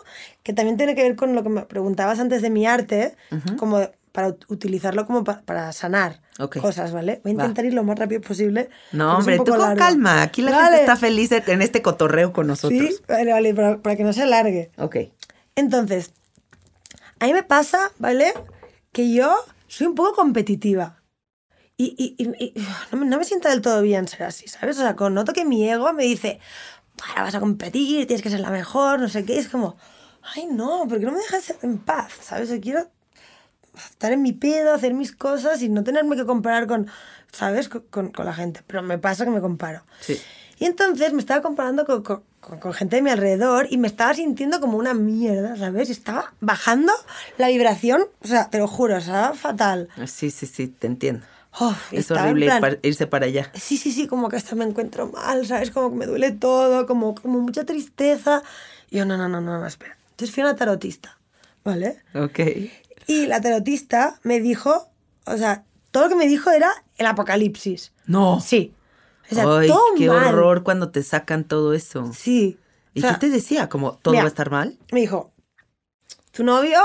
[0.41, 3.15] que también tiene que ver con lo que me preguntabas antes de mi arte,
[3.57, 3.81] como
[4.13, 6.21] para ut- utilizarlo como pa- para sanar
[6.61, 7.19] cosas, ¿vale?
[7.23, 7.41] Voy a Va.
[7.43, 8.69] intentar ir lo más rápido posible.
[8.93, 9.75] No, hombre, tú con largo.
[9.75, 10.21] calma.
[10.21, 10.63] Aquí la Vale.
[10.65, 12.79] gente está feliz en este cotorreo con nosotros.
[12.79, 14.71] Sí, vale, vale, para, para que no se alargue.
[14.77, 14.95] Ok.
[15.55, 16.11] Entonces,
[17.19, 18.33] a mí me pasa, ¿vale?
[18.93, 19.35] Que yo
[19.67, 21.01] soy un poco competitiva.
[21.75, 22.53] Y, y- y- y
[22.91, 24.77] no, me, no me sienta del todo bien ser así, ¿sabes?
[24.77, 26.39] O sea, con- noto que mi ego me dice,
[27.09, 29.37] ahora vas a competir, tienes que ser la mejor, no sé qué.
[29.39, 29.75] Es como,
[30.35, 32.49] ay, no, porque no me dejas en paz, ¿sabes?
[32.49, 32.87] Yo quiero
[33.75, 36.87] estar en mi pedo, hacer mis cosas y no tenerme que comparar con,
[37.31, 37.69] ¿sabes?
[37.69, 38.61] Con, con- con la gente.
[38.67, 39.81] Pero me pasa que me comparo.
[39.99, 40.19] Sí.
[40.59, 44.59] Y entonces me estaba comparando con, con- gente de mi alrededor y me estaba sintiendo
[44.59, 45.89] como una mierda, ¿sabes?
[45.89, 46.93] Y Estaba bajando
[47.37, 49.89] la vibración, o sea, te lo juro, estaba fatal.
[50.05, 51.25] Sí, sí, sí, te entiendo.
[51.91, 53.51] Y Es horrible plan- irse para allá.
[53.53, 55.71] Sí, sí, sí, como que hasta me encuentro mal, ¿sabes?
[55.71, 58.41] Como que me duele todo, como, como mucha tristeza.
[58.89, 59.97] Y yo, no, no, no, no, no, espera.
[60.11, 61.19] Entonces fui a una tarotista,
[61.63, 62.01] ¿vale?
[62.15, 62.39] Ok.
[63.07, 64.89] Y la tarotista me dijo,
[65.25, 67.91] o sea, todo lo que me dijo era el apocalipsis.
[68.05, 68.39] No.
[68.41, 68.73] Sí.
[69.31, 70.33] O sea, Ay, todo qué mal.
[70.33, 72.11] horror cuando te sacan todo eso.
[72.13, 72.57] Sí.
[72.93, 73.69] ¿Y O sea, qué te decía?
[73.69, 74.77] Como todo mira, va a estar mal.
[74.91, 75.31] me dijo,
[76.31, 76.79] tu novio,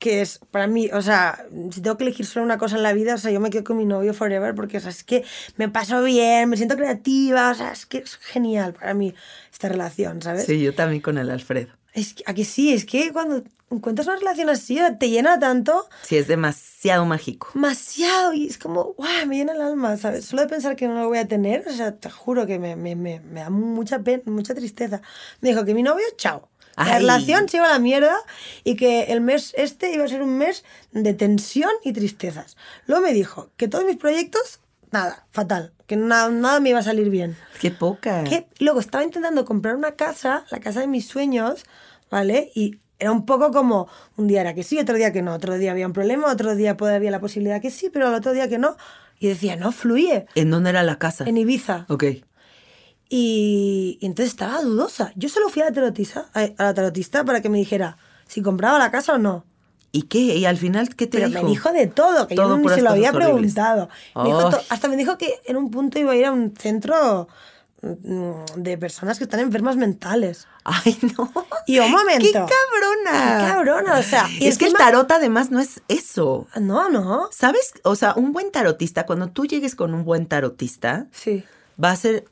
[0.00, 2.92] que es para mí, o sea, si tengo que elegir solo una cosa en la
[2.94, 5.22] vida, o sea, yo me quedo con mi novio forever porque, o sea, es que
[5.56, 9.14] me paso bien, me siento creativa, o sea, es que es genial para mí
[9.52, 10.46] esta relación, ¿sabes?
[10.46, 11.68] Sí, yo también con el Alfredo.
[11.92, 16.16] Es que, aquí sí, es que cuando encuentras una relación así, te llena tanto, Sí,
[16.16, 17.50] es demasiado mágico.
[17.52, 20.24] demasiado, y es como, guau, me llena el alma, ¿sabes?
[20.24, 22.74] Solo de pensar que no lo voy a tener, o sea, te juro que me,
[22.74, 25.02] me, me, me da mucha pena, mucha tristeza.
[25.42, 26.48] Me dijo que mi novio, chao.
[26.84, 27.00] La Ay.
[27.00, 28.16] relación se iba a la mierda
[28.64, 32.56] y que el mes este iba a ser un mes de tensión y tristezas.
[32.86, 34.60] Luego me dijo que todos mis proyectos,
[34.90, 37.36] nada, fatal, que na- nada me iba a salir bien.
[37.60, 38.24] Qué poca.
[38.24, 41.64] Que luego estaba intentando comprar una casa, la casa de mis sueños,
[42.10, 42.50] ¿vale?
[42.54, 45.56] Y era un poco como un día era que sí, otro día que no, otro
[45.58, 48.48] día había un problema, otro día había la posibilidad que sí, pero el otro día
[48.48, 48.76] que no.
[49.18, 50.26] Y decía, no, fluye.
[50.34, 51.24] ¿En dónde era la casa?
[51.26, 51.84] En Ibiza.
[51.90, 52.04] Ok.
[53.12, 55.12] Y, y entonces estaba dudosa.
[55.16, 57.98] Yo solo fui a la, tarotista, a la tarotista para que me dijera
[58.28, 59.44] si compraba la casa o no.
[59.92, 60.18] ¿Y qué?
[60.20, 61.42] ¿Y al final qué te Pero dijo?
[61.42, 63.26] me dijo de todo, que Todo yo ni puras se lo había horribles.
[63.54, 63.88] preguntado.
[64.14, 64.58] Me dijo Oh.
[64.68, 67.26] hasta me dijo que en un punto iba a ir a un centro
[67.82, 70.46] mm, de personas que están enfermas mentales.
[70.62, 71.32] Ay, no.
[71.66, 72.22] Y un momento.
[72.24, 73.38] ¡Qué cabrona!
[73.44, 76.46] Qué cabrona, o sea, y es que el encima- tarot además no es eso.
[76.60, 77.28] No, no.
[77.32, 77.72] ¿Sabes?
[77.82, 81.42] O sea, un buen tarotista, cuando tú llegues con un buen tarotista, Sí.
[81.82, 82.26] va a ser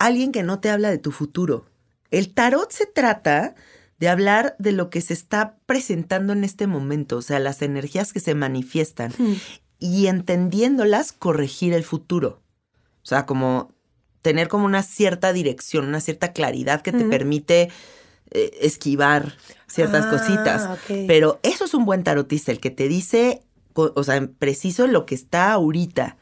[0.00, 1.66] alguien que no te habla de tu futuro.
[2.10, 3.54] El tarot se trata
[3.98, 8.12] de hablar de lo que se está presentando en este momento, o sea, las energías
[8.12, 9.34] que se manifiestan Hmm.
[9.78, 12.40] y entendiéndolas, corregir el futuro.
[13.02, 13.72] O sea, como
[14.22, 17.70] tener como una cierta dirección, una cierta claridad que te permite
[18.30, 19.36] eh, esquivar
[19.66, 20.68] ciertas Ah, cositas.
[21.06, 23.42] Pero eso es un buen tarotista, el que te dice,
[23.74, 26.16] o sea, preciso lo que está ahorita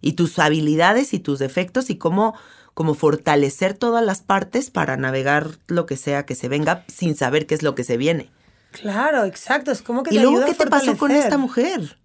[0.00, 2.34] y tus habilidades y tus defectos y cómo,
[2.76, 7.46] cómo fortalecer todas las partes para navegar lo que sea que se venga sin saber
[7.46, 8.30] qué es lo que se viene.
[8.72, 9.70] Claro, exacto.
[9.70, 11.96] Es como que ¿Y te luego qué te pasó con esta mujer?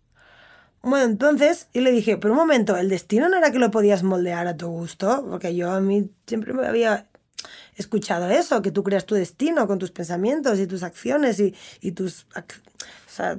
[0.82, 4.02] Bueno, entonces yo le dije, pero un momento, ¿el destino no era que lo podías
[4.04, 5.28] moldear a tu gusto?
[5.30, 7.06] Porque yo a mí siempre me había
[7.76, 11.92] escuchado eso, que tú creas tu destino con tus pensamientos y tus acciones y, y
[11.92, 12.28] tus...
[12.34, 13.38] O sea,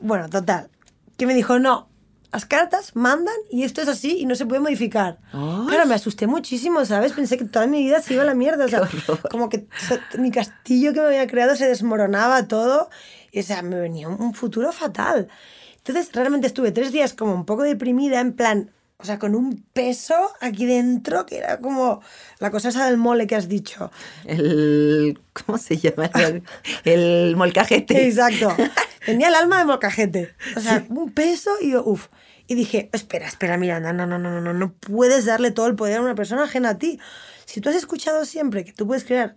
[0.00, 0.68] bueno, total.
[1.16, 1.88] Que me dijo, no,
[2.32, 5.18] las cartas mandan y esto es así y no se puede modificar.
[5.32, 5.66] Ay.
[5.68, 7.12] Claro, me asusté muchísimo, ¿sabes?
[7.12, 8.64] Pensé que toda mi vida se iba a la mierda.
[8.64, 8.88] O sea,
[9.30, 12.88] como que so- mi castillo que me había creado se desmoronaba todo.
[13.32, 15.28] Y, o sea, me venía un- futuro fatal.
[15.76, 19.64] Entonces, realmente estuve tres días como un poco deprimida, en plan, o sea, con un
[19.72, 22.00] peso aquí dentro que era como
[22.38, 23.90] la cosa esa del mole que has dicho.
[24.24, 26.08] El, ¿cómo se llama?
[26.14, 26.42] El,
[26.84, 28.06] el molcajete.
[28.06, 28.54] Exacto.
[29.04, 30.34] Tenía el alma de molcajete.
[30.56, 32.06] O sea, un peso y yo, uff.
[32.46, 35.76] Y dije, espera, espera, Miranda, no, no, no, no, no, no puedes darle todo el
[35.76, 36.98] poder a una persona ajena a ti.
[37.44, 39.36] Si tú has escuchado siempre que tú puedes crear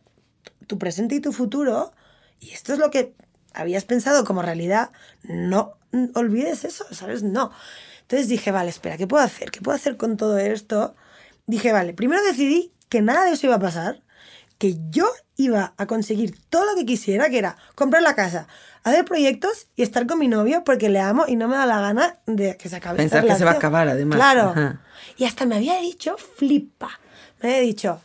[0.68, 1.93] tu presente y tu futuro,
[2.39, 3.16] y esto es lo que
[3.53, 4.91] habías pensado como realidad,
[5.24, 5.78] no
[6.14, 7.24] olvides eso, ¿sabes?
[7.24, 7.51] No.
[8.01, 9.51] Entonces dije, vale, espera, ¿qué puedo hacer?
[9.51, 10.95] ¿Qué puedo hacer con todo esto?
[11.47, 14.03] Dije, vale, primero decidí que nada de eso iba a pasar,
[14.58, 18.47] que yo iba a conseguir todo lo que quisiera, que era comprar la casa,
[18.86, 21.82] hacer proyectos y estar con mi novio porque le amo y no me da la
[21.82, 24.18] gana de que se acabe esta Pensar que se va a acabar, además.
[24.18, 24.50] Claro.
[24.52, 24.80] Ajá.
[25.18, 27.00] Y hasta me había dicho, flipa,
[27.42, 28.02] me había dicho,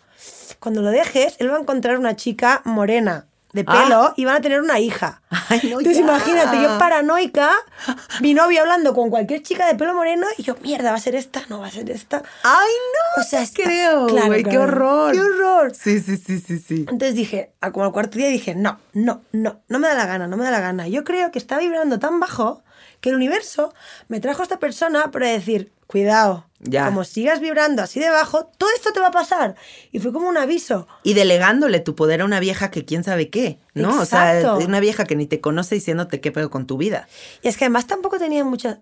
[0.59, 3.83] cuando lo dejes, él va a encontrar una chica morena de Ah.
[3.85, 5.23] pelo y van a tener una hija.
[5.49, 6.03] Ay, no, Entonces ya.
[6.03, 7.51] imagínate, yo paranoica,
[8.21, 11.15] mi novio hablando con cualquier chica de pelo moreno y yo, mierda, va a ser
[11.15, 12.23] esta, no va a ser esta.
[12.43, 12.69] Ay,
[13.17, 13.23] no.
[13.23, 14.63] O sea, está- creo, claro, güey, qué claro.
[14.65, 15.13] horror.
[15.15, 15.73] ¡Qué horror!
[15.75, 16.87] Sí, sí, sí, sí, sí.
[16.89, 20.27] Entonces dije, como al cuarto día dije, no, no, no, no me da la gana,
[20.27, 20.87] no me da la gana.
[20.89, 22.63] Yo creo que está vibrando tan bajo
[23.01, 23.73] que el universo
[24.09, 26.85] me trajo a esta persona para decir, cuidado, Ya.
[26.87, 29.55] como sigas vibrando así de bajo, todo esto te va a pasar.
[29.93, 30.87] Y fue como un aviso.
[31.03, 34.01] Y delegándole tu poder a una vieja que quién sabe qué, ¿no?
[34.01, 34.67] O sea, Exacto.
[34.67, 37.09] una vieja que ni te conoce diciéndote qué pedo con tu vida.
[37.43, 38.81] Y es que además tampoco tenía mucha,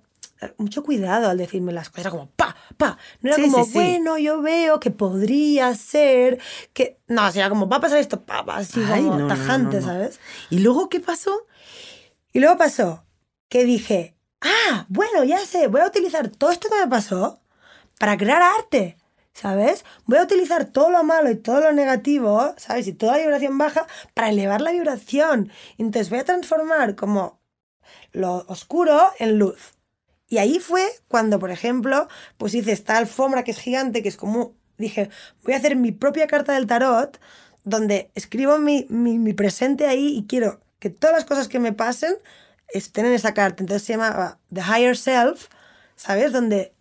[0.57, 2.99] mucho cuidado al decirme las cosas, era como pa, pa.
[3.21, 3.79] No era Sí, como, sí, sí.
[3.79, 6.39] bueno, yo veo que podría ser,
[6.73, 6.99] que...
[7.07, 9.35] No, era como, va a pasar esto, pa, pa, así Ay, como no, no, no,
[9.35, 9.87] tajante, no.
[9.87, 10.19] ¿sabes?
[10.51, 11.47] ¿Y luego qué pasó?
[12.33, 13.05] Y luego pasó
[13.49, 17.41] que dije, ah, bueno, ya sé, voy a utilizar todo esto que me pasó
[17.99, 18.97] para crear arte,
[19.33, 19.85] ¿sabes?
[20.07, 22.87] Voy a utilizar todo lo malo y todo lo negativo, ¿sabes?
[22.87, 25.51] Y toda la vibración baja para elevar la vibración.
[25.79, 27.41] Entonces voy a transformar como
[28.13, 29.75] lo oscuro en luz.
[30.29, 34.17] Y ahí fue cuando, por ejemplo, pues hice esta alfombra que es gigante, que es
[34.17, 35.09] como, dije,
[35.43, 37.19] voy a hacer mi propia carta del tarot,
[37.65, 41.73] donde escribo mi, mi, mi presente ahí y quiero que todas las cosas que me
[41.73, 42.15] pasen
[42.69, 43.63] estén en esa carta.
[43.63, 45.49] Entonces se llama The Higher Self,
[45.97, 46.33] ¿sabes?
[46.33, 46.75] Donde,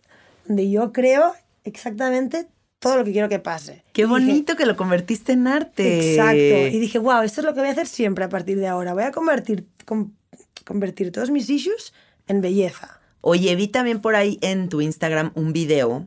[0.48, 1.34] donde yo creo
[1.64, 2.48] exactamente
[2.80, 3.84] todo lo que quiero que pase.
[3.92, 6.10] Qué Y dije, bonito que lo convertiste en arte.
[6.12, 6.76] Exacto.
[6.76, 8.94] Y dije, wow, esto es lo que voy a hacer siempre a partir de ahora.
[8.94, 10.16] Voy a convertir, con-
[10.64, 11.92] convertir todos mis issues
[12.26, 13.00] en belleza.
[13.20, 16.06] Oye, vi también por ahí en tu Instagram un video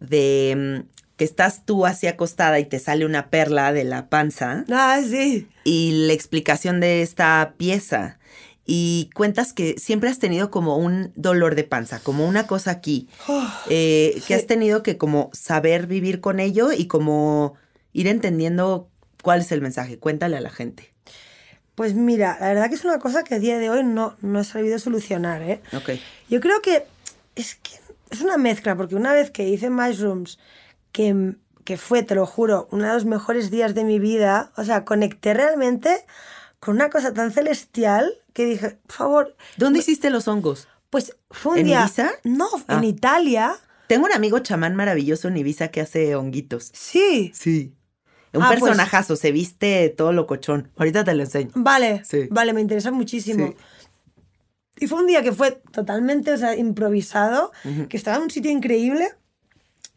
[0.00, 4.64] de mm, que estás tú así acostada y te sale una perla de la panza
[4.70, 5.46] Ah, sí.
[5.62, 8.18] y la explicación de esta pieza.
[8.66, 13.08] Y cuentas que siempre has tenido como un dolor de panza, como una cosa aquí,
[13.70, 17.54] eh, que has tenido que como saber vivir con ello y como
[17.92, 18.88] ir entendiendo
[19.22, 19.98] cuál es el mensaje.
[19.98, 20.92] Cuéntale a la gente.
[21.74, 24.40] Pues mira, la verdad que es una cosa que a día de hoy no, no
[24.40, 25.60] he sabido solucionar, ¿eh?
[25.72, 25.90] Ok.
[26.28, 26.84] Yo creo que
[27.34, 27.72] es que
[28.10, 30.38] es una mezcla, porque una vez que hice Mushrooms,
[30.92, 31.34] que,
[31.64, 34.84] que fue, te lo juro, uno de los mejores días de mi vida, o sea,
[34.84, 36.04] conecté realmente
[36.60, 40.68] con una cosa tan celestial que dije, por favor, ¿Dónde hiciste los hongos?
[40.90, 41.80] pues fue un ¿En día...
[41.84, 42.10] Ibiza?
[42.24, 42.76] No, Ah.
[42.76, 43.56] en Italia,
[43.86, 46.70] Tengo un amigo chamán maravilloso en Ibiza que hace honguitos.
[46.74, 47.32] Sí.
[47.34, 47.74] Sí.
[48.32, 50.70] Un Ah, pues- personajazo, se viste todo locochón.
[50.76, 51.50] Ahorita te lo enseño.
[51.54, 52.26] Vale, Sí.
[52.30, 53.48] vale, me interesa muchísimo.
[53.48, 53.54] Sí.
[54.80, 57.52] Y fue un día que fue totalmente, o sea, improvisado,
[57.88, 59.08] que estaba en un sitio increíble.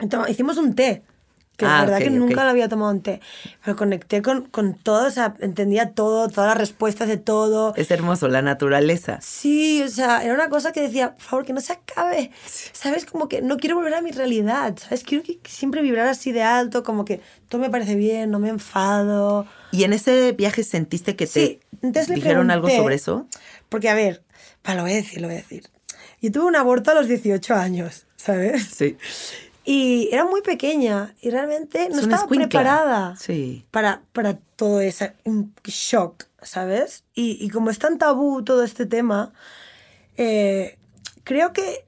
[0.09, 1.03] Toma- Hicimos un té,
[1.57, 3.19] que Ah, la verdad ok, que nunca lo había tomado un té.
[3.65, 7.73] Pero conecté con, con todo, o sea, entendía todo, todas las respuestas de todo.
[7.75, 9.19] Es hermoso, la naturaleza.
[9.21, 12.31] Sí, o sea, era una cosa que decía, por favor, que no se acabe.
[12.73, 13.05] ¿Sabes?
[13.05, 15.03] Como que no quiero volver a mi realidad, ¿sabes?
[15.03, 18.49] Quiero que siempre vibrar así de alto, como que todo me parece bien, no me
[18.49, 19.47] enfado.
[19.71, 23.27] ¿Y en ese viaje sentiste que te Sí, entonces le dijeron algo sobre eso?
[23.69, 24.23] Porque, a ver,
[24.67, 25.63] va, lo voy a decir, lo voy a decir.
[26.21, 28.67] Yo tuve un aborto a los 18 años, ¿sabes?
[28.75, 28.97] Sí.
[29.69, 33.65] Y era muy pequeña y realmente no Es estaba preparada Sí.
[33.69, 37.03] para, para todo ese un shock, ¿sabes?
[37.13, 39.33] Y, y como es tan tabú todo este tema,
[40.15, 40.77] eh,
[41.25, 41.85] creo que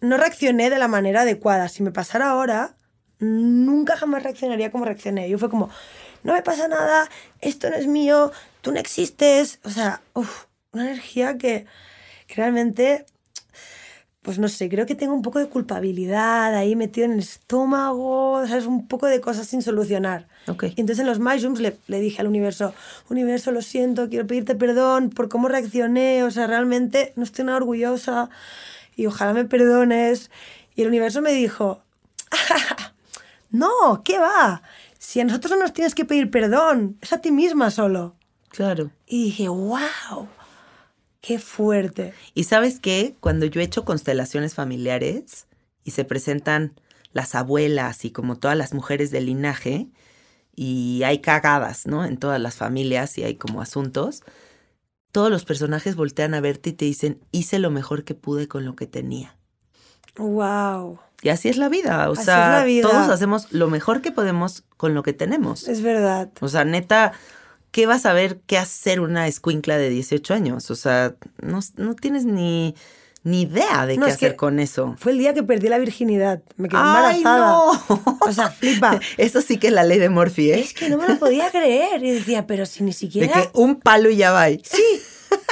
[0.00, 1.68] no reaccioné de la manera adecuada.
[1.68, 2.76] Si me pasara ahora,
[3.18, 5.28] nunca jamás reaccionaría como reaccioné.
[5.28, 5.68] Yo fue como,
[6.22, 7.08] no me pasa nada,
[7.40, 8.30] esto no es mío,
[8.60, 9.58] tú no existes.
[9.64, 11.66] O sea, uf, una energía que,
[12.28, 13.04] que realmente,
[14.22, 18.46] pues no sé, creo que tengo un poco de culpabilidad ahí metido en el estómago,
[18.46, 18.66] ¿sabes?
[18.66, 20.28] Un poco de cosas sin solucionar.
[20.46, 20.64] Ok.
[20.64, 22.74] Y entonces en los mushrooms le, le dije al universo,
[23.08, 27.56] universo, lo siento, quiero pedirte perdón por cómo reaccioné, o sea, realmente no estoy nada
[27.56, 28.28] orgullosa
[28.94, 30.30] y ojalá me perdones.
[30.74, 31.82] Y el universo me dijo,
[33.50, 34.62] no, ¿qué va?
[34.98, 38.14] Si a nosotros no nos tienes que pedir perdón, es a ti misma solo.
[38.50, 38.90] Claro.
[39.06, 40.28] Y dije, wow,
[41.20, 42.14] qué fuerte.
[42.34, 45.46] Y sabes qué, cuando yo he hecho constelaciones familiares
[45.84, 46.74] y se presentan
[47.12, 49.88] las abuelas y como todas las mujeres del linaje,
[50.54, 52.04] y hay cagadas, ¿no?
[52.04, 54.22] En todas las familias y hay como asuntos,
[55.12, 58.64] todos los personajes voltean a verte y te dicen, hice lo mejor que pude con
[58.64, 59.36] lo que tenía.
[60.16, 62.88] Wow, Y así es la vida, o Así sea, es la vida.
[62.88, 65.68] todos hacemos lo mejor que podemos con lo que tenemos.
[65.68, 66.30] es verdad.
[66.40, 67.12] O sea, neta,
[67.70, 70.70] ¿qué vas a ver qué hacer una escuincla de 18 años?
[70.70, 72.74] O sea, no, no tienes ni,
[73.22, 74.96] ni idea de No, qué hacer con eso.
[74.98, 76.42] Fue el día que perdí la virginidad.
[76.56, 77.48] Me quedé ¡Ay, embarazada.
[77.52, 78.18] no!
[78.20, 78.98] O sea, flipa.
[79.18, 80.60] Eso sí que es la ley de Morphy, ¿eh?
[80.60, 82.02] Es que no me lo podía creer.
[82.04, 83.32] Y decía, pero si ni De siquiera.
[83.32, 84.48] que un palo y ya va.
[84.48, 85.02] Sí,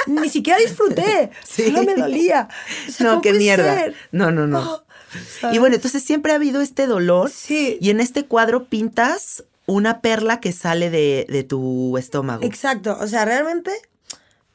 [0.07, 1.29] ni siquiera disfruté.
[1.47, 1.65] Sí.
[1.65, 2.47] Solo me dolía.
[2.87, 3.75] O sea, No, ¿cómo qué mierda.
[3.75, 3.95] ser?
[4.11, 4.59] No, no, no.
[4.61, 4.83] Oh,
[5.53, 7.29] Y bueno, entonces siempre ha habido este dolor.
[7.29, 7.77] Sí.
[7.81, 12.43] Y en este cuadro pintas una perla que sale de, de tu estómago.
[12.43, 12.97] Exacto.
[12.99, 13.71] O sea, realmente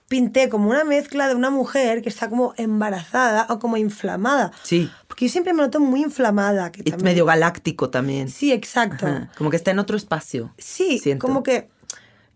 [0.09, 4.53] pinté como una mezcla de una mujer que está como embarazada o como inflamada.
[4.63, 4.91] Sí.
[5.09, 6.71] Porque yo siempre me noto muy inflamada.
[6.71, 8.29] Que Y también- medio galáctico también.
[8.29, 9.07] Sí, exacto.
[9.07, 10.53] Ajá, Como que está en otro espacio.
[10.59, 11.27] Sí, Siento.
[11.27, 11.69] como que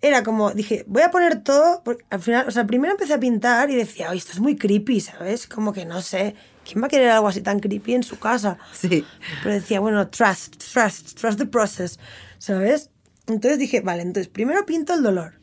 [0.01, 3.21] era como, dije, voy a poner todo, porque al final, o sea, primero empecé a
[3.21, 5.47] pintar y decía, oye, esto es muy creepy, ¿sabes?
[5.49, 8.59] Como que no sé, ¿quién va a querer algo así tan creepy en su casa?
[8.73, 9.05] Sí.
[9.43, 11.99] Pero decía, bueno, trust, trust, trust the process,
[12.39, 12.91] ¿sabes?
[13.27, 15.35] Entonces dije, vale, entonces primero pinto el dolor,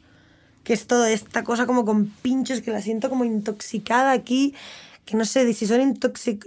[0.63, 4.55] que es toda esta cosa como con pinchos que la siento como intoxicada aquí,
[5.05, 6.45] que no sé si son intoxic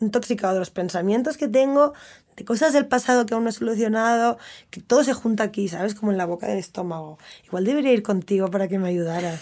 [0.00, 1.94] intoxicados los pensamientos que tengo,
[2.36, 4.38] de cosas del pasado que aún no he solucionado,
[4.70, 5.94] que todo se junta aquí, ¿sabes?
[5.94, 7.18] Como en la boca del estómago.
[7.44, 9.40] Igual debería ir contigo para que me ayudaras.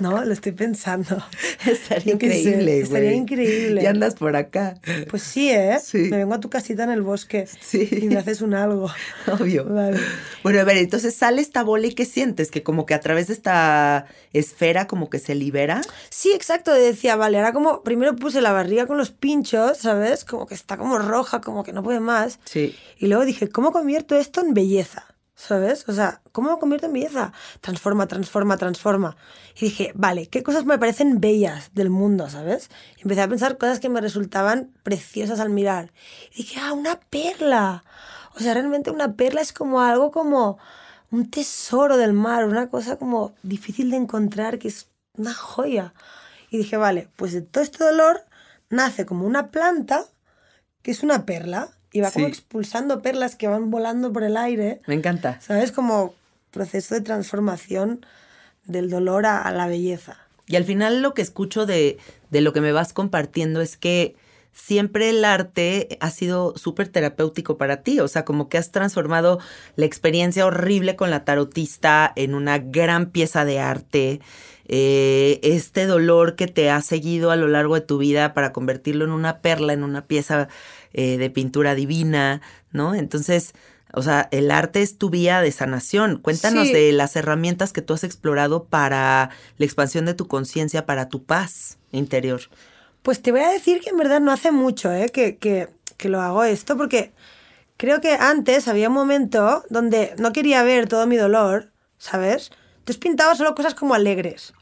[0.00, 1.22] No, lo estoy pensando.
[1.66, 3.82] Estaría increíble, estaría increíble.
[3.82, 4.74] Y andas por acá.
[5.08, 5.78] Pues sí, ¿eh?
[5.82, 6.08] Sí.
[6.10, 7.88] Me vengo a tu casita en el bosque Sí.
[8.02, 8.90] y me haces un algo.
[9.28, 9.64] Obvio.
[9.64, 9.98] Vale.
[10.42, 12.50] Bueno, a ver, entonces sale esta bola y ¿qué sientes?
[12.50, 15.80] Que como que a través de esta esfera como que se libera.
[16.10, 16.72] Sí, exacto.
[16.72, 20.24] Decía, vale, ahora como primero puse la barriga con los pinchos, ¿sabes?
[20.24, 22.13] Como que está como roja, como que no puede más.
[22.44, 22.76] Sí.
[22.98, 25.06] Y luego dije, ¿cómo convierto esto en belleza?
[25.36, 25.88] ¿Sabes?
[25.88, 27.32] O sea, ¿cómo lo convierto en belleza?
[27.60, 29.16] Transforma, transforma, transforma.
[29.56, 32.70] Y dije, vale, ¿qué cosas me parecen bellas del mundo, ¿sabes?
[32.98, 35.92] Y empecé a pensar cosas que me resultaban preciosas al mirar.
[36.32, 37.84] Y dije, ah, una perla.
[38.36, 40.58] O sea, realmente una perla es como algo como
[41.10, 45.94] un tesoro del mar, una cosa como difícil de encontrar, que es una joya.
[46.50, 48.24] Y dije, vale, pues de todo este dolor
[48.70, 50.04] nace como una planta
[50.82, 54.80] que es una perla y va como expulsando perlas que van volando por el aire,
[54.88, 55.40] Me encanta.
[55.40, 55.70] ¿sabes?
[55.70, 56.12] Como
[56.50, 58.04] proceso de transformación
[58.64, 60.18] del dolor a, a la belleza.
[60.48, 61.98] Y al final lo que escucho de,
[62.30, 64.16] de lo que me vas compartiendo es que
[64.52, 68.00] siempre el arte ha sido súper terapéutico para ti.
[68.00, 69.38] O sea, como que has transformado
[69.76, 74.20] la experiencia horrible con la tarotista en una gran pieza de arte.
[74.66, 79.04] Eh, este dolor que te ha seguido a lo largo de tu vida para convertirlo
[79.04, 80.48] en una perla, en una pieza
[80.94, 82.40] eh, de pintura divina,
[82.72, 82.94] ¿no?
[82.94, 83.52] Entonces,
[83.92, 86.18] o sea, el arte es tu vía de sanación.
[86.18, 86.72] Cuéntanos Sí.
[86.72, 91.24] de las herramientas que tú has explorado para la expansión de tu conciencia, para tu
[91.24, 92.40] paz interior.
[93.02, 95.10] Pues te voy a decir que en verdad no hace mucho, ¿eh?
[95.10, 95.68] Que, que,
[95.98, 97.12] que lo hago esto porque
[97.76, 102.50] creo que antes había un momento donde no quería ver todo mi dolor, ¿sabes?
[102.78, 104.54] Entonces pintaba solo cosas como alegres,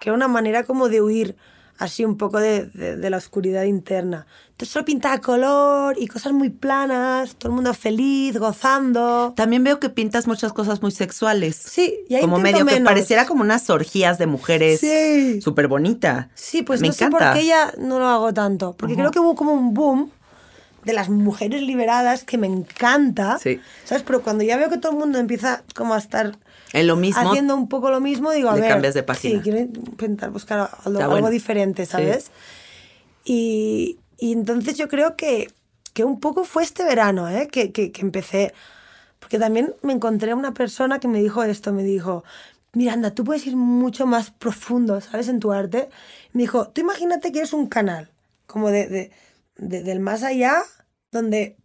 [0.00, 1.36] que era una manera como de huir
[1.80, 4.26] así un poco de, de- de la oscuridad interna.
[4.50, 9.32] Entonces solo pintaba color y cosas muy planas, todo el mundo feliz, gozando.
[9.34, 11.56] También veo que pintas muchas cosas muy sexuales.
[11.56, 12.86] Sí, y ahí como medio que menos.
[12.86, 14.80] pareciera como unas orgías de mujeres.
[14.80, 15.40] Sí.
[15.40, 16.28] Súper bonita.
[16.34, 17.30] Sí, pues Me no sé encanta.
[17.32, 18.74] por qué ya no lo hago tanto.
[18.78, 20.10] Porque creo que hubo como un boom
[20.84, 23.38] de las mujeres liberadas que me encanta.
[23.38, 23.60] Sí.
[23.84, 24.02] ¿Sabes?
[24.06, 26.36] Pero cuando ya veo que todo el mundo empieza como a estar
[26.72, 27.20] En lo mismo.
[27.30, 28.68] haciendo un poco lo mismo, digo, a ver.
[28.68, 29.36] cambias de página.
[29.36, 31.28] Sí, quiero intentar buscar algo, bueno.
[31.30, 32.30] diferente, ¿sabes?
[33.24, 35.48] Y, y entonces yo creo que,
[35.92, 37.48] que un poco fue este verano, ¿eh?
[37.50, 38.54] Que, que, que empecé.
[39.18, 42.24] Porque también me encontré a una persona que me dijo esto, me dijo,
[42.72, 45.28] Miranda, tú puedes ir mucho más profundo, ¿sabes?
[45.28, 45.88] En tu arte.
[46.32, 48.08] Me dijo, tú imagínate que eres un canal,
[48.46, 49.10] como de, de-
[49.60, 50.62] de- del más allá,
[51.12, 51.56] donde,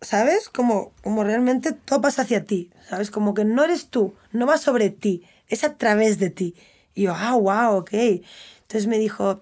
[0.00, 0.48] ¿sabes?
[0.48, 3.10] Como, como realmente todo pasa hacia ti, ¿sabes?
[3.10, 6.54] Como que no eres tú, no va sobre ti, es a través de ti.
[6.94, 7.92] Y yo, ah, wow, ok.
[7.92, 9.40] Entonces me dijo,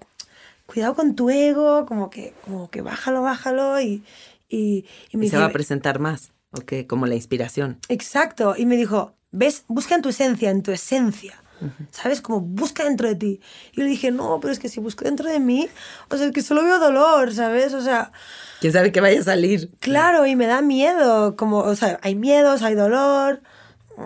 [0.66, 4.04] cuidado con tu ego, como que, como que bájalo, bájalo y,
[4.48, 6.32] y, y me Y se va a presentar más.
[6.52, 7.78] Ok, como la inspiración.
[7.88, 8.54] Exacto.
[8.56, 11.42] Y me dijo, ves, busca en tu esencia, en tu esencia.
[11.90, 12.20] ¿Sabes?
[12.20, 13.40] Como busca dentro de ti.
[13.72, 15.68] Y le dije, no, pero es que si busco dentro de mí,
[16.08, 17.74] o sea, es que solo veo dolor, ¿sabes?
[17.74, 18.12] O sea,
[18.60, 19.70] ¿Quién sabe qué vaya a salir?
[19.80, 21.36] claro, y me da miedo.
[21.36, 23.40] Como, o sea, hay miedos, hay dolor,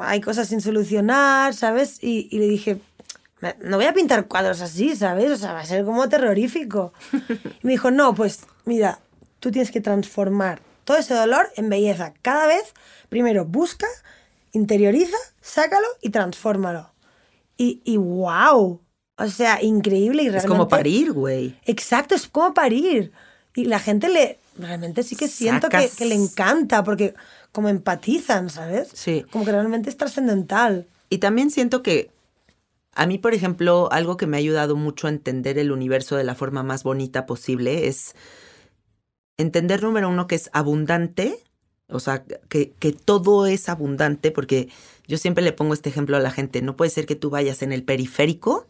[0.00, 1.98] hay cosas sin solucionar, ¿sabes?
[2.02, 2.80] Y, y le dije,
[3.40, 5.30] "Me- no voy a pintar cuadros así, ¿sabes?
[5.30, 6.92] O sea, va a ser como terrorífico.
[7.62, 9.00] Y me dijo, no, pues mira,
[9.40, 12.12] tú tienes que transformar todo ese dolor en belleza.
[12.22, 12.74] Cada vez,
[13.08, 13.86] primero busca,
[14.52, 16.90] interioriza, sácalo y transfórmalo.
[17.56, 18.80] Y, y wow,
[19.16, 20.46] o sea, increíble y realmente...
[20.46, 21.56] Es como parir, güey.
[21.64, 23.12] Exacto, es como parir.
[23.54, 27.14] Y la gente le, realmente sí que siento que, que le encanta porque
[27.52, 28.88] como empatizan, ¿sabes?
[28.92, 29.24] Sí.
[29.30, 30.86] Como que realmente es trascendental.
[31.08, 32.10] Y también siento que
[32.94, 36.24] a mí, por ejemplo, algo que me ha ayudado mucho a entender el universo de
[36.24, 38.14] la forma más bonita posible es
[39.36, 41.38] entender, número uno, que es abundante,
[41.88, 44.68] o sea, que, que todo es abundante, porque
[45.06, 47.62] yo siempre le pongo este ejemplo a la gente, no puede ser que tú vayas
[47.62, 48.66] en el periférico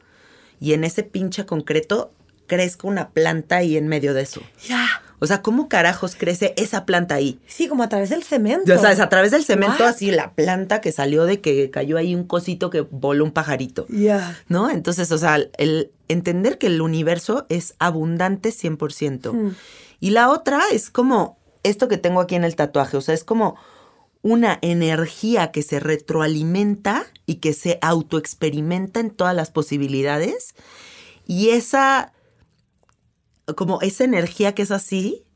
[0.61, 2.12] y en ese pinche concreto
[2.47, 4.43] crezca una planta ahí en medio de eso.
[4.66, 5.03] Ya.
[5.20, 7.41] O sea, ¿cómo carajos crece esa planta ahí?
[7.47, 8.66] Sí, como a través del cemento.
[8.66, 9.91] Ya sabes, a través del cemento, What?
[9.91, 13.87] así la planta que salió de que cayó ahí un cosito que voló un pajarito.
[13.89, 14.39] Ya.
[14.49, 14.68] ¿No?
[14.68, 19.32] Entonces, o sea, el entender que el universo es abundante 100%.
[19.32, 19.55] Mm.
[20.01, 23.24] Y la otra es como esto que tengo aquí en el tatuaje, o sea, es
[23.24, 23.57] como
[24.25, 30.55] una energía que se retroalimenta y que se autoexperimenta en todas las posibilidades.
[31.27, 32.14] Y esa,
[33.55, 35.27] como esa energía que es así,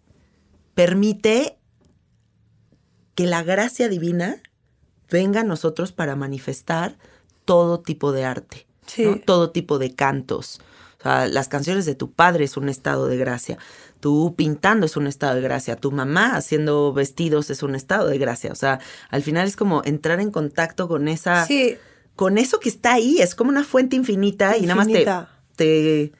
[0.74, 1.58] permite
[3.14, 4.42] que la gracia divina
[5.10, 6.96] venga a nosotros para manifestar
[7.44, 9.04] todo tipo de arte, Sí.
[9.04, 9.20] ¿no?
[9.20, 10.60] todo tipo de cantos.
[10.98, 13.58] O sea, las canciones de tu padre es un estado de gracia.
[14.00, 15.76] Tú pintando es un estado de gracia.
[15.76, 18.52] Tu mamá haciendo vestidos es un estado de gracia.
[18.52, 18.78] O sea,
[19.10, 21.76] al final es como entrar en contacto con esa, Sí,
[22.16, 23.18] con eso que está ahí.
[23.20, 25.04] Es como una fuente infinita, y nada más te,
[25.56, 26.12] te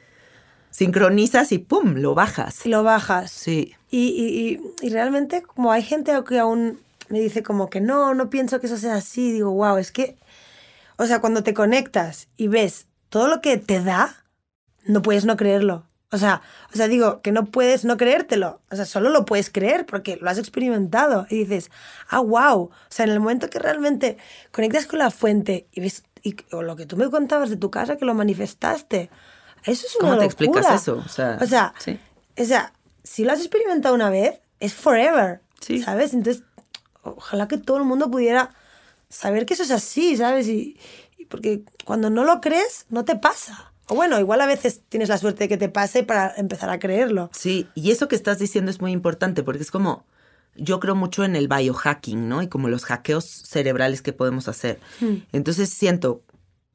[0.70, 2.66] sincronizas y pum, lo bajas.
[2.66, 3.30] lo bajas.
[3.30, 3.74] Sí.
[3.90, 4.50] Y, y-
[4.84, 8.60] y- y realmente, como hay gente que aún me dice como que no, no pienso
[8.60, 10.16] que eso sea así, digo, wow, es que,
[10.98, 14.24] o sea, cuando te conectas y ves todo lo que te da,
[14.84, 15.86] no puedes no creerlo.
[16.10, 16.40] O sea,
[16.72, 18.60] o sea, digo que no puedes no creértelo.
[18.70, 21.26] O sea, solo lo puedes creer porque lo has experimentado.
[21.28, 21.70] Y dices,
[22.08, 22.62] ah, wow.
[22.62, 24.16] O sea, en el momento que realmente
[24.50, 27.70] conectas con la fuente y ves, y, o lo que tú me contabas de tu
[27.70, 29.10] casa, que lo manifestaste,
[29.64, 30.26] eso es una ¿Cómo te locura.
[30.26, 31.02] explicas eso?
[31.04, 31.98] O sea, o sea, sí.
[32.38, 32.72] o sea,
[33.04, 35.42] si lo has experimentado una vez, es forever.
[35.60, 35.82] Sí.
[35.82, 36.14] ¿Sabes?
[36.14, 36.42] Entonces,
[37.02, 38.50] ojalá que todo el mundo pudiera
[39.10, 40.48] saber que eso es así, ¿sabes?
[40.48, 40.78] Y,
[41.18, 43.72] y porque cuando no lo crees, no te pasa.
[43.88, 46.78] O bueno, igual a veces tienes la suerte de que te pase para empezar a
[46.78, 47.30] creerlo.
[47.32, 50.04] Sí, y eso que estás diciendo es muy importante porque es como,
[50.56, 52.42] yo creo mucho en el biohacking, ¿no?
[52.42, 54.78] Y como los hackeos cerebrales que podemos hacer.
[55.32, 56.22] Entonces siento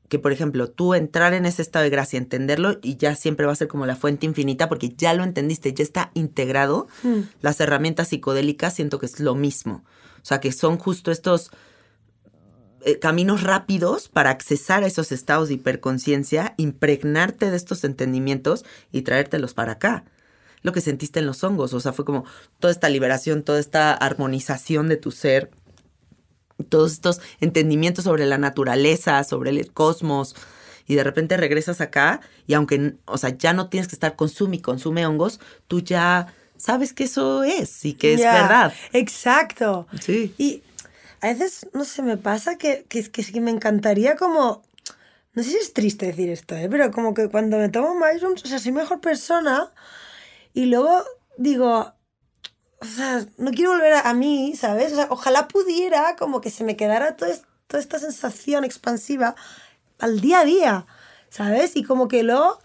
[0.10, 3.52] que, por ejemplo, tú entrar en ese estado de gracia, entenderlo y ya siempre va
[3.54, 6.88] a ser como la fuente infinita porque ya lo entendiste, ya está integrado.
[7.42, 9.84] Las herramientas psicodélicas siento que es lo mismo.
[10.22, 11.52] O sea, que son justo estos
[12.86, 19.04] eh, caminos rápidos para accesar a esos estados de hiperconciencia, impregnarte de estos entendimientos y
[19.04, 20.06] traértelos para acá.
[20.62, 22.26] Lo que sentiste en los hongos, o sea, fue como
[22.60, 25.52] toda esta liberación, toda esta armonización de tu ser,
[26.70, 30.36] todos estos entendimientos sobre la naturaleza, sobre el cosmos,
[30.88, 34.58] y de repente regresas acá y aunque, o sea, ya no tienes que estar consume
[34.58, 36.28] y consume hongos, tú ya
[36.58, 38.74] sabes que eso es y que es verdad.
[38.92, 39.88] Exacto.
[40.02, 40.34] Sí.
[40.38, 40.64] Y
[41.24, 44.62] a veces, no sé, me pasa que, que, que, que me encantaría como...
[45.34, 46.68] No sé si es triste decir esto, ¿eh?
[46.70, 49.72] pero como que cuando me tomo mushrooms, o sea, soy mejor persona
[50.54, 51.04] y luego
[51.38, 51.94] digo,
[52.80, 54.92] o sea, no quiero volver a, a mí, ¿sabes?
[54.92, 57.32] O sea, ojalá pudiera como que se me quedara todo
[57.68, 59.34] toda esta sensación expansiva
[60.00, 60.86] al día a día,
[61.30, 61.76] ¿sabes?
[61.78, 62.60] Y como que luego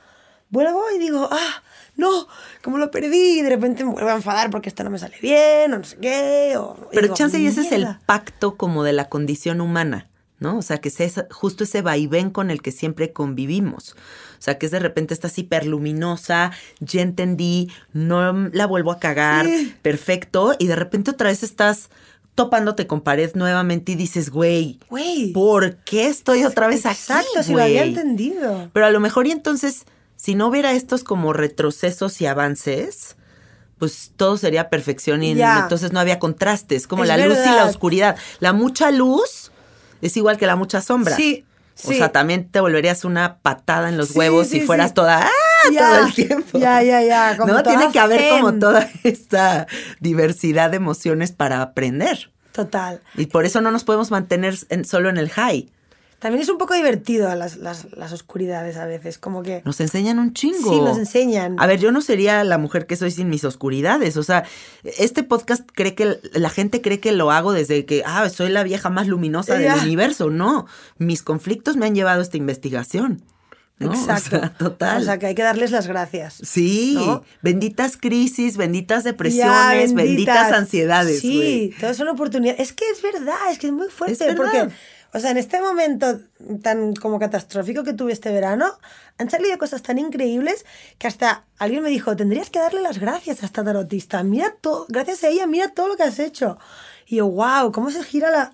[0.50, 1.62] vuelvo y digo, ah,
[1.98, 2.26] no,
[2.62, 5.16] como lo perdí, y de repente me vuelvo a enfadar porque esto no me sale
[5.20, 6.88] bien, o no sé qué, o...
[6.90, 10.56] Pero digo, chance y ese es el pacto como de la condición humana, ¿no?
[10.56, 13.96] O sea, que es justo ese vaivén con el que siempre convivimos.
[14.38, 19.46] O sea, que es de repente estás hiperluminosa, ya entendí, no la vuelvo a cagar,
[19.46, 19.74] Sí.
[19.82, 21.90] perfecto, y de repente otra vez estás
[22.36, 25.32] topándote con pared nuevamente y dices, güey, Güey.
[25.32, 28.70] ¿por qué estoy otra vez aquí, Exacto, si lo había entendido.
[28.72, 29.86] Pero a lo mejor y entonces,
[30.18, 33.16] si no hubiera estos como retrocesos y avances,
[33.78, 37.64] pues todo sería perfección y entonces no había contrastes, como Es la luz y la
[37.64, 38.16] oscuridad.
[38.40, 39.52] La mucha luz
[40.02, 41.14] es igual que la mucha sombra.
[41.16, 41.44] Sí,
[41.84, 41.96] O sí.
[41.98, 45.30] sea, también te volverías una patada en los Sí, huevos sí, si fueras toda ¡ah!
[45.76, 46.58] Todo el tiempo.
[46.58, 47.36] Ya, ya, ya.
[47.36, 49.66] no, tiene que haber como toda esta
[50.00, 52.30] diversidad de emociones para aprender.
[52.52, 53.00] Total.
[53.16, 55.68] Y por eso no nos podemos mantener en- solo en el high.
[56.18, 59.62] También es un poco divertido las, las, las oscuridades a veces, como que...
[59.64, 60.70] Nos enseñan un chingo.
[60.72, 61.54] Sí, nos enseñan.
[61.60, 64.16] A ver, yo no sería la mujer que soy sin mis oscuridades.
[64.16, 64.44] O sea,
[64.82, 68.64] este podcast cree que la gente cree que lo hago desde que, ah, soy la
[68.64, 69.74] vieja más luminosa Ya.
[69.76, 70.28] del universo.
[70.30, 70.66] No,
[70.98, 73.22] mis conflictos me han llevado a esta investigación.
[73.78, 73.90] ¿no?
[73.90, 74.30] O Exacto.
[74.40, 75.00] sea, total.
[75.02, 76.40] O sea, que hay que darles las gracias.
[76.42, 77.22] sí, ¿no?
[77.42, 81.20] benditas crisis, benditas Ya, depresiones, benditas, ansiedades.
[81.20, 82.60] Sí, todas son oportunidades.
[82.60, 84.30] Es que es verdad, es que es muy fuerte.
[84.30, 84.68] Es porque,
[85.14, 86.20] o sea, en este momento
[86.62, 88.66] tan como catastrófico que tuve este verano,
[89.18, 90.64] han salido cosas tan increíbles
[90.98, 94.22] que hasta alguien me dijo, tendrías que darle las gracias a esta tarotista.
[94.22, 96.58] Mira todo, gracias a ella, mira todo lo que has hecho.
[97.06, 98.52] Y yo, wow, cómo se gira la,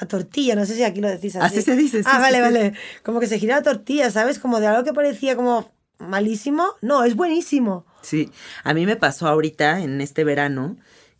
[0.00, 0.56] la tortilla.
[0.56, 1.46] No sé si aquí lo decís así.
[1.58, 2.42] Así se dice, sí, Ah, sí, vale, sí.
[2.42, 2.72] vale.
[3.04, 4.40] Como que se gira la tortilla, ¿sabes?
[4.40, 6.66] Como de algo que parecía como malísimo.
[6.80, 7.86] No, es buenísimo.
[8.02, 8.32] Sí,
[8.64, 10.76] a mí me pasó ahorita en este verano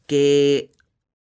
[0.08, 0.71] que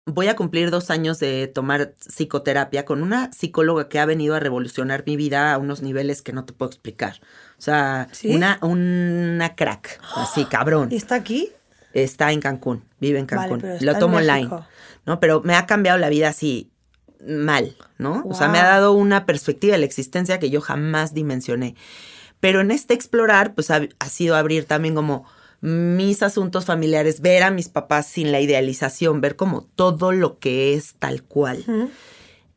[0.07, 4.41] voy a cumplir dos años de tomar psicoterapia con una psicóloga que ha venido a
[4.41, 7.21] revolucionar mi vida a unos niveles que no te puedo explicar.
[7.59, 8.35] O sea, ¿Sí?
[8.35, 10.89] una, una crack, así, cabrón.
[10.93, 11.51] ¿Y está aquí?
[11.93, 13.63] Está en Cancún, vive en Cancún.
[13.81, 14.49] Lo en tomo online.
[15.07, 15.19] ¿no?
[15.19, 16.71] Pero me ha cambiado la vida así
[17.27, 18.23] mal, ¿no?
[18.27, 21.75] O sea, me ha dado una perspectiva de la existencia que yo jamás dimensioné.
[22.39, 25.27] Pero en este explorar, pues ha, ha sido abrir también como
[25.67, 30.75] mis asuntos familiares, ver a mis papás sin la idealización, ver como todo lo que
[30.75, 31.91] es tal cual.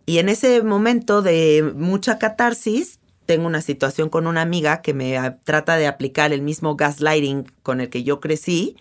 [0.05, 5.17] Y en ese momento de mucha catarsis, tengo una situación con una amiga que me
[5.17, 8.77] ah, trata de aplicar el mismo gaslighting con el que yo crecí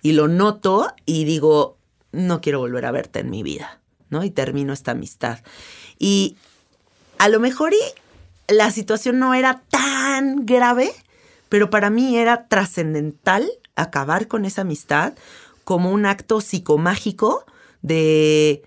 [0.00, 1.76] y lo noto y digo,
[2.12, 4.24] no quiero volver a verte en mi vida, ¿no?
[4.24, 5.40] Y termino esta amistad.
[5.98, 6.38] Y
[7.18, 10.92] a lo mejor y la situación no era tan grave,
[11.50, 13.46] pero para mí era trascendental
[13.76, 15.14] acabar con esa amistad
[15.64, 17.44] como un acto psicomágico
[17.82, 18.62] de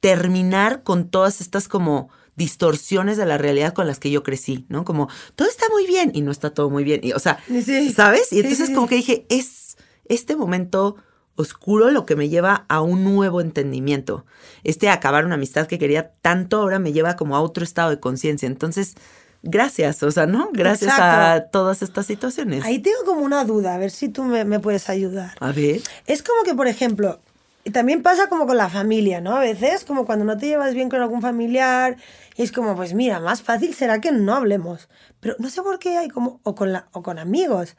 [0.00, 4.84] terminar con todas estas como distorsiones de la realidad con las que yo crecí, ¿no?
[4.84, 7.00] Como todo está muy bien y no está todo muy bien.
[7.02, 7.92] Y, o sea, Sí.
[7.92, 8.32] ¿sabes?
[8.32, 10.96] Y entonces sí, como que dije, es este momento
[11.34, 14.24] oscuro lo que me lleva a un nuevo entendimiento.
[14.64, 18.00] Este acabar una amistad que quería tanto ahora me lleva como a otro estado de
[18.00, 18.46] conciencia.
[18.46, 18.94] Entonces,
[19.42, 20.50] gracias, o sea, ¿no?
[20.52, 22.64] Gracias a todas estas situaciones.
[22.64, 25.36] Ahí tengo como una duda, a ver si tú me, me puedes ayudar.
[25.40, 25.80] A ver.
[26.06, 27.20] Es como que, por ejemplo,
[27.68, 29.36] y también pasa como con la familia, ¿no?
[29.36, 31.98] A veces, como cuando no te llevas bien con algún familiar,
[32.34, 34.88] y es como, pues mira, más fácil será que no hablemos.
[35.20, 37.76] Pero no sé por qué hay como, o con, la, o con amigos.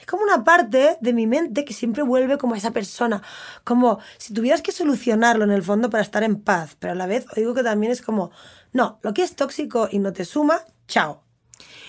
[0.00, 3.22] Es como una parte de mi mente que siempre vuelve como a esa persona.
[3.64, 6.74] Como si tuvieras que solucionarlo en el fondo para estar en paz.
[6.78, 8.32] Pero a la vez oigo que también es como,
[8.72, 11.22] no, lo que es tóxico y no te suma, chao.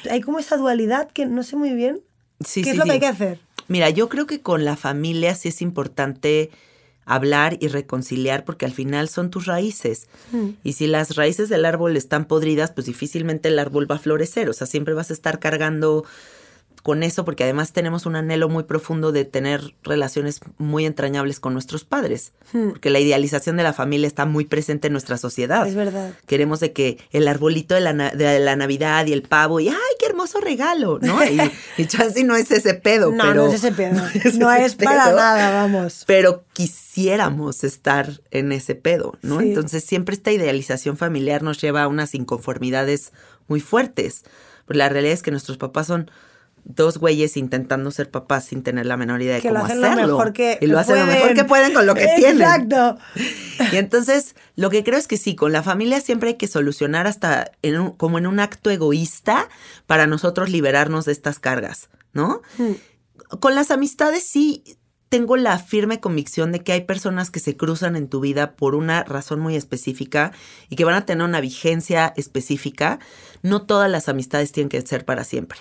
[0.10, 2.02] Hay como esa dualidad que no sé muy bien
[2.46, 3.40] Sí, qué sí, es lo que hay que hacer.
[3.68, 6.50] Mira, yo creo que con la familia sí es importante
[7.06, 10.08] hablar y reconciliar porque al final son tus raíces.
[10.32, 10.50] Mm.
[10.64, 14.50] Y si las raíces del árbol están podridas, pues difícilmente el árbol va a florecer.
[14.50, 16.06] O sea, siempre vas a estar cargando
[16.82, 21.54] con eso porque además tenemos un anhelo muy profundo de tener relaciones muy entrañables con
[21.54, 22.34] nuestros padres.
[22.54, 22.70] Hmm.
[22.70, 25.68] Porque la idealización de la familia está muy presente en nuestra sociedad.
[25.68, 26.14] Es verdad.
[26.26, 29.76] Queremos de que el arbolito de la, de la Navidad y el pavo y ¡ay,
[30.00, 31.00] qué hermoso regalo!
[31.02, 31.20] ¿no?
[31.78, 33.36] Y, y no es ese pedo, No, pero...
[33.36, 34.02] no es ese pedo.
[34.40, 36.04] No es, para nada, vamos.
[36.08, 39.40] Pero quisiéramos estar en ese pedo, ¿no?
[39.40, 39.50] Sí.
[39.50, 43.12] Entonces siempre esta idealización familiar nos lleva a unas inconformidades
[43.48, 44.24] muy fuertes.
[44.66, 46.12] Pues la realidad es que nuestros papás son
[46.64, 49.82] dos güeyes intentando ser papás sin tener la menor idea de Que lo cómo hacen
[49.82, 50.08] lo hacerlo.
[50.18, 52.42] mejor que y lo hacen lo mejor que pueden con lo que tienen.
[52.42, 52.98] Exacto.
[53.72, 57.08] Y entonces, lo que creo es que sí, con la familia siempre hay que solucionar
[57.08, 59.50] hasta en un- como en un acto egoísta
[59.88, 62.42] para nosotros liberarnos de estas cargas, ¿no?
[62.58, 62.72] Mm.
[63.40, 64.64] Con las amistades sí
[65.10, 68.76] tengo la firme convicción de que hay personas que se cruzan en tu vida por
[68.76, 70.32] una razón muy específica
[70.70, 73.00] y que van a tener una vigencia específica.
[73.42, 75.58] No todas las amistades tienen que ser para siempre.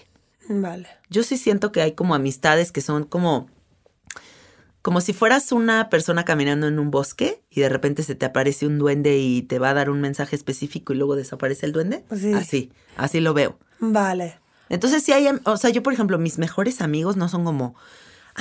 [0.48, 0.88] Vale.
[1.10, 3.48] Yo sí siento que hay como amistades que son como
[4.82, 8.66] como si fueras una persona caminando en un bosque y de repente se te aparece
[8.66, 12.04] un duende y te va a dar un mensaje específico y luego desaparece el duende.
[12.16, 12.32] Sí.
[12.32, 13.58] Así, así lo veo.
[13.80, 14.38] Vale.
[14.70, 17.74] Entonces sí hay, o sea, yo por ejemplo, mis mejores amigos no son como,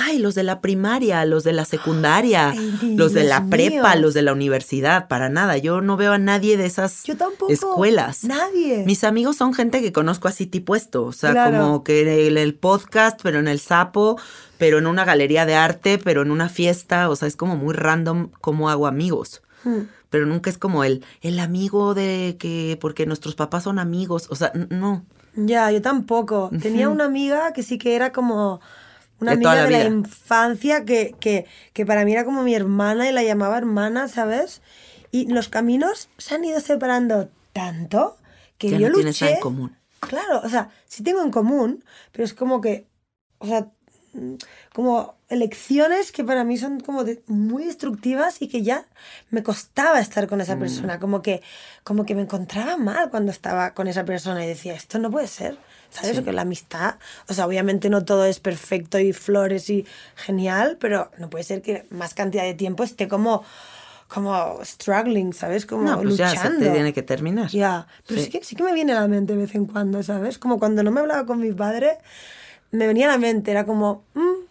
[0.00, 4.14] ay, los de la primaria, los de la secundaria, Ay, los de la prepa, los
[4.14, 5.58] de la universidad, para nada.
[5.58, 7.52] Yo no veo a nadie de esas Yo tampoco.
[7.52, 8.24] escuelas.
[8.24, 8.84] Nadie.
[8.86, 11.58] Mis amigos son gente que conozco así tipo esto, o sea, Claro.
[11.60, 14.18] como que en el podcast, pero en el sapo,
[14.56, 17.74] pero en una galería de arte, pero en una fiesta, o sea, es como muy
[17.74, 19.42] random cómo hago amigos.
[19.64, 19.80] Mm.
[20.10, 24.36] Pero nunca es como el, el amigo de que, porque nuestros papás son amigos, o
[24.36, 25.04] sea, no.
[25.36, 26.50] Ya, yo tampoco.
[26.62, 28.60] Tenía una amiga que sí que era como
[29.20, 32.42] una De toda amiga la de la infancia que, que, que para mí era como
[32.42, 34.62] mi hermana y la llamaba hermana, ¿sabes?
[35.10, 38.16] Y los caminos se han ido separando tanto
[38.58, 39.00] que Ya yo no luché.
[39.02, 39.76] tienes nada en común.
[40.00, 42.86] Claro, o sea, sí tengo en común, pero es como que,
[43.38, 43.68] o sea,
[44.12, 44.34] mm,
[44.72, 48.86] como elecciones que para mí son como de- muy destructivas y que ya
[49.30, 50.42] me costaba estar con Mm.
[50.42, 51.42] esa persona, como que,
[51.84, 55.26] como que me encontraba mal cuando estaba con esa persona y decía, esto no puede
[55.26, 55.58] ser,
[55.90, 56.16] ¿sabes?
[56.16, 56.22] Sí.
[56.24, 56.94] Que la amistad,
[57.28, 61.60] o sea, obviamente no todo es perfecto y flores y genial, pero no puede ser
[61.62, 63.44] que más cantidad de tiempo esté como,
[64.08, 65.66] como struggling, ¿sabes?
[65.66, 66.58] Como No, pues ya luchando.
[66.60, 67.50] se te tiene que terminar.
[67.50, 68.26] Ya, pero sí.
[68.26, 68.30] Sí.
[68.38, 70.38] que, sí que me viene a la mente de vez en cuando, ¿sabes?
[70.38, 71.98] Como cuando no me hablaba con mi padre,
[72.70, 74.04] me venía a la mente, era como...
[74.14, 74.47] "Mm, mm",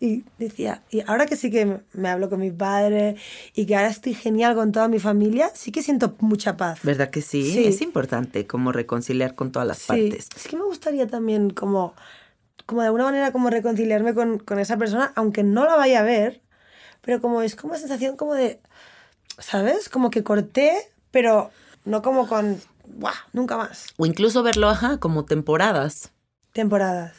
[0.00, 3.16] y decía, y ahora que sí que me- hablo con mi padre
[3.54, 6.80] y que ahora estoy genial con toda mi familia, sí que siento mucha paz.
[6.82, 7.50] ¿Verdad que sí?
[7.52, 7.66] Sí.
[7.66, 10.28] Es importante como reconciliar con todas las Sí, partes.
[10.36, 11.94] sí que me gustaría también como,
[12.66, 16.02] como de alguna manera como reconciliarme con, con esa persona, aunque no la vaya a
[16.02, 16.42] ver,
[17.00, 18.60] pero como es como sensación como de,
[19.38, 19.88] ¿sabes?
[19.88, 20.72] Como que corté,
[21.12, 21.50] pero
[21.84, 23.14] no como con, ¡buah!
[23.32, 23.86] Nunca más.
[23.96, 26.10] O incluso verlo, ajá, como temporadas.
[26.52, 27.14] Temporadas.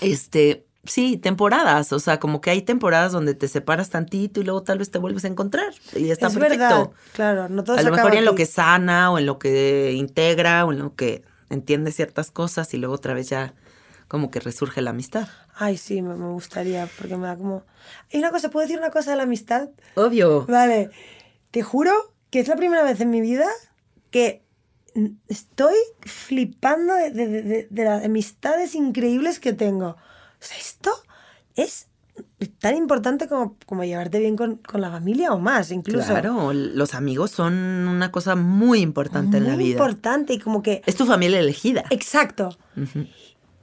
[0.00, 1.92] Este, sí, temporadas.
[1.92, 4.98] O sea, como que hay temporadas donde te separas tantito y luego tal vez te
[4.98, 5.72] vuelves a encontrar.
[5.94, 6.58] Y está es perfecto.
[6.58, 9.38] verdad, claro, no todo a se lo mejor en lo que sana o en lo
[9.38, 13.54] que integra o en lo que entiende ciertas cosas y luego otra vez ya
[14.06, 15.28] como que resurge la amistad.
[15.54, 17.64] Ay, sí, me, me gustaría, porque me da como...
[18.12, 19.68] Hay una cosa, ¿puedo decir una cosa de la amistad?
[19.96, 20.46] Obvio.
[20.46, 20.90] Vale,
[21.50, 21.92] te juro
[22.30, 23.46] que es la primera vez en mi vida
[24.10, 24.44] que
[25.28, 29.96] estoy flipando de, de- de- de- de las amistades increíbles que tengo.
[30.40, 30.90] O sea, esto
[31.56, 31.86] es
[32.58, 36.08] tan importante como, como llevarte bien con, con la familia o más, incluso.
[36.08, 39.72] Claro, los amigos son una cosa muy importante en la Muy vida.
[39.78, 40.82] importante y como que...
[40.86, 41.84] Es tu familia elegida.
[41.90, 42.50] Exacto.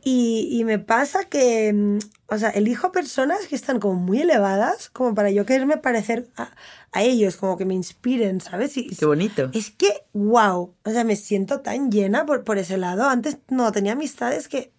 [0.04, 1.98] Y, y me pasa que, mm,
[2.28, 6.52] o sea, elijo personas que están como muy elevadas, como para yo quererme parecer a,
[6.92, 8.78] a ellos, como que me inspiren, ¿sabes?
[8.78, 9.50] Y, Qué bonito.
[9.54, 13.10] es que, wow, o sea, me siento tan llena por, por ese lado.
[13.10, 14.72] Antes no tenía amistades que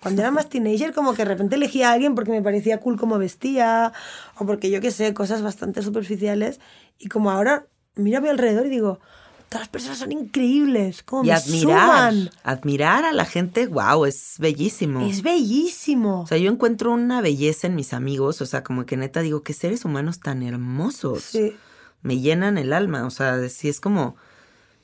[0.00, 2.98] cuando era más teenager como que de repente elegía a alguien porque me parecía cool
[2.98, 3.92] como vestía
[4.36, 6.60] o porque yo qué sé, cosas bastante superficiales.
[6.98, 9.00] Y como ahora miro a mi alrededor y digo,
[9.48, 12.30] todas las personas son increíbles, como Y me admirar, suman.
[12.44, 15.06] admirar a la gente, wow, es bellísimo.
[15.06, 16.22] Es bellísimo.
[16.22, 19.42] O sea, yo encuentro una belleza en mis amigos, o sea, como que neta digo,
[19.42, 21.22] qué seres humanos tan hermosos.
[21.22, 21.56] sí.
[22.00, 24.14] Me llenan el alma, o sea, sí es como,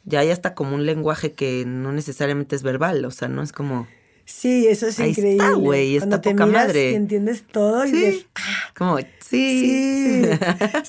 [0.05, 3.53] ya hay hasta como un lenguaje que no necesariamente es verbal, o sea, no es
[3.53, 3.87] como,
[4.27, 5.55] Sí, eso es Ahí está, increíble.
[5.61, 6.91] güey, Cuando está te poca miras madre.
[6.93, 8.27] y entiendes todo y Sí.
[8.37, 9.07] "Ah, como, sí.
[9.20, 10.25] sí.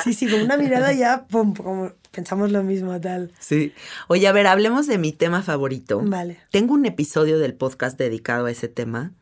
[0.03, 3.31] sí, sí, con una mirada ya, pum, como pensamos lo mismo, tal.
[3.39, 3.73] Sí.
[4.07, 6.01] Oye, a ver, hablemos de mi tema favorito.
[6.03, 6.37] Vale.
[6.51, 9.13] Tengo un episodio del podcast dedicado a ese tema,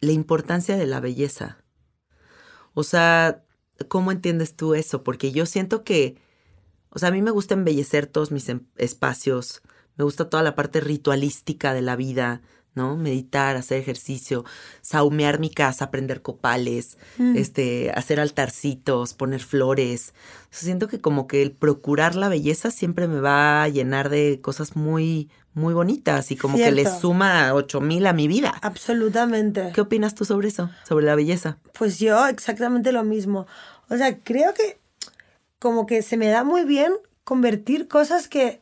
[0.00, 1.58] la importancia de la belleza.
[2.74, 3.44] O sea,
[3.88, 5.02] ¿cómo entiendes tú eso?
[5.04, 6.16] Porque yo siento que,
[6.90, 9.62] o sea, a mí me gusta embellecer todos mis em- espacios,
[9.96, 12.42] me gusta toda la parte ritualística de la vida,
[12.74, 12.96] ¿no?
[12.96, 14.44] Meditar, hacer ejercicio,
[14.80, 17.36] saumear mi casa, prender copales, Mm.
[17.36, 20.14] este, hacer altarcitos, poner flores.
[20.44, 24.08] O sea, siento que como que el procurar la belleza siempre me va a llenar
[24.08, 28.54] de cosas muy, muy bonitas y como que le suma ocho mil a mi vida.
[28.62, 29.72] Absolutamente.
[29.74, 30.70] ¿Qué opinas tú sobre eso?
[30.88, 31.58] Sobre la belleza.
[31.76, 33.46] Pues yo exactamente lo mismo.
[33.88, 34.78] O sea, creo que
[35.58, 36.92] como que se me da muy bien
[37.24, 38.59] convertir cosas que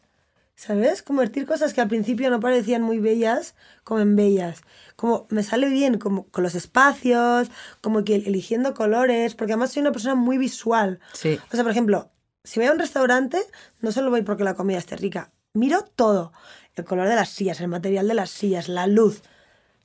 [0.59, 1.03] ¿sabes?
[1.03, 3.55] Convertir cosas que al principio no parecían muy bellas
[3.85, 4.63] como en bellas.
[4.97, 7.49] Como me sale bien como con los espacios,
[7.81, 10.99] como que eligiendo colores, porque además soy una persona muy visual.
[11.13, 11.39] Sí.
[11.53, 12.11] O sea, por ejemplo,
[12.43, 13.39] si voy a un restaurante,
[13.81, 16.33] no solo voy porque la comida esté rica, miro todo.
[16.75, 19.23] El color de las sillas, el material de las sillas, la luz,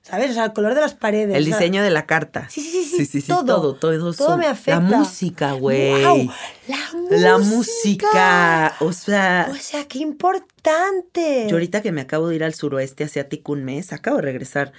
[0.04, 0.32] ¿sabes?
[0.32, 1.36] O sea, el color de las paredes.
[1.36, 2.48] El o sea, diseño de la carta.
[2.50, 3.46] Sí, sí, sí, sí, todo.
[3.46, 4.38] todo, todo, Todo eso.
[4.38, 4.80] me afecta.
[4.80, 6.02] La música, güey.
[6.02, 6.30] ¡Guau!
[6.68, 7.18] La música.
[7.18, 8.76] La música.
[8.82, 11.48] O sea, O sea, qué importante.
[11.50, 14.74] yo ahorita que me acabo de ir al suroeste asiático un mes, acabo de regresar.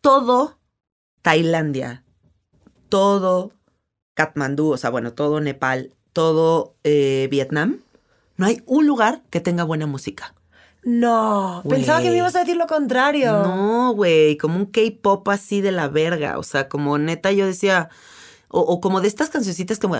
[0.00, 0.58] Todo
[1.22, 2.04] Tailandia,
[2.88, 3.52] todo
[4.14, 7.80] Katmandú, o sea, bueno, todo Nepal, todo eh, Vietnam.
[8.36, 10.34] No hay un lugar que tenga buena música.
[10.84, 13.32] No, pensaba que me ibas a decir lo contrario.
[13.42, 16.38] No, güey, como un K-pop así de la verga.
[16.38, 17.88] O sea, como neta yo decía,
[18.48, 19.96] o, o como de estas cancioncitas como...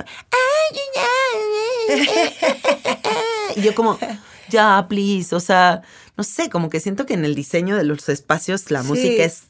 [3.57, 3.99] Y yo como,
[4.51, 5.35] ya, please.
[5.35, 5.83] O sea,
[6.17, 8.89] no sé, como que siento que en el diseño de los espacios la Sí.
[8.89, 9.45] música es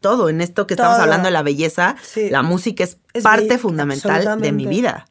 [0.00, 0.28] todo.
[0.28, 2.28] En esto que estamos hablando de la belleza, Sí.
[2.30, 5.06] la música es, Es parte fundamental de mi vida.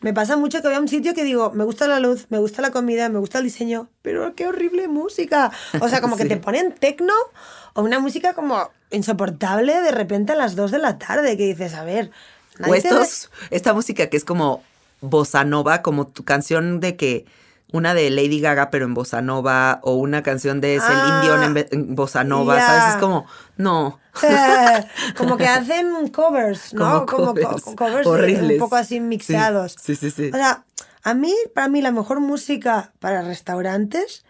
[0.00, 2.38] Me pasa mucho que voy a un sitio que digo, me gusta la luz, me
[2.38, 5.50] gusta la comida, me gusta el diseño, pero qué horrible música.
[5.80, 7.14] O sea, como que te ponen tecno
[7.74, 11.74] o una música como insoportable de repente a las 2 de la tarde, que dices,
[11.74, 12.10] a ver.
[12.66, 14.62] O estos, esta música que es como
[15.00, 17.26] bossa nova, como tu canción de que
[17.72, 21.42] una de Lady Gaga pero en bossa nova o una canción de Celine Ah, Dion
[21.42, 22.60] en, en bossa nova.
[22.60, 22.94] ¿sabes?
[22.94, 23.98] Es como, no.
[25.16, 27.06] Como que hacen covers, ¿no?
[27.06, 28.52] Como co- covers covers horribles.
[28.52, 29.76] un poco así mixados.
[29.80, 30.30] Sí, sí, sí.
[30.32, 30.64] O sea,
[31.02, 34.24] a mí, para mí, la mejor música para restaurantes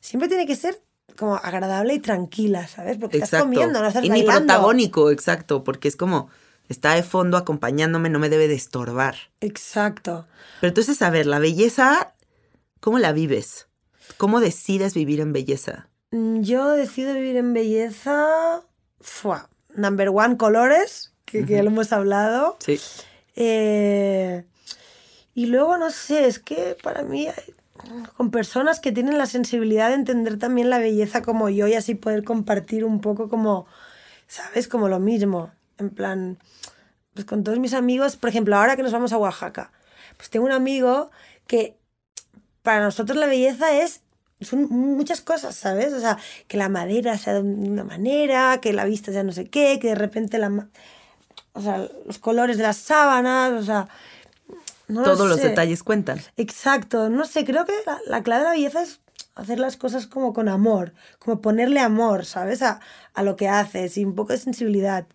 [0.00, 0.80] siempre tiene que ser
[1.16, 2.96] como agradable y tranquila, ¿sabes?
[2.98, 3.44] Porque estás Exacto.
[3.46, 4.46] comiendo, no estás y ni bailando.
[4.54, 6.28] protagónico, exacto, porque es como,
[6.68, 9.16] está de fondo acompañándome, no me debe de estorbar.
[9.40, 10.26] Exacto.
[10.60, 12.14] Pero entonces, a ver, la belleza,
[12.80, 13.68] ¿cómo la vives?
[14.16, 15.88] ¿Cómo decides vivir en belleza?
[16.12, 18.62] Mm, Yo decido vivir en belleza.
[19.02, 19.48] Fua.
[19.74, 22.56] Number one, colores, que, que ya lo hemos hablado.
[22.60, 22.80] Sí.
[23.36, 24.44] Eh,
[25.34, 27.28] y luego, no sé, es que para mí,
[28.16, 31.94] con personas que tienen la sensibilidad de entender también la belleza como yo y así
[31.94, 33.66] poder compartir un poco como,
[34.26, 34.68] ¿sabes?
[34.68, 35.50] Como lo mismo.
[35.78, 36.38] En plan,
[37.14, 39.72] pues con todos mis amigos, por ejemplo, ahora que nos vamos a Oaxaca,
[40.16, 41.10] pues tengo un amigo
[41.46, 41.76] que
[42.62, 44.01] para nosotros la belleza es
[44.44, 45.92] son muchas cosas, ¿sabes?
[45.92, 49.48] O sea, que la madera sea de una manera, que la vista sea no sé
[49.48, 50.68] qué, que de repente la
[51.54, 53.88] o sea, los colores de las sábanas, o sea,
[54.88, 55.48] no lo Todos los sé.
[55.50, 56.20] detalles cuentan.
[56.36, 59.00] Exacto, no sé, creo que la, la clave de la belleza es
[59.34, 62.62] hacer las cosas como con amor, como ponerle amor, ¿sabes?
[62.62, 62.80] A,
[63.14, 65.06] a lo que haces y un poco de sensibilidad.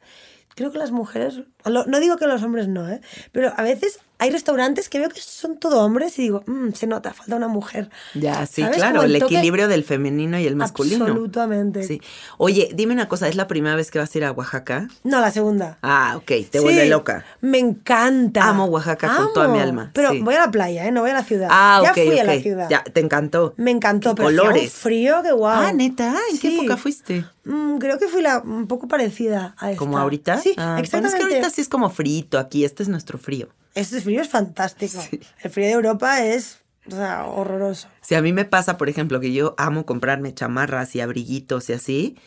[0.56, 3.02] Creo que las mujeres, lo- no digo que los hombres no, ¿eh?
[3.32, 6.88] Pero a veces hay restaurantes que veo que son todo hombres y digo, "Mm, se
[6.88, 7.90] nota, falta una mujer.
[8.16, 8.78] Ya, sí, ¿Sabes?
[8.78, 11.06] claro, el, el toque- equilibrio del femenino y el masculino.
[11.06, 11.84] Absolutamente.
[11.84, 12.02] Sí.
[12.38, 14.88] Oye, dime una cosa, ¿es la primera vez que vas a ir a Oaxaca?
[15.04, 15.78] No, la segunda.
[15.82, 17.26] Ah, ok, te Sí, vuelve loca.
[17.42, 18.44] Me encanta.
[18.48, 19.64] Amo Oaxaca con toda mi Amo.
[19.68, 20.20] alma, Pero sí.
[20.22, 20.92] voy a la playa, ¿eh?
[20.92, 21.48] No voy a la ciudad.
[21.52, 22.70] Ah, ya ok, fui a la ciudad.
[22.70, 23.54] Ya, te encantó.
[23.58, 24.74] Me encantó, pero hacía un colores.
[24.74, 25.62] frío que guau.
[25.62, 27.26] Ah, neta, ¿en qué época fuiste?
[27.46, 29.80] Mm, creo que fui la, un poco parecida a esta.
[29.80, 30.38] ¿Como ahorita?
[30.40, 31.18] Sí, Ah, bueno, exactamente.
[31.18, 33.48] es que ahorita sí es como frito aquí, este es nuestro frío.
[33.78, 35.02] Este frío es fantástico.
[35.10, 35.20] Sí.
[35.44, 37.88] El frío de Europa es o sea, horroroso.
[38.02, 41.74] Si a mí me pasa, por ejemplo, que yo amo comprarme chamarras y abriguitos y
[41.74, 42.18] así,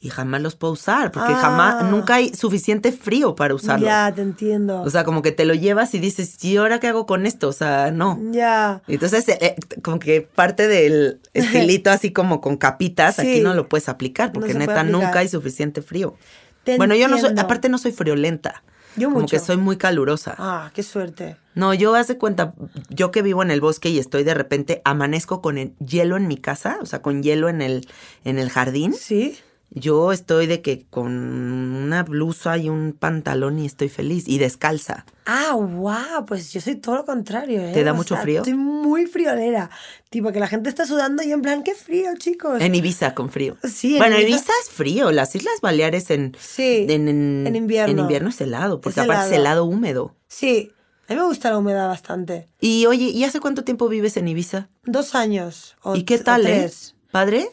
[0.00, 1.40] y jamás los puedo usar, porque Ah.
[1.40, 3.86] jamás, nunca hay suficiente frío para usarlo.
[3.86, 4.82] Ya, te entiendo.
[4.82, 7.48] O sea, como que te lo llevas y dices, ¿y ahora qué hago con esto?
[7.48, 8.18] O sea, no.
[8.32, 8.82] ya.
[8.88, 13.68] Entonces, eh, eh, como que parte del estilito así como con capitas, aquí no lo
[13.68, 15.00] puedes aplicar, No porque puede neta aplicar.
[15.00, 16.16] nunca hay suficiente frío.
[16.64, 18.62] Te bueno, yo no soy, aparte no soy friolenta.
[18.98, 20.34] Yo como que soy muy calurosa.
[20.38, 21.36] Ah, qué suerte.
[21.54, 22.54] No, yo hace cuenta,
[22.88, 26.28] yo que vivo en el bosque y estoy de repente, amanezco con el hielo en
[26.28, 27.88] mi casa, o sea, con hielo en el,
[28.24, 28.94] en el jardín.
[28.94, 29.38] Sí.
[29.70, 35.04] Yo estoy de que con una blusa y un pantalón y estoy feliz y descalza.
[35.26, 37.72] Ah, wow, pues yo soy todo lo contrario, ¿eh?
[37.74, 38.38] ¿Te da O mucho sea, frío?
[38.40, 39.68] Estoy muy friolera.
[40.08, 42.62] Tipo, que la gente está sudando y en plan, qué frío, chicos.
[42.62, 43.58] En Ibiza con frío.
[43.62, 45.10] Sí, en bueno, Ibiza- Ibiza es frío.
[45.12, 47.92] Las Islas Baleares en, Sí, en, en- en invierno.
[47.92, 49.66] En invierno es helado, porque Es aparte es helado.
[49.66, 50.16] húmedo.
[50.28, 50.72] Sí,
[51.08, 52.48] a mí me gusta la humedad bastante.
[52.58, 54.70] Y oye, ¿y hace cuánto tiempo vives en Ibiza?
[54.84, 55.76] Dos años.
[55.82, 56.58] O ¿Y qué t- o tal, eh?
[56.60, 56.94] tres.
[57.10, 57.48] ¿Padre?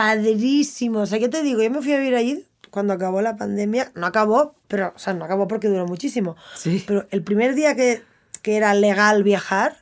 [0.00, 1.00] Padrísimo.
[1.00, 1.62] O sea, ¿qué te digo?
[1.62, 3.92] Yo me fui a vivir allí cuando acabó la pandemia.
[3.94, 6.36] No acabó, pero, o sea, no acabó porque duró muchísimo.
[6.56, 6.82] Sí.
[6.86, 8.02] Pero el primer día que,
[8.40, 9.76] que era legal viajar,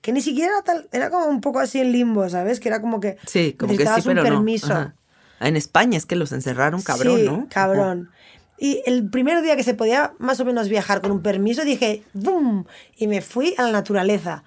[0.00, 2.58] que ni siquiera era tal, era como un poco así en limbo, ¿sabes?
[2.58, 4.22] Que era como que Sí, como que sí, pero un no.
[4.22, 4.72] permiso.
[4.72, 4.94] Ajá.
[5.40, 7.46] En España es que los encerraron cabrón, sí, ¿no?
[7.50, 8.10] cabrón.
[8.58, 12.02] Y el primer día que se podía más o menos viajar con un permiso, dije
[12.14, 12.64] ¡bum!
[12.96, 14.42] Y me fui a la naturaleza.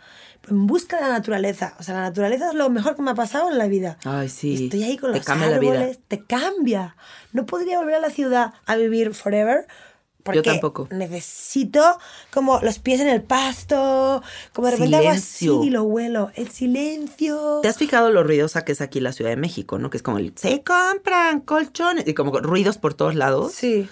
[0.50, 1.76] En busca de la naturaleza.
[1.80, 3.98] O sea, la naturaleza es lo mejor que me ha pasado en la vida.
[4.04, 4.66] Ay, sí.
[4.66, 5.74] Estoy ahí con Te los cambia la vida.
[5.74, 6.96] árboles, te cambia.
[7.32, 9.68] No podría volver a la ciudad a vivir forever.
[10.24, 10.88] Porque tampoco.
[10.90, 11.98] necesito
[12.32, 15.64] como los pies en el pasto, como de repente hago así Silencio.
[15.66, 16.32] y lo huelo.
[16.36, 17.60] El silencio.
[17.62, 19.90] ¿Te has fijado lo ruidosa que es aquí la Ciudad de México, no?
[19.90, 23.52] Que es como el, se compran colchones y como ruidos por todos lados.
[23.54, 23.90] Sí.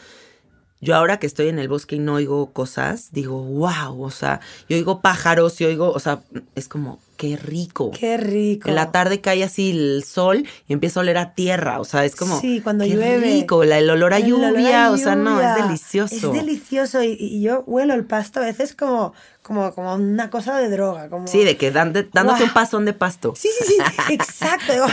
[0.81, 4.39] Yo ahora que estoy en el bosque y no oigo cosas, digo, wow, o sea,
[4.67, 6.21] yo oigo pájaros y oigo, o sea,
[6.55, 7.91] es como, qué rico.
[7.91, 8.67] Qué rico.
[8.67, 12.03] En la tarde cae así el sol y empieza a oler a tierra, o sea,
[12.03, 13.19] es como, Sí, cuando qué llueve.
[13.19, 16.15] rico, la- el olor a olor lluvia, o sea, no, es delicioso.
[16.15, 19.13] Es delicioso y, y yo huelo el pasto a veces como,
[19.43, 21.09] como, como una cosa de droga.
[21.09, 21.27] Como...
[21.27, 23.33] Sí, de que dan- de- dándote un pasón de pasto.
[23.37, 24.73] Sí, sí, sí, exacto.
[24.73, 24.87] Digo,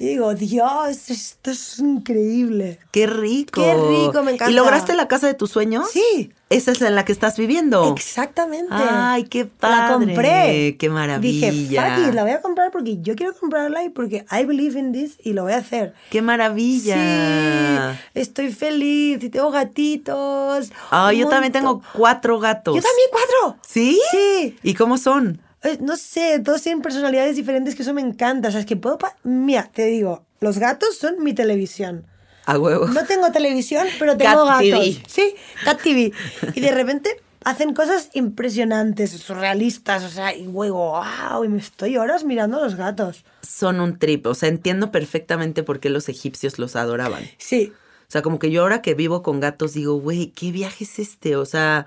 [0.00, 2.78] y digo, Dios, esto es increíble.
[2.90, 3.60] Qué rico.
[3.60, 4.50] Qué rico, me encanta.
[4.50, 5.90] ¿Y lograste la casa de tus sueños?
[5.90, 6.32] Sí.
[6.48, 7.92] Esa es en la que estás viviendo.
[7.94, 8.72] Exactamente.
[8.72, 9.92] Ay, qué La padre.
[10.06, 10.76] compré.
[10.78, 11.50] Qué maravilla.
[11.50, 15.18] Dije, la voy a comprar porque yo quiero comprarla y porque I believe in this
[15.22, 15.94] y lo voy a hacer.
[16.10, 17.92] Qué maravilla.
[17.92, 20.72] Sí, estoy feliz y tengo gatitos.
[20.90, 22.74] Ay, un yo también tengo cuatro gatos.
[22.74, 23.58] Yo también cuatro.
[23.68, 24.00] ¿Sí?
[24.10, 24.56] Sí.
[24.62, 25.40] ¿Y cómo son?
[25.62, 28.48] Eh, No sé, todos tienen personalidades diferentes que eso me encanta.
[28.48, 28.98] O sea, es que puedo...
[29.24, 32.06] Mira, te digo, los gatos son mi televisión.
[32.46, 32.86] A huevo.
[32.88, 34.62] No tengo televisión, pero tengo Cat gatos.
[34.84, 35.02] TV.
[35.06, 35.34] Sí,
[35.64, 36.12] Cat TV.
[36.54, 37.10] Y de repente
[37.44, 41.00] hacen cosas impresionantes, surrealistas, o sea, y luego,
[41.30, 43.24] wow, y me estoy horas mirando a los gatos.
[43.42, 44.26] Son un trip.
[44.26, 47.22] O sea, entiendo perfectamente por qué los egipcios los adoraban.
[47.38, 47.72] Sí,
[48.08, 50.98] O sea, como que yo ahora que vivo con gatos digo, güey, ¿qué viaje es
[50.98, 51.36] este?
[51.36, 51.86] O sea,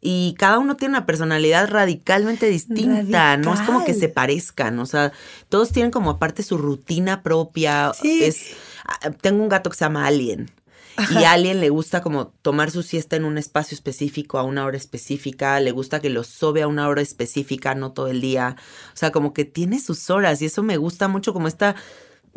[0.00, 4.86] y cada uno tiene una personalidad radicalmente distinta, no es como que se parezcan, o
[4.86, 5.12] sea,
[5.48, 7.92] todos tienen como aparte su rutina propia.
[8.00, 8.22] Sí.
[8.22, 10.50] Es, ah, tengo un gato que se llama Alien.
[11.10, 14.64] Y a Alien le gusta como tomar su siesta en un espacio específico, a una
[14.64, 18.56] hora específica, le gusta que lo sobe a una hora específica, no todo el día.
[18.94, 21.76] O sea, como que tiene sus horas y eso me gusta mucho como esta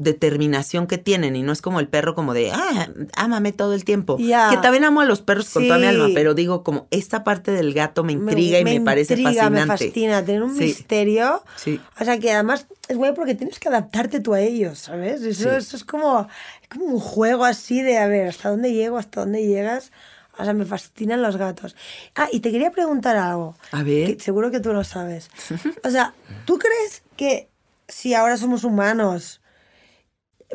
[0.04, 3.84] determinación que tienen y no es como el perro como de, ah, ámame todo el
[3.86, 4.18] tiempo.
[4.20, 4.50] Ya.
[4.50, 5.90] Que también amo a los perros con toda mi Sí.
[5.90, 9.60] alma, pero digo como esta parte del gato me intriga y me, parece intriga, fascinante.
[9.62, 10.64] Me fascina, tener un Sí.
[10.66, 11.44] misterio.
[11.56, 11.80] Sí.
[12.00, 15.22] O sea, que además es bueno porque tienes que adaptarte tú a ellos, ¿sabes?
[15.22, 15.56] Eso, Sí.
[15.58, 16.28] eso es, como,
[16.70, 18.98] como un juego así de, a ver, ¿hasta dónde llego?
[18.98, 19.92] ¿Hasta dónde llegas?
[20.38, 21.76] O sea, me fascinan los gatos.
[22.16, 23.56] Ah, y te quería preguntar algo.
[23.72, 24.16] A ver.
[24.18, 25.30] que seguro que tú lo sabes.
[25.84, 26.14] O sea,
[26.46, 27.50] ¿tú crees que
[27.88, 29.41] si ahora somos humanos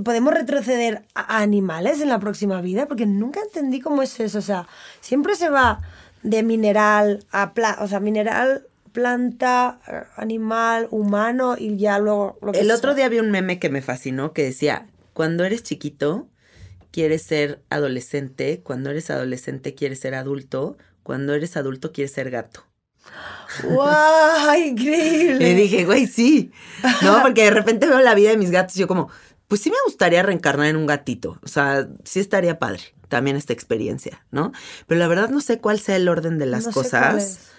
[0.05, 2.87] podemos retroceder a animales en la próxima vida?
[2.87, 4.39] Porque nunca entendí cómo es eso.
[4.39, 4.67] O sea,
[5.01, 5.81] siempre se va
[6.23, 12.53] de mineral a planta, o sea, mineral, planta, eh, animal, humano y ya luego lo
[12.53, 12.77] que El sea.
[12.77, 16.29] otro día vi un meme que me fascinó que decía, cuando eres chiquito,
[16.91, 22.65] quieres ser adolescente, cuando eres adolescente, quieres ser adulto, cuando eres adulto, quieres ser gato.
[23.63, 24.59] ¡Guau!
[24.59, 25.51] Increíble.
[25.51, 26.51] Y dije, güey, sí.
[27.03, 29.11] No, porque de repente veo la vida de mis gatos y yo como,
[29.49, 31.39] pues sí me gustaría reencarnar en un gatito.
[31.43, 34.53] O sea, sí estaría padre también esta experiencia, ¿no?
[34.87, 37.51] Pero la verdad no sé cuál sea el orden de las No cosas.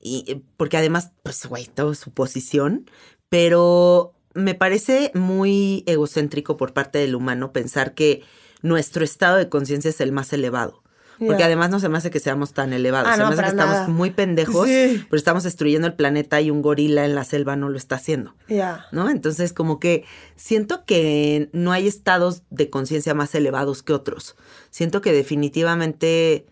[0.00, 2.90] Y eh, porque además, pues, güey, todo su posición.
[3.28, 8.22] Pero me parece muy egocéntrico por parte del humano pensar que
[8.62, 10.82] nuestro estado de conciencia es el más elevado.
[11.18, 13.08] Porque además no se me hace que seamos tan elevados.
[13.10, 15.04] Ah, se no, me hace que estamos muy pendejos, Sí.
[15.08, 18.34] pero estamos destruyendo el planeta y un gorila en la selva no lo está haciendo.
[18.48, 18.86] Ya.
[18.92, 19.08] ¿No?
[19.08, 20.04] Entonces, como que
[20.36, 24.36] siento que no hay estados de conciencia más elevados que otros.
[24.70, 26.46] Siento que definitivamente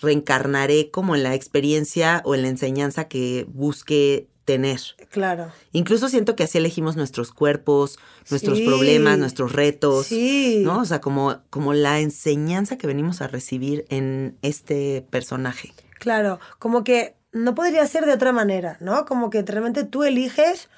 [0.00, 4.80] reencarnaré como en la experiencia o en la enseñanza que busque tener.
[5.10, 5.52] Claro.
[5.72, 7.98] Incluso siento que así elegimos nuestros cuerpos,
[8.30, 8.66] nuestros Sí.
[8.66, 10.06] problemas, nuestros retos.
[10.06, 10.62] Sí.
[10.64, 10.80] ¿No?
[10.80, 15.72] O sea, como, como la enseñanza que venimos a recibir en este personaje.
[15.98, 19.04] Claro, como que no podría ser de otra manera, ¿no?
[19.06, 20.68] Como que realmente tú eliges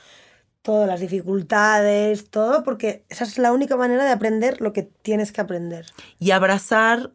[0.62, 5.32] todas las dificultades, todo, porque esa es la única manera de aprender lo que tienes
[5.32, 5.86] que aprender.
[6.18, 7.12] y abrazar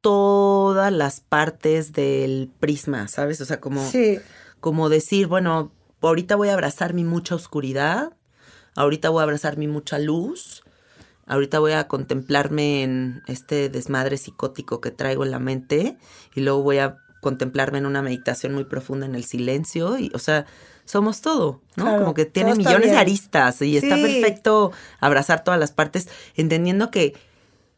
[0.00, 3.40] todas las partes del prisma, ¿sabes?
[3.40, 4.18] O sea, como, Sí,
[4.64, 8.14] como decir, bueno, ahorita voy a abrazar mi mucha oscuridad,
[8.74, 10.62] ahorita voy a abrazar mi mucha luz,
[11.26, 15.98] ahorita voy a contemplarme en este desmadre psicótico que traigo en la mente
[16.34, 20.18] y luego voy a contemplarme en una meditación muy profunda en el silencio y, o
[20.18, 20.46] sea,
[20.86, 21.84] somos todo, ¿no?
[21.84, 26.90] Claro, Como que tiene millones de aristas y está perfecto abrazar todas las partes, entendiendo
[26.90, 27.12] que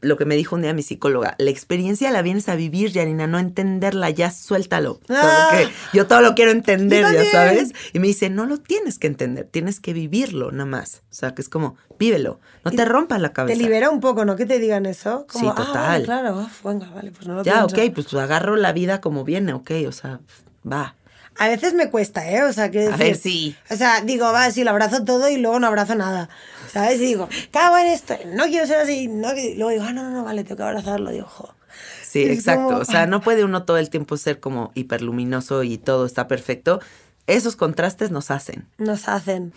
[0.06, 3.26] lo que me dijo un día mi psicóloga, la experiencia la vienes a vivir, Yanina,
[3.26, 5.00] no entenderla, ya suéltalo.
[5.08, 5.48] Ah.
[5.50, 7.72] porque yo todo lo quiero entender, ya sabes.
[7.92, 11.02] Y me dice, no lo tienes que entender, tienes que vivirlo nada más.
[11.10, 13.58] O sea, que es como, vívelo, no Y te rompas la te cabeza.
[13.62, 14.36] libera un poco, ¿no?
[14.36, 15.26] Que te digan eso.
[15.30, 15.82] Como, Sí, Ah, total.
[15.88, 17.76] vale, claro, venga, vale, pues no lo Ya, pienso.
[17.84, 20.20] ok, pues agarro la vida como viene, ok, o sea,
[20.70, 20.94] va.
[21.38, 22.42] A veces me cuesta, ¿eh?
[22.44, 23.56] O sea, quiero A ver, sí.
[23.70, 26.28] O sea, digo, va, sí, lo abrazo todo y luego no abrazo nada.
[26.72, 26.96] ¿Sabes?
[27.00, 29.08] Y digo, cago en esto, no quiero ser así.
[29.08, 31.10] No, y luego digo, ah, no, no, no, vale, tengo que abrazarlo.
[31.10, 31.54] Digo, jo.
[32.02, 32.64] Sí, exacto.
[32.66, 36.26] como- O sea, no puede uno todo el tiempo ser como hiperluminoso y todo está
[36.28, 36.80] perfecto.
[37.26, 38.66] Esos contrastes nos hacen.
[38.78, 39.52] Nos hacen.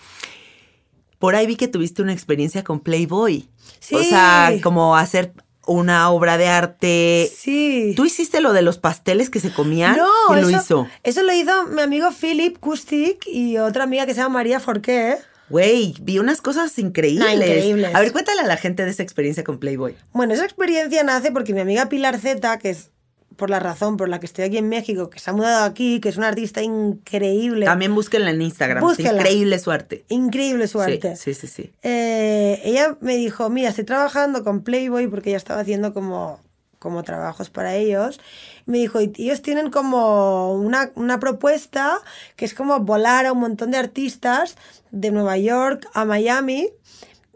[1.19, 3.49] Por ahí vi que tuviste una experiencia con Playboy.
[3.91, 4.05] O Sí.
[4.05, 5.33] sea, como hacer
[5.69, 7.31] una obra de arte.
[7.35, 7.93] Sí.
[7.95, 9.97] ¿Tú hiciste lo de los pasteles que se comían?
[9.97, 10.87] No, ¿Quién eso, lo hizo?
[11.03, 15.17] Eso lo hizo mi amigo Philip Kustik y otra amiga que se llama María Forqué.
[15.49, 17.27] Güey, vi unas cosas increíbles.
[17.27, 17.95] No, increíbles.
[17.95, 19.95] A ver, cuéntale a la gente de esa experiencia con Playboy.
[20.13, 22.91] Bueno, esa experiencia nace porque mi amiga Pilar Z, que es
[23.35, 25.99] por la razón por la que estoy aquí en México, que se ha mudado aquí,
[25.99, 27.65] que es una artista increíble.
[27.65, 28.83] También búsquenla en Instagram.
[28.83, 29.21] Búsquenla.
[29.21, 30.05] Increíble su arte.
[30.09, 31.15] Increíble su Sí.
[31.15, 31.71] Sí, sí, sí.
[31.83, 36.39] Eh, ella me dijo, mira, estoy trabajando con Playboy porque ella estaba haciendo como,
[36.79, 38.19] como trabajos para ellos.
[38.65, 42.01] Me dijo, y ellos tienen como una, una propuesta
[42.35, 44.55] que es como volar a un montón de artistas
[44.91, 46.69] de Nueva York a Miami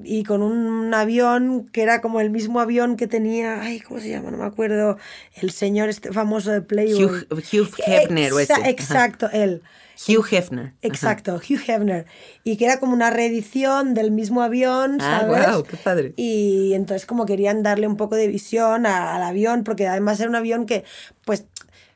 [0.03, 4.09] y con un avión que era como el mismo avión que tenía, ay, ¿cómo se
[4.09, 4.31] llama?
[4.31, 4.97] No me acuerdo,
[5.35, 7.03] el señor este famoso de Playboy.
[7.05, 8.53] Hugh, Hugh Hefner o ese.
[8.53, 8.69] Exa- Ajá.
[8.69, 9.61] Exacto, él.
[10.07, 10.65] Hugh Hefner.
[10.65, 10.73] Ajá.
[10.81, 12.05] Exacto, Hugh Hefner.
[12.43, 15.45] Y que era como una reedición del mismo avión, Ah, ¿sabes?
[15.45, 16.13] guau, qué padre.
[16.17, 20.29] Y entonces como querían darle un poco de visión a- al avión, porque además era
[20.29, 20.83] un avión que,
[21.25, 21.45] pues,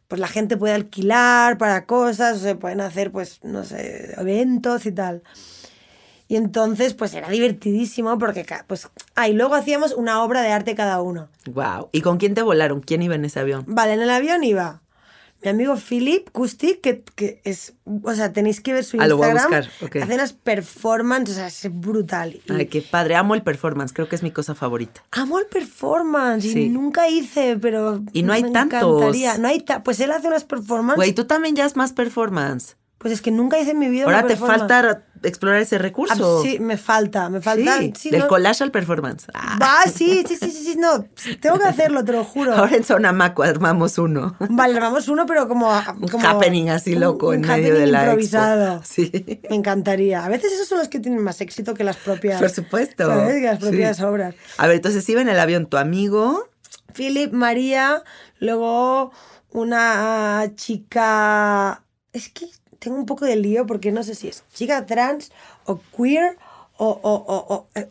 [0.08, 4.86] pues la gente puede alquilar para cosas, o se pueden hacer, pues, no sé, eventos
[4.86, 5.22] y tal.
[6.28, 10.76] Y entonces, pues era divertidísimo porque, pues, ah, y luego hacíamos una obra de arte
[10.76, 11.30] cada uno.
[11.45, 11.90] Wow.
[11.94, 12.82] ¿Y con quién te volaron?
[12.82, 13.64] ¿Quién iba en ese avión?
[13.68, 14.82] Vale, en el avión iba
[15.44, 19.18] mi amigo Philip Kustik, que, que es, o sea, tenéis que ver su Ah, lo
[19.18, 19.66] voy a Instagram.
[19.70, 19.95] buscar, ok.
[20.04, 22.41] Hace unas performances, o sea, es brutal.
[22.44, 23.16] Y Ay, qué padre.
[23.16, 23.94] Amo el performance.
[23.94, 25.04] Creo que es mi cosa favorita.
[25.12, 26.64] Amo el performance Sí.
[26.64, 28.82] y nunca hice, pero Y no hay me tantos.
[28.82, 29.38] encantaría.
[29.38, 30.95] No hay ta- pues él hace unas performances.
[30.98, 32.76] Güey, tú también ya has más performance.
[32.99, 34.60] Pues es que nunca hice en mi vida Ahora una te performance.
[34.60, 36.41] falta explorar ese Ah, recurso.
[36.41, 37.78] sí, me falta, me falta.
[37.78, 39.28] Sí, sí, del no- collage al performance.
[39.36, 39.57] Ah.
[39.61, 41.06] Va, sí, sí, sí, sí, sí, no.
[41.40, 42.56] Tengo que hacerlo, te lo juro.
[42.56, 44.36] Ahora en Sonamaco armamos uno.
[44.49, 45.69] Vale, vamos uno, pero como.
[46.02, 48.11] Un como happening así un- loco un en medio de la expo.
[48.14, 48.82] improvisado.
[48.84, 49.41] Sí.
[49.49, 50.26] Me encantaría.
[50.26, 52.40] A veces esos son los que tienen más éxito que las propias.
[52.40, 53.06] Por supuesto.
[53.06, 53.36] ¿sabes?
[53.36, 54.03] Que las propias Sí.
[54.03, 54.34] obras.
[54.57, 56.49] A ver, entonces iba en el avión tu amigo.
[56.95, 58.02] Philip, María,
[58.40, 59.11] luego
[59.52, 61.84] una chica.
[62.14, 62.45] Es que
[62.80, 65.32] tengo un poco de lío porque no sé si es chica trans
[65.66, 66.38] o queer
[66.78, 66.88] o.
[66.90, 67.90] o, o- o- eh,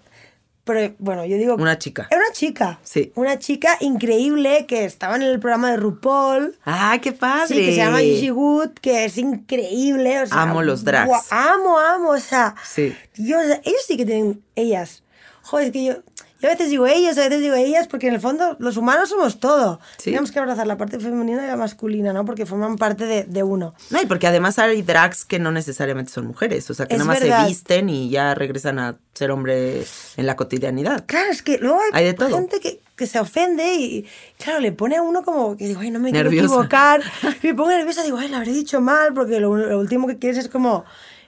[0.65, 1.55] pero bueno, yo digo.
[1.55, 2.09] Una chica.
[2.11, 2.81] Era una chica.
[2.83, 3.13] Sí.
[3.15, 6.59] Una chica increíble que estaba en el programa de RuPaul.
[6.65, 7.47] ¡Ah, qué padre!
[7.47, 10.21] Sí, que se llama Gigi Wood, que es increíble.
[10.23, 11.31] o sea, Amo los drags.
[11.31, 12.57] Amo, amo, o sea.
[12.65, 12.97] Sí.
[13.15, 15.05] Yo, ellos sí que tienen ellas.
[15.43, 15.95] Joder, es que yo,
[16.41, 19.09] yo a veces digo ellos, a veces digo ellas, porque en el fondo los humanos
[19.09, 19.81] somos todo.
[19.99, 20.05] Sí.
[20.11, 22.25] Tenemos que abrazar la parte femenina y la masculina, ¿no?
[22.25, 23.75] Porque forman parte de, de uno.
[23.91, 26.99] No, y porque además hay drags que no necesariamente son mujeres, o sea, que Es
[26.99, 27.43] nada más verdad.
[27.45, 29.83] se visten y ya regresan a ser hombre
[30.17, 31.05] en la cotidianidad.
[31.07, 32.29] Claro, es que luego hay, Hay de todo.
[32.37, 34.07] gente que, que se ofende y,
[34.39, 36.31] claro, le pone a uno como que digo, ay, no me Nerviosa.
[36.47, 37.03] quiero equivocar.
[37.43, 40.19] Y me pongo nerviosa, digo, ay, lo habré dicho mal, porque lo, lo último que
[40.19, 40.85] quieres es como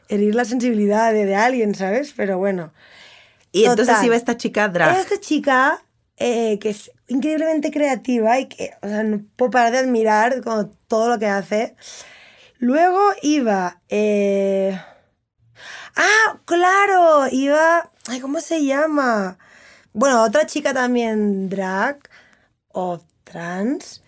[0.08, 2.12] herir la sensibilidad de, de alguien, ¿sabes?
[2.16, 2.72] Pero bueno.
[3.58, 4.96] Y entonces iba esta chica drag.
[4.98, 5.82] Esta chica
[6.16, 10.66] eh, que es increíblemente creativa y que, o sea, no puedo parar de admirar como
[10.88, 11.76] todo lo que hace.
[12.58, 13.80] Luego iba.
[13.88, 14.78] eh,
[15.96, 17.26] ¡Ah, claro!
[17.30, 17.90] Iba.
[18.08, 19.38] Ay, ¿cómo se llama?
[19.92, 21.98] Bueno, otra chica también drag
[22.68, 24.02] o trans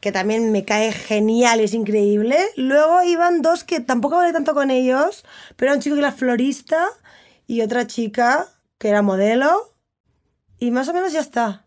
[0.00, 2.36] que también me cae genial, es increíble.
[2.56, 5.24] Luego iban dos que tampoco hablé tanto con ellos,
[5.56, 6.88] pero era un chico que era florista
[7.46, 8.48] y otra chica
[8.78, 9.74] que era modelo.
[10.58, 11.66] Y más o menos ya está.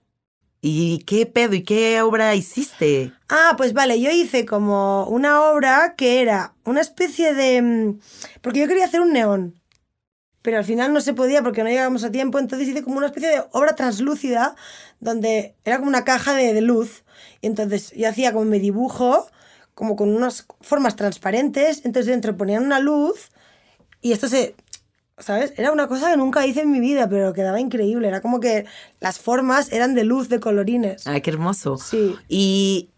[0.61, 1.53] ¿Y qué pedo?
[1.55, 3.13] ¿Y qué obra hiciste?
[3.29, 7.61] Ah, pues vale, yo hice como una obra que era una especie de...
[7.61, 7.99] mm,
[8.41, 9.61] Porque yo quería hacer un neón,
[10.41, 13.07] pero al final no se podía porque no llegábamos a tiempo, entonces hice como una
[13.07, 14.55] especie de obra translúcida
[14.99, 17.03] donde era como una caja de, de luz.
[17.41, 19.27] Y entonces yo hacía como mi dibujo,
[19.75, 23.29] como con unas formas transparentes, entonces dentro ponían una luz
[24.01, 24.55] y esto se...
[25.19, 25.53] ¿Sabes?
[25.57, 28.07] Era una cosa que nunca hice en mi vida, pero quedaba increíble.
[28.07, 28.65] Era como que
[28.99, 31.07] las formas eran de luz, de colorines.
[31.07, 31.77] Ay, qué hermoso.
[31.77, 32.15] Sí.
[32.29, 32.89] ¿Y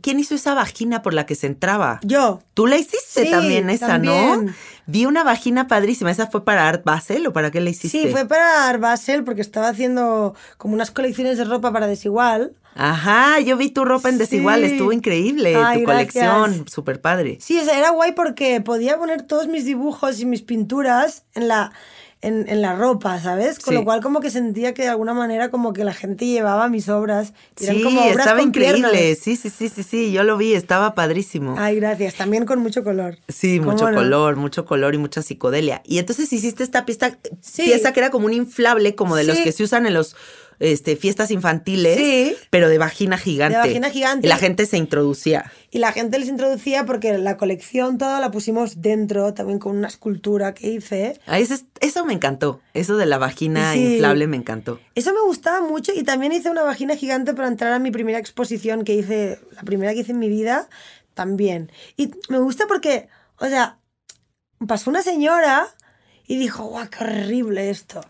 [0.00, 2.00] quién hizo esa vagina por la que se entraba?
[2.02, 4.12] Yo, Tú la hiciste Sí, también esa, ¿no?
[4.12, 4.54] también.
[4.86, 6.10] Vi una vagina padrísima.
[6.10, 7.88] ¿Esa fue para Art Basel o para qué la hiciste?
[8.02, 12.54] Sí, fue para Art Basel porque estaba haciendo como unas colecciones de ropa para Desigual.
[12.74, 14.72] Ajá, yo vi tu ropa en Desigual, Sí.
[14.72, 15.54] estuvo increíble.
[15.56, 16.24] Ay, tu gracias.
[16.24, 17.38] colección, súper padre.
[17.40, 21.72] Sí, era guay porque podía poner todos mis dibujos y mis pinturas en la,
[22.22, 23.58] en, en la ropa, ¿sabes?
[23.58, 23.78] Con Sí.
[23.78, 26.88] lo cual como que sentía que de alguna manera como que la gente llevaba mis
[26.88, 27.32] obras.
[27.60, 28.88] eran Sí, como obras estaba con increíble.
[28.90, 29.18] piernas.
[29.18, 31.56] Sí, sí, sí, sí, sí, yo lo vi, estaba padrísimo.
[31.58, 32.14] Ay, gracias.
[32.14, 33.18] También con mucho color.
[33.28, 33.96] Sí, ¿Cómo mucho no?
[33.98, 35.82] color, mucho color y mucha psicodelia.
[35.84, 37.62] Y entonces hiciste esta pieza, Sí.
[37.64, 40.14] pieza que era como un inflable, como de los que se usan en los
[40.62, 42.36] este, fiestas infantiles, Sí.
[42.50, 43.56] pero de vagina gigante.
[43.58, 44.26] De vagina gigante.
[44.26, 45.50] Y la gente se introducía.
[45.70, 49.88] Y la gente les introducía porque la colección toda la pusimos dentro, también con una
[49.88, 51.18] escultura que hice.
[51.26, 52.60] Ah, ese es- eso me encantó.
[52.74, 53.94] Eso de la vagina Sí.
[53.94, 54.78] inflable me encantó.
[54.94, 58.18] Eso me gustaba mucho y también hice una vagina gigante para entrar a mi primera
[58.18, 60.68] exposición que hice, la primera que hice en mi vida,
[61.14, 61.70] también.
[61.96, 63.08] Y me gusta porque,
[63.38, 63.78] o sea,
[64.66, 65.66] pasó una señora
[66.26, 68.00] y dijo, guau, qué horrible esto.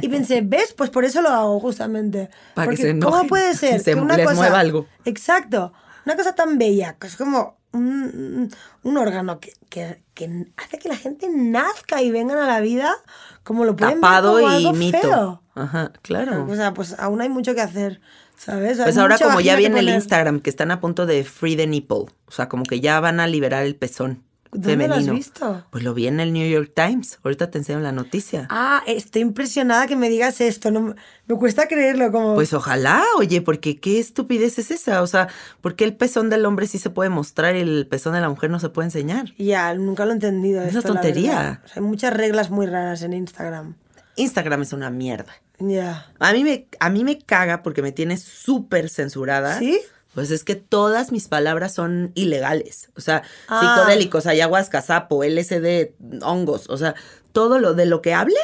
[0.00, 0.72] Y pensé, ¿ves?
[0.74, 2.30] Pues por eso lo hago justamente.
[2.54, 4.36] Para que Porque se enojen, ¿cómo puede ser se que una les cosa...
[4.36, 4.86] mueva algo.
[5.04, 5.72] Exacto.
[6.06, 8.50] Una cosa tan bella, que es como un,
[8.82, 12.94] un órgano que, que- que hace que la gente nazca y vengan a la vida
[13.42, 14.98] como lo pueden ver Tapado como y algo mito.
[15.00, 15.42] feo.
[15.56, 16.46] Ajá, claro.
[16.48, 18.00] O sea, pues aún hay mucho que hacer,
[18.36, 18.78] ¿sabes?
[18.78, 19.96] Hay Pues ahora como ya que viene el poner.
[20.00, 22.04] Instagram, que están a punto de free the nipple.
[22.26, 24.22] O sea, como que ya van a liberar el pezón
[24.54, 25.64] ¿Dónde lo has visto?
[25.70, 27.18] Pues lo vi en el New York Times.
[27.22, 28.46] Ahorita te enseño la noticia.
[28.50, 30.70] Ah, estoy impresionada que me digas esto.
[30.70, 30.94] No, me-
[31.38, 32.34] cuesta creerlo como...
[32.34, 35.02] Pues ojalá, oye, porque qué estupidez es esa.
[35.02, 35.28] O sea,
[35.60, 38.28] ¿por qué el pezón del hombre sí se puede mostrar y el pezón de la
[38.28, 39.34] mujer no se puede enseñar?
[39.36, 40.62] Ya, nunca lo he entendido.
[40.62, 41.36] Es una esto, tontería.
[41.36, 41.60] verdad.
[41.64, 43.74] O sea, hay muchas reglas muy raras en Instagram.
[44.16, 45.32] Instagram es una mierda.
[45.58, 46.06] Ya.
[46.18, 49.58] A mí me, a mí me caga porque me tiene súper censurada.
[49.58, 49.80] ¿Sí?
[50.14, 52.90] Pues es que todas mis palabras son ilegales.
[52.96, 53.76] O sea, Ah.
[53.76, 56.68] psicodélicos, ayahuasca, sapo, LSD, hongos.
[56.70, 56.94] O sea,
[57.32, 58.36] todo lo de lo que hable,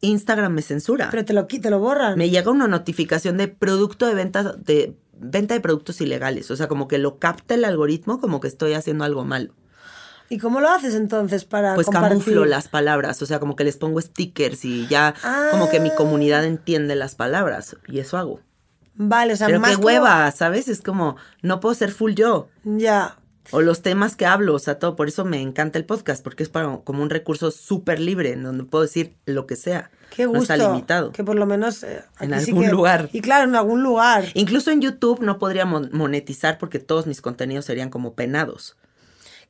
[0.00, 1.08] Instagram me censura.
[1.10, 2.16] Pero te lo, te lo borran.
[2.18, 6.50] me llega una notificación de producto de venta de venta de productos ilegales.
[6.52, 9.52] O sea, como que lo capta el algoritmo como que estoy haciendo algo malo.
[10.30, 12.10] ¿Y cómo lo haces entonces para Pues compartir?
[12.10, 13.20] camuflo las palabras.
[13.22, 15.14] O sea, como que les pongo stickers y ya
[15.50, 15.94] como que mi Ah.
[15.96, 17.76] comunidad entiende las palabras.
[17.88, 18.40] Y eso hago.
[19.00, 20.68] Vale, o sea, Pero más qué como- hueva, ¿sabes?
[20.68, 22.48] Es como, no puedo ser full yo.
[22.64, 23.16] Ya.
[23.50, 24.94] O los temas que hablo, o sea, todo.
[24.96, 28.42] Por eso me encanta el podcast, porque es para, como un recurso súper libre, en
[28.42, 29.90] donde puedo decir lo que sea.
[30.14, 30.52] Qué No gusto.
[30.52, 31.12] está limitado.
[31.12, 31.82] Que por lo menos...
[31.82, 33.08] eh, En sí algún que- lugar.
[33.12, 34.24] Y claro, en algún lugar.
[34.34, 38.76] Incluso en YouTube no podría mon- monetizar porque todos mis contenidos serían como penados.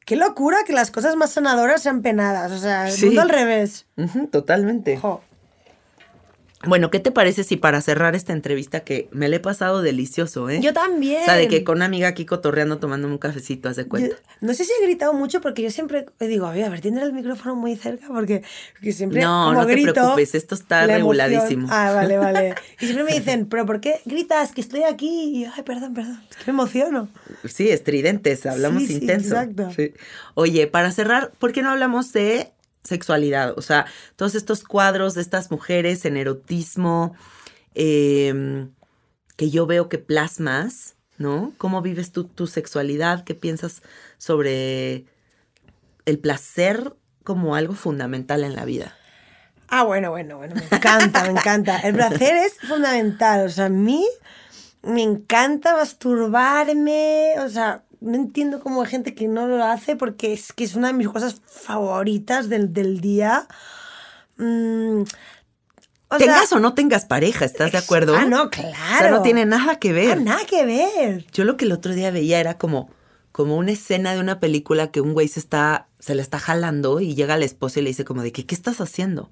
[0.05, 2.53] Qué locura que las cosas más sanadoras sean penadas.
[2.53, 3.07] O sea, el Sí.
[3.07, 3.87] mundo al revés.
[3.97, 4.97] Ujú, totalmente.
[4.97, 5.23] Jo.
[6.67, 10.51] Bueno, ¿qué te parece si para cerrar esta entrevista que me le he pasado delicioso,
[10.51, 10.61] eh?
[10.61, 11.23] Yo también.
[11.23, 14.17] O sea, de que con una amiga aquí cotorreando tomándome un cafecito, haz de cuenta.
[14.17, 16.81] Yo- no sé si he gritado mucho porque yo siempre digo, a ver, a ver,
[16.81, 20.57] tiene el micrófono muy cerca porque, porque siempre No, como no te grito, preocupes, esto
[20.57, 21.69] está la reguladísimo.
[21.71, 22.55] Ah, vale, vale.
[22.81, 25.33] Y siempre me dicen, pero ¿por qué gritas que estoy aquí?
[25.37, 27.09] Y yo, ay, perdón, perdón, es que me emociono.
[27.45, 29.37] Sí, estridentes, hablamos Sí, sí, intenso.
[29.37, 29.71] exacto.
[29.77, 29.93] Sí.
[30.35, 32.51] Oye, para cerrar, ¿por qué no hablamos de
[32.89, 33.55] sexualidad?
[33.57, 33.87] O sea,
[34.17, 37.15] todos estos cuadros de estas mujeres en erotismo
[37.75, 38.67] eh,
[39.37, 41.53] que yo veo que plasmas, ¿no?
[41.59, 43.23] ¿Cómo vives tú tu sexualidad?
[43.25, 43.83] ¿Qué piensas
[44.19, 45.07] sobre
[46.05, 48.97] el placer como algo fundamental en la vida?
[49.69, 51.79] Ah, bueno, bueno, bueno, me encanta, me encanta.
[51.81, 54.05] El placer es fundamental, o sea, a mí
[54.83, 60.33] me encanta masturbarme, o sea, no entiendo cómo hay gente que no lo hace porque
[60.33, 63.47] es que es una de mis cosas favoritas del, del día.
[64.37, 65.03] Mm,
[66.11, 68.15] o sea- tengas o no tengas pareja, ¿estás de acuerdo?
[68.17, 68.77] Ah, no, claro.
[68.95, 70.13] O sea, no tiene nada que ver.
[70.19, 71.27] Ah, nada que ver.
[71.33, 72.91] Yo lo que el otro día veía era como,
[73.33, 77.01] como una escena de una película que un güey se está, se la está jalando
[77.01, 79.23] y llega la esposa y le dice como de que, ¿qué estás haciendo?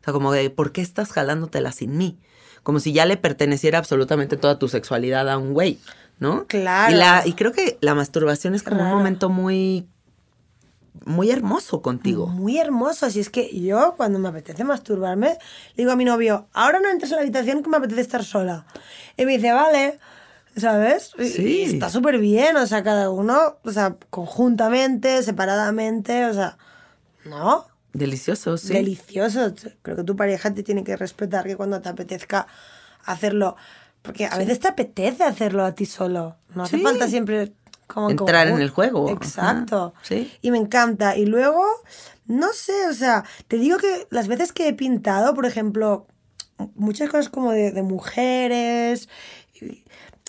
[0.00, 2.18] O sea, como de, ¿por qué estás jalándotela sin mí?
[2.62, 5.78] Como si ya le perteneciera absolutamente toda tu sexualidad a un güey,
[6.18, 6.46] ¿no?
[6.46, 6.94] Claro.
[6.94, 8.96] Y, la, y creo que la masturbación es como un Raro.
[8.98, 9.88] momento muy,
[11.04, 12.26] muy hermoso contigo.
[12.26, 13.06] Muy hermoso.
[13.06, 15.28] Así es que yo, cuando me apetece masturbarme,
[15.74, 18.24] le digo a mi novio, ahora no entres en la habitación que me apetece estar
[18.24, 18.66] sola.
[19.16, 19.98] Y me dice, vale.
[20.56, 21.12] ¿Sabes?
[21.16, 21.46] Sí.
[21.46, 26.58] y está súper bien, o sea, cada uno, o sea, conjuntamente, separadamente, o sea,
[27.24, 27.66] ¿no?
[27.92, 28.72] Delicioso, sí.
[28.72, 29.54] Delicioso.
[29.82, 32.48] Creo que tu pareja te tiene que respetar que cuando te apetezca
[33.04, 33.54] hacerlo,
[34.08, 36.36] porque a veces te apetece hacerlo a ti solo.
[36.54, 36.82] No hace Sí.
[36.82, 37.52] falta siempre
[37.86, 38.62] como Entrar en conjunto.
[38.64, 39.10] el juego.
[39.10, 39.92] Exacto.
[39.94, 40.32] Ajá, sí.
[40.40, 41.14] Y me encanta.
[41.16, 41.62] Y luego,
[42.26, 46.06] no sé, o sea, te digo que las veces que he pintado, por ejemplo,
[46.74, 49.10] muchas cosas como de, de mujeres,
[49.60, 49.84] y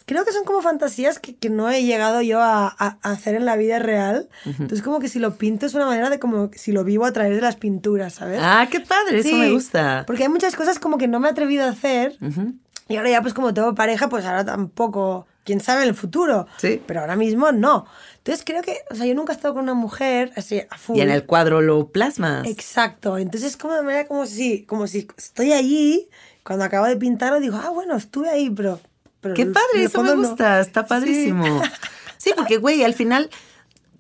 [0.06, 3.36] creo que son como fantasías que, que no he llegado yo a, a- a hacer
[3.36, 4.28] en la vida real.
[4.46, 7.12] Entonces como que si lo pinto es una manera de como si lo vivo a
[7.14, 8.40] través de las pinturas, ¿sabes?
[8.42, 10.04] Ah, qué padre, eso me gusta.
[10.08, 12.18] Porque hay muchas cosas como que no me he atrevido a hacer.
[12.90, 16.48] Y ahora ya pues como tengo pareja, pues ahora tampoco quién sabe en el futuro.
[16.57, 16.82] Sí.
[16.86, 17.86] Pero ahora mismo no.
[18.18, 20.98] Entonces creo que, o sea, yo nunca he estado con una mujer así a full.
[20.98, 22.45] Y en el cuadro lo plasmas.
[22.48, 23.18] Exacto.
[23.18, 26.10] Entonces como de manera como si, como si estoy allí,
[26.44, 28.80] cuando acabo de pintarlo digo, ah, bueno, estuve ahí, pero...
[29.22, 30.28] pero Qué padre, eso me fondo no.
[30.28, 30.88] gusta, está Sí.
[30.90, 31.61] padrísimo.
[32.18, 33.30] Sí, porque, güey, al final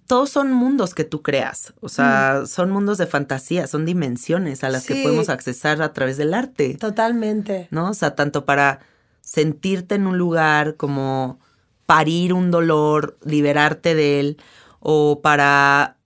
[0.09, 1.71] todos son mundos que tú creas.
[1.81, 5.03] O sea, son mundos de fantasía, son dimensiones a las que Mm.
[5.03, 6.73] Podemos accesar a través del arte.
[6.79, 7.67] Totalmente.
[7.69, 7.91] ¿no?
[7.91, 8.79] O sea, tanto para
[9.21, 11.39] sentirte en un lugar como
[11.85, 14.37] parir un dolor, liberarte de él,
[14.79, 15.97] o para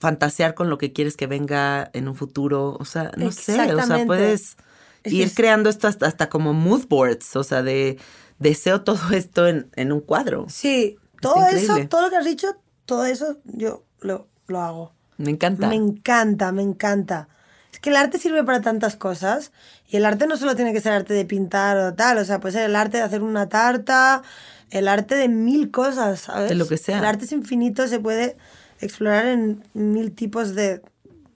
[0.00, 2.76] fantasear con lo que quieres que venga en un futuro.
[2.80, 4.56] O sea, no sé, o sea, puedes
[5.04, 7.98] ir creando esto hasta, hasta como mood boards, o sea, de
[8.40, 10.46] deseo todo esto en, en un cuadro.
[10.48, 12.48] Sí, todo eso, todo lo que has dicho,
[12.92, 14.92] todo eso yo lo, lo hago.
[15.16, 15.66] Me encanta.
[15.66, 17.26] Me encanta, me encanta.
[17.72, 19.50] Es que el arte sirve para tantas cosas
[19.88, 22.38] y el arte no solo tiene que ser arte de pintar o tal, o sea,
[22.38, 24.22] puede ser el arte de hacer una tarta,
[24.68, 26.50] el arte de mil cosas, ¿sabes?
[26.50, 26.98] De lo que sea.
[26.98, 28.36] El arte es infinito, se puede
[28.82, 30.82] explorar en mil tipos de,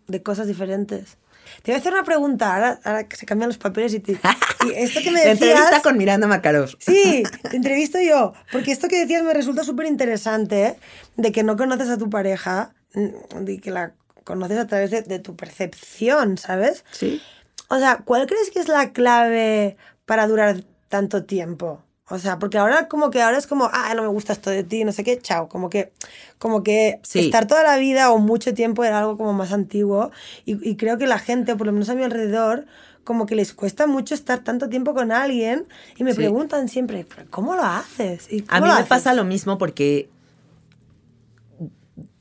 [0.09, 1.16] de cosas diferentes.
[1.62, 4.12] Te voy a hacer una pregunta, ahora, ahora que se cambian los papeles y, te,
[4.66, 5.51] y esto que me La decías...
[5.51, 6.70] entrevista con Miranda Makarov.
[6.78, 10.77] Sí, te entrevisto yo, porque esto que decías me resulta súper interesante, ¿eh?
[11.16, 13.93] de que no conoces a tu pareja, de que la
[14.24, 16.85] conoces a través de, de tu percepción, ¿sabes?
[16.91, 17.20] Sí.
[17.69, 21.83] O sea, ¿cuál crees que es la clave para durar tanto tiempo?
[22.09, 24.62] O sea, porque ahora como que ahora es como, ah, no me gusta esto de
[24.62, 25.93] ti, no sé qué, chao, como que,
[26.39, 27.19] como que Sí.
[27.20, 30.11] estar toda la vida o mucho tiempo era algo como más antiguo
[30.45, 32.66] y, y creo que la gente, por lo menos a mi alrededor,
[33.03, 35.66] como que les cuesta mucho estar tanto tiempo con alguien
[35.97, 36.16] y me Sí.
[36.19, 38.33] preguntan siempre, "¿Pero ¿cómo lo haces?
[38.33, 38.89] ¿Y A cómo mí lo me haces?".
[38.89, 40.09] pasa lo mismo porque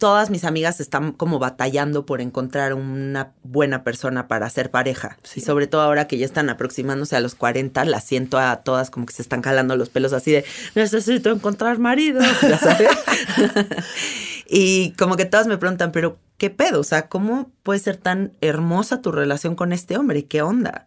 [0.06, 5.18] todas mis amigas están como batallando por encontrar una buena persona para ser pareja.
[5.34, 8.92] Y sobre todo ahora que ya están aproximándose a los 40, las siento a todas
[8.92, 10.46] como que se están jalando los pelos así de
[10.76, 12.88] necesito encontrar marido, ya sabes.
[14.48, 16.82] y como que todas me preguntan, pero ¿qué pedo?
[16.82, 20.26] O sea, ¿cómo puede ser tan hermosa tu relación con este hombre?
[20.26, 20.86] ¿Qué onda?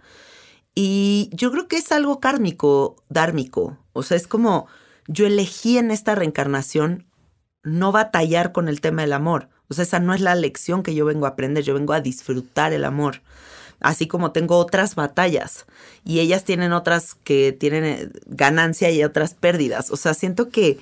[0.76, 3.78] Y yo creo que es algo kármico, dármico.
[3.94, 4.68] O sea, es como
[5.08, 7.07] yo elegí en esta reencarnación
[7.68, 9.48] no batallar con el tema del amor.
[9.68, 12.00] O sea, esa no es la lección que yo vengo a aprender, yo vengo a
[12.00, 13.20] disfrutar el amor.
[13.80, 15.66] Así como tengo otras batallas
[16.04, 19.90] y ellas tienen otras que tienen eh, ganancia y otras pérdidas.
[19.92, 20.78] O sea, siento que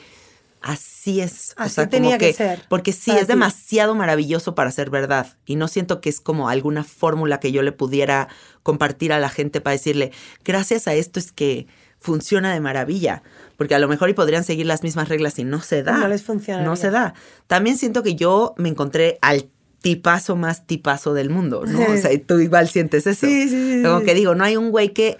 [0.63, 1.55] así es.
[1.59, 3.27] o Así sea, como tenía que ser Porque sí, es ti.
[3.27, 5.27] demasiado maravilloso para ser verdad.
[5.45, 8.29] Y no siento que es como alguna fórmula que yo le pudiera
[8.63, 10.11] compartir a la gente para decirle,
[10.45, 11.67] gracias a esto es que
[11.98, 13.23] funciona de maravilla.
[13.56, 15.98] Porque a lo mejor y podrían seguir las mismas reglas y no se da.
[15.98, 16.68] No les funcionaría.
[16.68, 17.14] No se da.
[17.47, 19.48] También siento que yo me encontré al
[19.81, 21.81] tipazo más tipazo del mundo, ¿no?
[21.81, 23.27] O sea, y tú igual sientes eso.
[23.27, 25.16] Sí, sí, sí, Como que digo, no hay un güey que...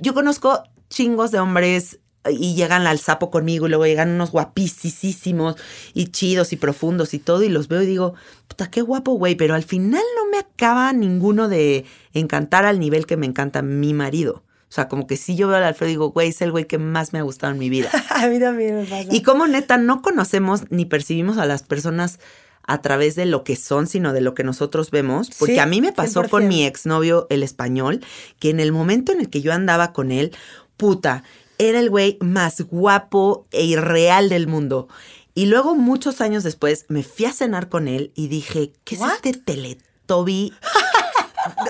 [0.00, 2.00] Yo conozco chingos de hombres
[2.30, 5.56] y llegan al sapo conmigo y luego llegan unos guapísimos
[5.92, 8.14] y chidos y profundos y todo y los veo y digo,
[8.48, 13.06] puta, qué guapo güey, pero al final no me acaba ninguno de encantar al nivel
[13.06, 14.42] que me encanta mi marido.
[14.74, 16.64] O sea, como que si yo veo al Alfredo y digo, güey, es el güey
[16.64, 17.90] que más me ha gustado en mi vida.
[18.10, 19.06] A mí también me pasa.
[19.08, 22.18] Y como neta no conocemos ni percibimos a las personas
[22.66, 25.30] a través de lo que son, sino de lo que nosotros vemos.
[25.38, 26.28] Porque Sí, a mí me pasó 100%.
[26.28, 28.04] con mi exnovio, el español,
[28.40, 30.32] que en el momento en el que yo andaba con él,
[30.76, 31.22] puta,
[31.58, 34.88] era el güey más guapo e irreal del mundo.
[35.36, 39.00] Y luego, muchos años después, me fui a cenar con él y dije, ¿qué es
[39.00, 39.12] What?
[39.22, 40.52] este Teletubby?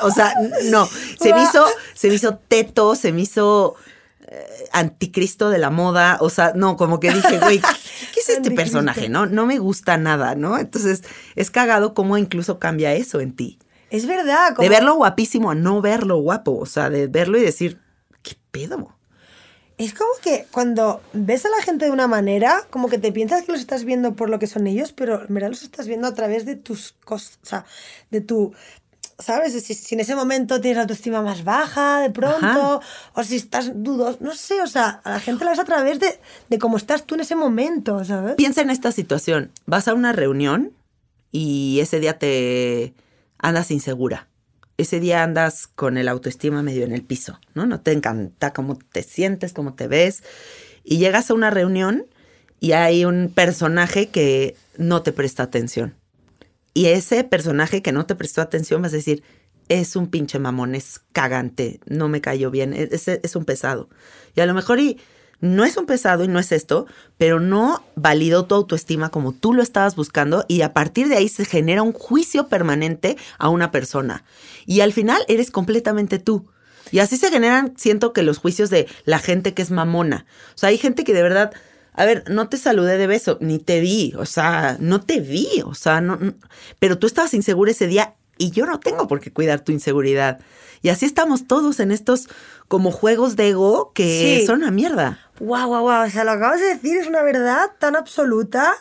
[0.03, 0.33] O sea,
[0.65, 3.77] no, se me hizo, se me hizo teto, se me hizo
[4.27, 8.51] eh, anticristo de la moda, o sea, no, como que dije, güey, ¿qué, es este
[8.51, 9.09] personaje?
[9.09, 10.59] No, no me gusta nada, ¿no?
[10.59, 11.03] Entonces,
[11.37, 13.59] es cagado cómo incluso cambia eso en ti.
[13.91, 14.57] Es verdad.
[14.57, 17.81] De verlo guapísimo a no verlo guapo, o sea, de verlo y decir,
[18.23, 18.97] ¿qué pedo?
[19.77, 23.43] Es como que cuando ves a la gente de una manera, como que te piensas
[23.43, 26.07] que los estás viendo por lo que son ellos, pero en verdad los estás viendo
[26.07, 27.67] a través de tus cosas, o sea,
[28.11, 28.55] de tu,
[29.19, 29.53] ¿sabes?
[29.53, 32.81] Si, si en ese momento tienes la autoestima más baja de pronto,
[33.15, 36.01] o si estás dudoso, no sé, o sea, a la gente la ves a través
[36.01, 36.19] de,
[36.49, 38.35] de cómo estás tú en ese momento, ¿sabes?
[38.37, 40.73] Piensa en esta situación, vas a una reunión
[41.31, 42.95] y ese día te
[43.39, 44.29] andas insegura.
[44.77, 47.65] Ese día andas con el autoestima medio en el piso, ¿no?
[47.67, 50.25] No te encanta cómo te sientes, cómo te ves.
[50.83, 52.07] Y llegas a una reunión
[52.59, 55.95] y hay un personaje que no te presta atención.
[56.75, 59.23] Y ese personaje que no te prestó atención vas a decir,
[59.69, 63.89] es un pinche mamón, es cagante, no me cayó bien, es, es- es un pesado.
[64.37, 64.99] Y a lo mejor y
[65.41, 66.87] no es un pesado y no es esto,
[67.19, 71.29] pero no validó tu autoestima como tú lo estabas buscando y a partir de ahí
[71.29, 74.25] se genera un juicio permanente a una persona.
[74.67, 76.49] Y al final eres completamente tú.
[76.91, 80.27] Y así se generan, siento que los juicios de la gente que es mamona.
[80.55, 81.53] O sea, hay gente que de verdad
[81.95, 85.63] a ver, no te saludé de beso, ni te vi, o sea, no te vi,
[85.65, 86.35] o sea, no, no-
[86.79, 90.41] pero tú estabas insegura ese día y yo no tengo por qué cuidar tu inseguridad.
[90.83, 92.29] Y así estamos todos en estos
[92.69, 94.47] como juegos de ego que Sí.
[94.47, 95.19] son una mierda.
[95.39, 96.07] Guau, guau, guau.
[96.07, 98.75] O sea, lo acabas de decir es una verdad tan absoluta.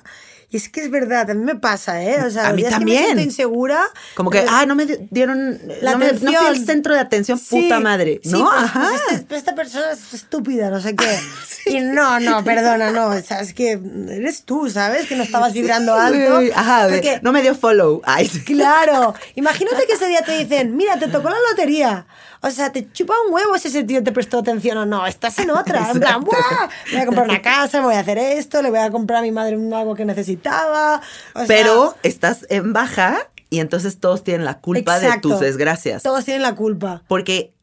[0.54, 2.24] Y es que es verdad, a mí me pasa, ¿eh?
[2.24, 3.00] O sea, A mí días que también.
[3.00, 3.82] me siento insegura.
[4.14, 7.40] Como que, ah, no me di- dieron, La no, me, no fui centro de atención,
[7.40, 8.22] Sí, puta madre.
[8.24, 8.46] sí, ¿No?
[8.52, 8.88] pues, Ajá.
[8.88, 11.20] pues este- pues esta persona es estúpida, no sé qué.
[11.66, 13.08] Y no, no, perdona, no.
[13.08, 15.08] O sea, es que eres tú, ¿sabes?
[15.08, 16.42] Que no estabas vibrando alto.
[16.56, 18.02] Ajá, Porque- no me dio follow.
[18.06, 18.44] Ay, sí.
[18.44, 22.06] Claro, imagínate que ese día te dicen, mira, te tocó la lotería.
[22.46, 25.08] O sea, te chupa un huevo si ese tío te prestó atención o no.
[25.08, 25.90] Estás en otra.
[25.92, 26.70] En plan, ¡buah!
[26.92, 29.32] Voy a comprar una casa, voy a hacer esto, le voy a comprar a mi
[29.32, 31.02] madre un- algo que necesitaba.
[31.34, 33.18] O sea, Pero estás en baja
[33.50, 35.30] y entonces todos tienen la culpa exacto.
[35.30, 36.04] de tus desgracias.
[36.04, 37.04] Todos tienen la culpa.
[37.08, 37.54] Porque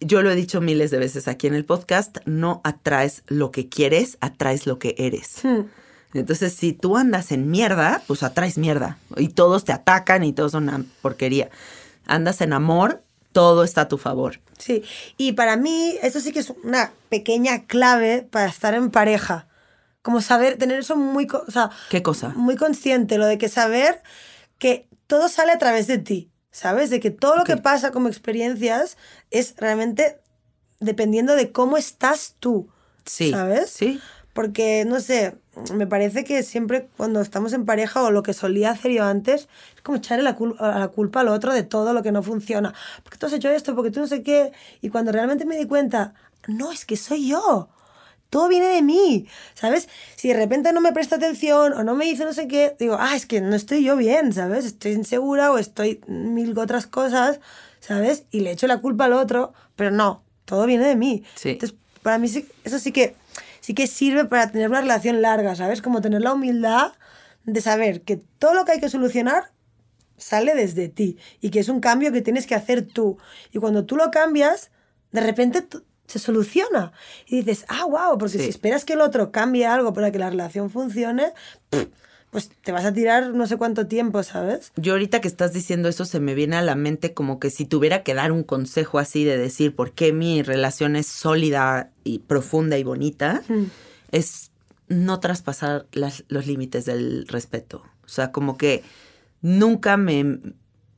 [0.00, 3.68] yo lo he dicho miles de veces aquí en el podcast, no atraes lo que
[3.68, 5.40] quieres, atraes lo que eres.
[5.42, 5.66] Hmm.
[6.14, 8.96] Entonces, si tú andas en mierda, pues atraes mierda.
[9.18, 11.50] Y todos te atacan y todos son una porquería.
[12.06, 13.02] Andas en amor,
[13.32, 14.40] todo está a tu favor.
[14.58, 14.82] Sí,
[15.16, 19.46] y para mí eso sí que es una pequeña clave para estar en pareja.
[20.02, 22.30] Como saber, tener eso muy, o sea, ¿Qué cosa?
[22.30, 24.02] muy consciente, lo de que saber
[24.58, 26.90] que todo sale a través de ti, ¿sabes?
[26.90, 28.96] De que todo lo que pasa como experiencias
[29.30, 30.20] es realmente
[30.78, 32.70] dependiendo de cómo estás tú,
[33.04, 33.30] Sí.
[33.30, 33.70] ¿sabes?
[33.70, 34.00] Sí.
[34.32, 35.34] Porque, no sé,
[35.74, 39.48] me parece que siempre cuando estamos en pareja o lo que solía hacer yo antes,
[39.74, 42.74] es como echarle la, cul- la culpa al otro de todo lo que no funciona.
[43.02, 44.52] Porque tú has hecho esto, porque tú no sé qué.
[44.80, 46.14] Y cuando realmente me di cuenta,
[46.46, 47.68] no, es que soy yo.
[48.30, 49.88] Todo viene de mí, ¿sabes?
[50.14, 52.96] Si de repente no me presta atención o no me dice no sé qué, digo,
[52.98, 54.64] ah, es que no estoy yo bien, ¿sabes?
[54.64, 57.40] Estoy insegura o estoy mil otras cosas,
[57.80, 58.24] ¿sabes?
[58.30, 61.24] Y le echo la culpa al otro, pero no, todo viene de mí.
[61.34, 61.50] Sí.
[61.50, 62.30] Entonces, para mí
[62.62, 63.16] eso sí que,
[63.60, 65.82] sí que sirve para tener una relación larga, ¿sabes?
[65.82, 66.92] Como tener la humildad
[67.44, 69.52] de saber que todo lo que hay que solucionar
[70.16, 73.18] sale desde ti y que es un cambio que tienes que hacer tú.
[73.52, 74.70] Y cuando tú lo cambias,
[75.12, 75.66] de repente
[76.06, 76.92] se soluciona.
[77.26, 78.44] Y dices, ah, wow, porque Sí.
[78.44, 81.32] si esperas que el otro cambie algo para que la relación funcione,
[81.70, 81.86] pff,
[82.30, 84.72] pues te vas a tirar no sé cuánto tiempo, ¿sabes?
[84.76, 87.64] Yo ahorita que estás diciendo eso se me viene a la mente como que si
[87.64, 92.20] tuviera que dar un consejo así de decir por qué mi relación es sólida y
[92.20, 93.42] profunda y bonita,
[94.12, 94.50] es
[94.88, 97.82] no traspasar las- los límites del respeto.
[98.04, 98.82] O sea, como que
[99.40, 100.38] nunca me,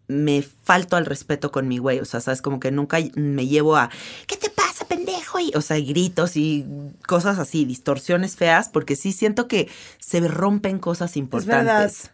[0.08, 2.00] me falto al respeto con mi güey.
[2.00, 3.90] O sea, sabes, como que nunca me llevo a
[4.26, 4.62] ¿qué te pasa,
[4.96, 5.40] pendejo?
[5.40, 6.66] Y, o sea, gritos y
[7.06, 12.10] cosas así, distorsiones feas, porque sí siento que se rompen cosas importantes.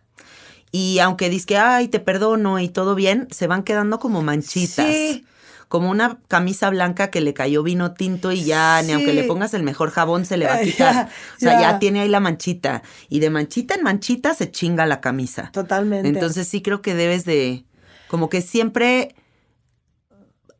[0.71, 4.87] Y aunque dices que, ay, te perdono y todo bien, se van quedando como manchitas.
[4.87, 5.25] Sí.
[5.69, 9.53] Como una camisa blanca que le cayó vino tinto y ya, ni aunque le pongas
[9.53, 10.95] el mejor jabón, se le va a quitar.
[10.95, 11.73] ya, o sea, ya.
[11.73, 11.79] ya.
[11.79, 12.83] tiene ahí la manchita.
[13.11, 15.51] Y de manchita en manchita se chinga la camisa.
[15.53, 16.09] Totalmente.
[16.09, 17.67] Entonces sí creo que debes de,
[18.09, 19.15] como que siempre,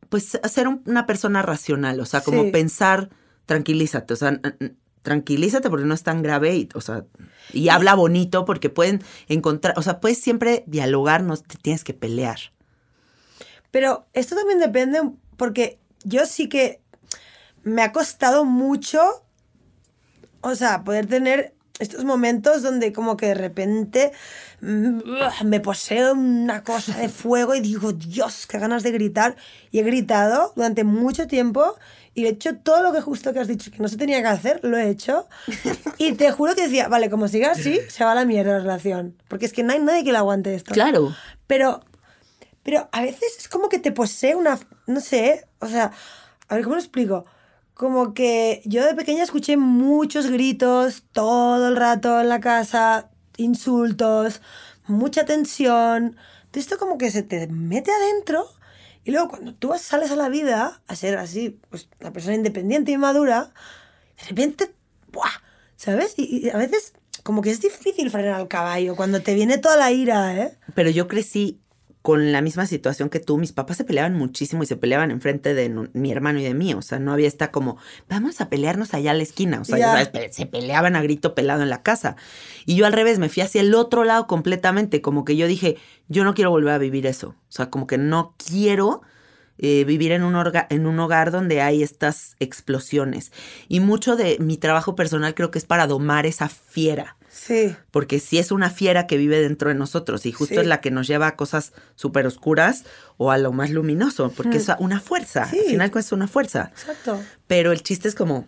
[0.09, 1.99] pues, ser un- una persona racional.
[1.99, 2.51] O sea, como Sí.
[2.51, 3.09] pensar,
[3.45, 4.13] tranquilízate.
[4.13, 4.39] O sea,
[5.01, 7.05] tranquilízate porque no es tan grave y, o sea,
[7.53, 11.93] y habla bonito porque pueden encontrar, o sea, puedes siempre dialogar, no te tienes que
[11.93, 12.39] pelear.
[13.71, 14.99] Pero esto también depende,
[15.37, 16.81] porque yo sí que
[17.63, 19.01] me ha costado mucho,
[20.41, 24.11] o sea, poder tener estos momentos donde como que de repente
[24.61, 24.99] mm,
[25.45, 29.35] me posee una cosa de fuego y digo, Dios, qué ganas de gritar.
[29.71, 31.75] Y he gritado durante mucho tiempo
[32.13, 34.27] y he hecho todo lo que justo que has dicho que no se tenía que
[34.27, 35.27] hacer, lo he hecho.
[35.97, 38.59] Y te juro que decía, vale, como siga así, se va a la mierda la
[38.59, 39.15] relación.
[39.27, 40.73] Porque es que no hay nadie que le aguante esto.
[40.73, 41.15] Claro.
[41.47, 41.81] Pero,
[42.63, 45.91] pero a veces es como que te posee una, no sé, o sea,
[46.49, 47.25] a ver, ¿cómo lo explico?
[47.79, 54.41] Como que yo de pequeña escuché muchos gritos todo el rato en la casa, insultos,
[54.85, 56.17] mucha tensión.
[56.51, 58.45] Esto como que se te mete adentro
[59.05, 62.91] y luego cuando tú sales a la vida a ser así, pues una persona independiente
[62.91, 63.53] y madura,
[64.17, 64.75] de repente,
[65.13, 65.41] ¡buah!
[65.77, 66.15] ¿Sabes?
[66.17, 66.91] Y, y a veces
[67.23, 70.57] como que es difícil frenar al caballo cuando te viene toda la ira, ¿eh?
[70.75, 71.61] Pero yo crecí
[72.01, 73.37] con la misma situación que tú.
[73.37, 76.73] Mis papás se peleaban muchísimo y se peleaban enfrente de mi hermano y de mí.
[76.73, 77.77] O sea, no había esta como,
[78.07, 79.59] vamos a pelearnos allá a la esquina.
[79.61, 79.91] O sea, Ya.
[80.05, 82.15] sabes, se peleaban a grito pelado en la casa.
[82.65, 85.01] Y yo al revés, me fui hacia el otro lado completamente.
[85.01, 85.77] Como que yo dije,
[86.07, 87.29] yo no quiero volver a vivir eso.
[87.29, 89.01] O sea, como que no quiero
[89.57, 93.33] eh, vivir en un, orga- en un hogar donde hay estas explosiones.
[93.67, 97.75] Y mucho de mi trabajo personal creo que es para domar esa fiera Sí.
[97.91, 100.61] porque sí es una fiera que vive dentro de nosotros y justo Sí.
[100.61, 102.83] es la que nos lleva a cosas súper oscuras
[103.17, 105.59] o a lo más luminoso, porque es una fuerza, Sí.
[105.59, 106.71] al final es una fuerza.
[106.73, 107.19] Exacto.
[107.47, 108.45] Pero el chiste es como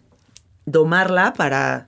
[0.66, 1.88] domarla para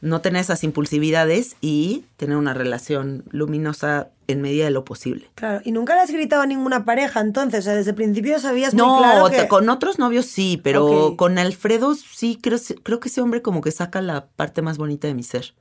[0.00, 5.30] no tener esas impulsividades y tener una relación luminosa en medida de lo posible.
[5.34, 8.38] Claro, y nunca le has gritado a ninguna pareja, entonces, o sea, desde el principio
[8.38, 9.48] sabías No, muy claro que...
[9.48, 13.70] con otros novios sí, pero con Alfredo sí, creo, creo que ese hombre como que
[13.70, 15.54] saca la parte más bonita de mi ser.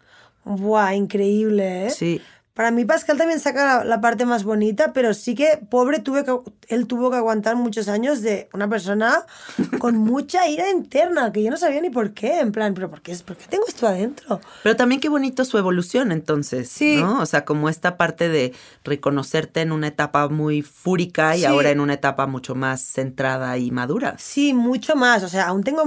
[0.45, 1.89] Buah, increíble, ¿eh?
[1.89, 2.21] Sí.
[2.53, 6.23] Para mí Pascal también saca la, la parte más bonita, pero sí que pobre tuve
[6.23, 6.35] que
[6.67, 9.25] él tuvo que aguantar muchos años de una persona
[9.79, 13.01] con mucha ira interna, que yo no sabía ni por qué, en plan, pero ¿por
[13.01, 14.39] qué, por qué tengo esto adentro?
[14.61, 16.97] Pero también qué bonito su evolución entonces, Sí.
[16.97, 17.21] ¿no?
[17.21, 18.53] O sea, como esta parte de
[18.83, 21.45] reconocerte en una etapa muy fúrica y Sí.
[21.45, 24.15] ahora en una etapa mucho más centrada y madura.
[24.19, 25.81] Sí, mucho más, o sea, aún tengo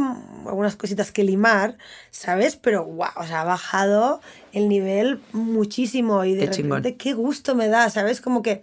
[0.47, 1.79] algunas cositas que limar,
[2.11, 2.57] ¿sabes?
[2.57, 4.21] Pero wow, o sea, ha bajado
[4.57, 6.79] el nivel muchísimo y de Qué chingón.
[6.83, 8.21] repente qué gusto me da, ¿sabes?
[8.21, 8.63] Como que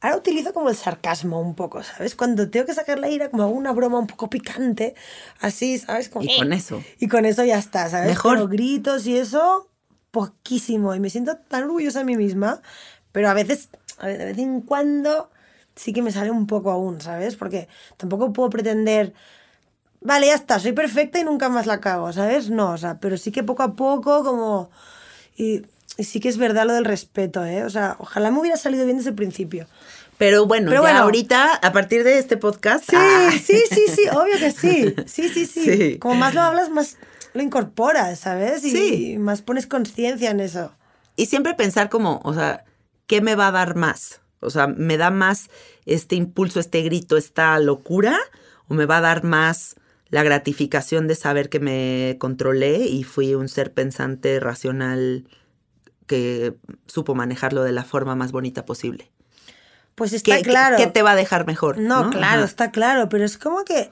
[0.00, 2.14] ahora utilizo como el sarcasmo un poco, ¿sabes?
[2.14, 4.94] Cuando tengo que sacar la ira, como hago una broma un poco picante,
[5.40, 6.08] así, ¿sabes?
[6.08, 6.82] Como, Y con eso.
[6.98, 8.08] Y con eso ya está, ¿sabes?
[8.08, 8.36] Mejor.
[8.36, 9.68] Pero gritos y eso,
[10.10, 10.94] poquísimo.
[10.94, 12.60] Y me siento tan orgullosa de mí misma,
[13.12, 15.30] pero a veces, a ve- de vez en cuando,
[15.76, 17.36] sí que me sale un poco aún, ¿sabes?
[17.36, 19.14] Porque tampoco puedo pretender,
[20.00, 22.50] vale, ya está, soy perfecta y nunca más la cago, ¿sabes?
[22.50, 24.70] No, o sea, pero sí que poco a poco, como.
[25.38, 25.62] Y,
[25.96, 27.64] y sí que es verdad lo del respeto, ¿eh?
[27.64, 29.66] O sea, ojalá me hubiera salido bien desde el principio.
[30.18, 31.04] Pero bueno, Pero ya bueno.
[31.04, 32.84] ahorita, a partir de este podcast.
[32.90, 34.94] Sí, ah, sí, sí, sí, obvio que sí.
[35.06, 35.64] Sí, sí, sí.
[35.64, 35.98] Sí.
[35.98, 36.96] Como más lo hablas, más
[37.34, 38.64] lo incorporas, ¿sabes?
[38.64, 39.16] Y Sí.
[39.18, 40.72] más pones conciencia en eso.
[41.14, 42.64] Y siempre pensar como, o sea,
[43.06, 44.20] ¿qué me va a dar más?
[44.40, 45.50] O sea, ¿me da más
[45.86, 48.18] este impulso, este grito, esta locura?
[48.66, 49.76] ¿O me va a dar más
[50.10, 55.26] la gratificación de saber que me controlé y fui un ser pensante, racional,
[56.06, 56.54] que
[56.86, 59.10] supo manejarlo de la forma más bonita posible?
[59.94, 60.76] Pues está ¿Qué, qué- claro.
[60.76, 61.78] qué te va a dejar mejor?
[61.78, 62.44] No, No, claro, Ajá.
[62.44, 63.90] está claro, pero es como que,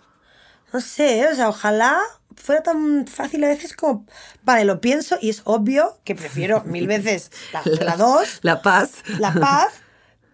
[0.72, 2.00] no sé, o sea, ojalá
[2.36, 4.06] fuera tan fácil a veces como,
[4.44, 9.02] vale, lo pienso y es obvio que prefiero mil veces la, la dos, La paz.
[9.18, 9.72] la paz,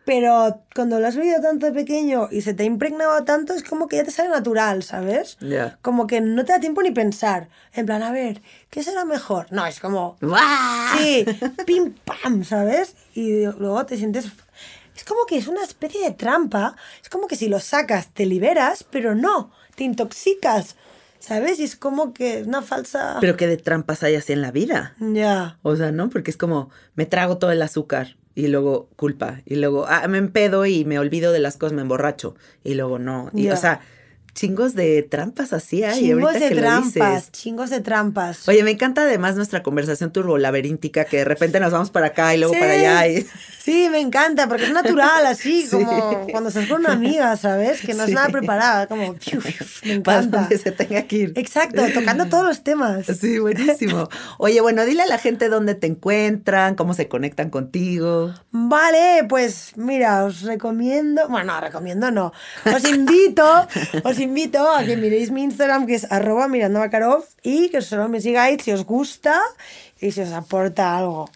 [0.05, 3.63] pero cuando lo has vivido tanto de pequeño y se te ha impregnado tanto, es
[3.63, 5.37] como que ya te sale natural, ¿sabes?
[5.41, 5.79] Ya.
[5.81, 9.47] Como que no te da tiempo ni pensar, en plan, a ver, ¿qué será mejor?
[9.51, 10.99] No, es como, ¡Guau!
[10.99, 11.25] Sí,
[11.67, 12.97] pim pam, ¿sabes?
[13.15, 14.27] Y luego te sientes.
[14.97, 16.77] Es como que es una especie de trampa.
[17.03, 20.77] Es como que si lo sacas te liberas, pero no, te intoxicas,
[21.19, 21.61] ¿sabes?
[21.61, 23.19] Y es como que es una falsa.
[23.21, 24.95] Pero qué de trampas hay así en la vida.
[24.99, 25.59] Ya.
[25.63, 26.11] O sea, ¿no?
[26.11, 29.41] Porque es como, me trago todo el azúcar y luego culpa.
[29.45, 32.35] Y luego, ah, me empedo y me olvido de las cosas, me emborracho.
[32.65, 33.31] Y luego no.
[33.35, 33.51] Y.
[33.51, 33.81] O sea,
[34.35, 36.01] chingos de trampas así hay.
[36.01, 37.33] Chingos ahorita de que lo trampas, dices.
[37.33, 38.49] chingos de trampas.
[38.49, 42.39] Oye, me encanta además nuestra conversación turbolaberíntica, que de repente nos vamos para acá y
[42.39, 42.61] luego Sí.
[42.61, 43.09] para allá.
[43.09, 43.27] Y...
[43.63, 45.77] Sí, me encanta, porque es natural, así, Sí.
[45.77, 47.81] como cuando estás con una amiga, ¿sabes?
[47.83, 48.11] Que no Sí.
[48.11, 49.15] es nada preparada, como.
[49.85, 50.41] Me encanta.
[50.41, 51.33] donde se tenga que ir.
[51.37, 53.07] Exacto, tocando todos los temas.
[53.07, 54.09] Sí, buenísimo.
[54.39, 58.33] Oye, bueno, dile a la gente dónde te encuentran, cómo se conectan contigo.
[58.51, 62.33] Vale, pues mira, os recomiendo, bueno, no, recomiendo no,
[62.65, 63.69] os invito,
[64.05, 68.09] os invito a que miréis mi Instagram que es arroba mirando Makarov y que solo
[68.09, 69.41] me sigáis si os gusta
[70.01, 71.31] y si os aporta algo.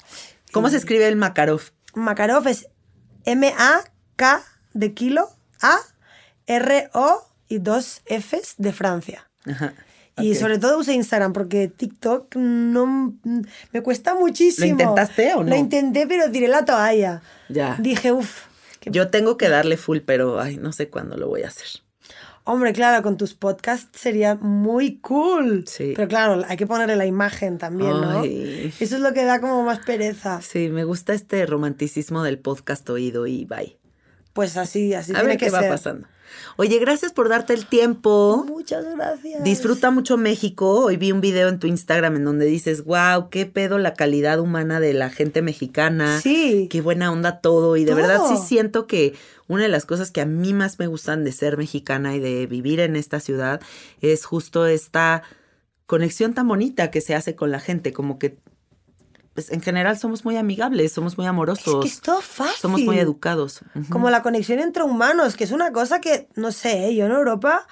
[0.53, 1.61] ¿Cómo se escribe el Makarov?
[1.95, 2.69] Makarov es
[3.25, 4.43] M-A-K
[4.75, 5.31] de kilo,
[5.61, 5.79] A,
[6.47, 9.29] R-O y dos Fs de Francia.
[9.45, 9.75] Ajá.
[10.19, 13.15] Y sobre todo uso Instagram porque TikTok no
[13.73, 14.65] me cuesta muchísimo.
[14.65, 15.51] ¿Lo intentaste o no?
[15.51, 17.21] Lo intenté, pero tiré la toalla.
[17.51, 17.77] Ya.
[17.79, 18.47] Dije, uff.
[18.87, 21.67] Yo tengo que darle full, pero ay, no sé cuándo lo voy a hacer.
[22.49, 25.65] Hombre, claro, con tus podcasts sería muy cool.
[25.67, 25.95] Sí.
[25.97, 28.21] Pero claro, hay que ponerle la imagen también, ¿no?
[28.21, 28.73] Ay.
[28.79, 30.41] Eso es lo que da como más pereza.
[30.43, 33.77] Sí, me gusta este romanticismo del podcast oído y bye.
[34.33, 36.07] Pues así, así a tiene ver que qué va pasando.
[36.57, 38.45] Oye, gracias por darte el tiempo.
[38.49, 39.45] Muchas gracias.
[39.45, 40.85] Disfruta mucho México.
[40.87, 44.41] Hoy vi un video en tu Instagram en donde dices, wow, qué pedo la calidad
[44.41, 46.21] humana de la gente mexicana.
[46.21, 46.69] Sí.
[46.71, 47.77] Qué buena onda todo.
[47.77, 48.01] Y de Todo.
[48.01, 49.15] verdad sí siento que
[49.49, 52.47] una de las cosas que a mí más me gustan de ser mexicana y de
[52.47, 53.61] vivir en esta ciudad
[54.01, 55.23] es justo esta
[55.87, 57.93] conexión tan bonita que se hace con la gente.
[57.93, 58.39] Como que,
[59.37, 61.83] pues en general somos muy amigables, somos muy Es amorosos.
[61.85, 62.57] que es todo fácil.
[62.61, 63.61] Somos muy educados.
[63.91, 66.95] Como la conexión entre humanos, que es una cosa que, no sé, ¿eh?
[66.97, 67.67] yo en Europa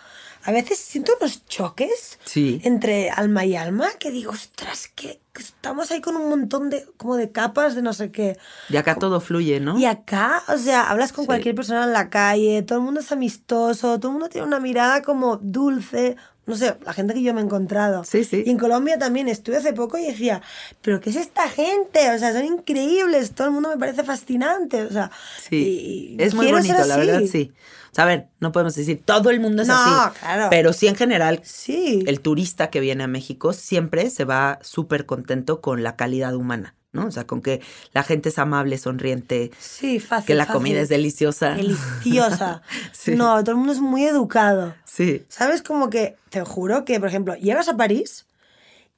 [0.46, 2.60] a veces siento unos choques Sí.
[2.64, 7.16] entre alma y alma que digo, ostras, que estamos ahí con un montón de, como
[7.16, 8.36] de capas de no sé qué.
[8.68, 9.78] Y acá todo fluye, ¿no?
[9.78, 11.26] Y acá, o sea, hablas con Sí.
[11.28, 14.60] cualquier persona en la calle, todo el mundo es amistoso, todo el mundo tiene una
[14.60, 16.16] mirada como dulce,
[16.46, 18.04] no sé, la gente que yo me he encontrado.
[18.04, 18.42] Sí, sí.
[18.46, 20.42] Y en Colombia también estuve hace poco y decía,
[20.82, 22.10] pero ¿qué es esta gente?
[22.14, 24.82] O sea, son increíbles, todo el mundo me parece fascinante.
[24.82, 25.10] O sea,
[25.48, 27.52] Sí, y- es muy bonito, la verdad, sí.
[27.90, 30.18] O sea, a ver, no podemos decir todo el mundo es No, así.
[30.18, 30.48] claro.
[30.50, 32.02] Pero sí, en general, Sí.
[32.08, 36.74] el turista que viene a México siempre se va súper contento con la calidad humana,
[36.94, 37.06] ¿no?
[37.06, 37.60] O sea, con que
[37.92, 40.26] la gente es amable, sonriente, Sí, fácil.
[40.26, 40.58] que la fácil.
[40.60, 41.50] comida es deliciosa.
[41.50, 42.62] Deliciosa.
[42.92, 43.14] Sí.
[43.16, 44.74] No, todo el mundo es muy educado.
[44.86, 45.24] Sí.
[45.28, 45.60] ¿Sabes?
[45.62, 48.26] Como que, te juro que, por ejemplo, llegas a París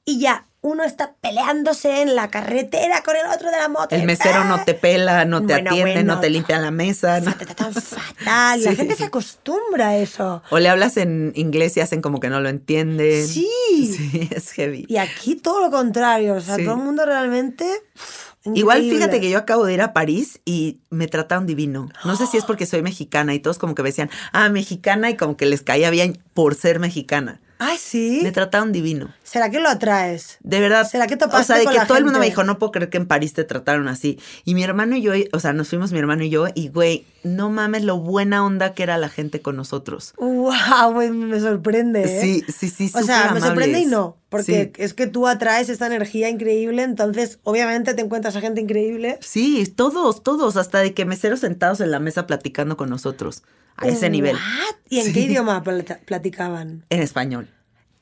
[0.05, 3.95] y ya uno está peleándose en la carretera con el otro de la moto.
[3.95, 4.65] El mesero no ¡ah!
[4.65, 6.15] te pela, no te Bueno, atiende, bueno.
[6.15, 7.19] no te limpia la mesa.
[7.21, 7.31] ¿no?
[7.31, 8.63] Fa- ta- tan fatal.
[8.63, 10.41] La gente se acostumbra a eso.
[10.49, 13.27] O le hablas en inglés y hacen como que no lo entienden.
[13.27, 13.47] Sí.
[13.77, 14.85] Sí, es heavy.
[14.89, 16.33] Y aquí todo lo contrario.
[16.35, 16.63] O sea, Sí.
[16.65, 17.65] todo el mundo realmente.
[18.53, 21.89] Igual fíjate que yo acabo de ir a París y me trataron divino.
[22.05, 25.09] No sé si es porque soy mexicana y todos como que me decían, ah, mexicana
[25.09, 27.41] y como que les caía bien por ser mexicana.
[27.59, 28.19] Ay, sí.
[28.23, 29.11] Me trataron divino.
[29.29, 30.37] ¿Será que lo atraes?
[30.39, 30.87] De verdad.
[30.89, 32.71] ¿Será que O topaste sea, de con que todo el mundo me dijo, no puedo
[32.71, 34.17] creer que en París te trataron así.
[34.45, 37.05] Y mi hermano y yo, o sea, nos fuimos mi hermano y yo, y güey,
[37.23, 40.13] no mames lo buena onda que era la gente con nosotros.
[40.17, 40.93] ¡Wow!
[40.95, 42.03] Me, me sorprende.
[42.03, 42.21] ¿eh?
[42.21, 44.81] Sí, sí, sí, O sea, me sorprende y no, porque Sí.
[44.81, 49.19] es que tú atraes esta energía increíble, entonces obviamente te encuentras a gente increíble.
[49.21, 53.43] Sí, todos, todos, hasta de que meseros sentados en la mesa platicando con nosotros.
[53.75, 54.35] A ese nivel.
[54.89, 55.13] ¿Y en Sí.
[55.13, 55.61] qué idioma
[56.05, 56.85] platicaban?
[56.89, 57.49] En español.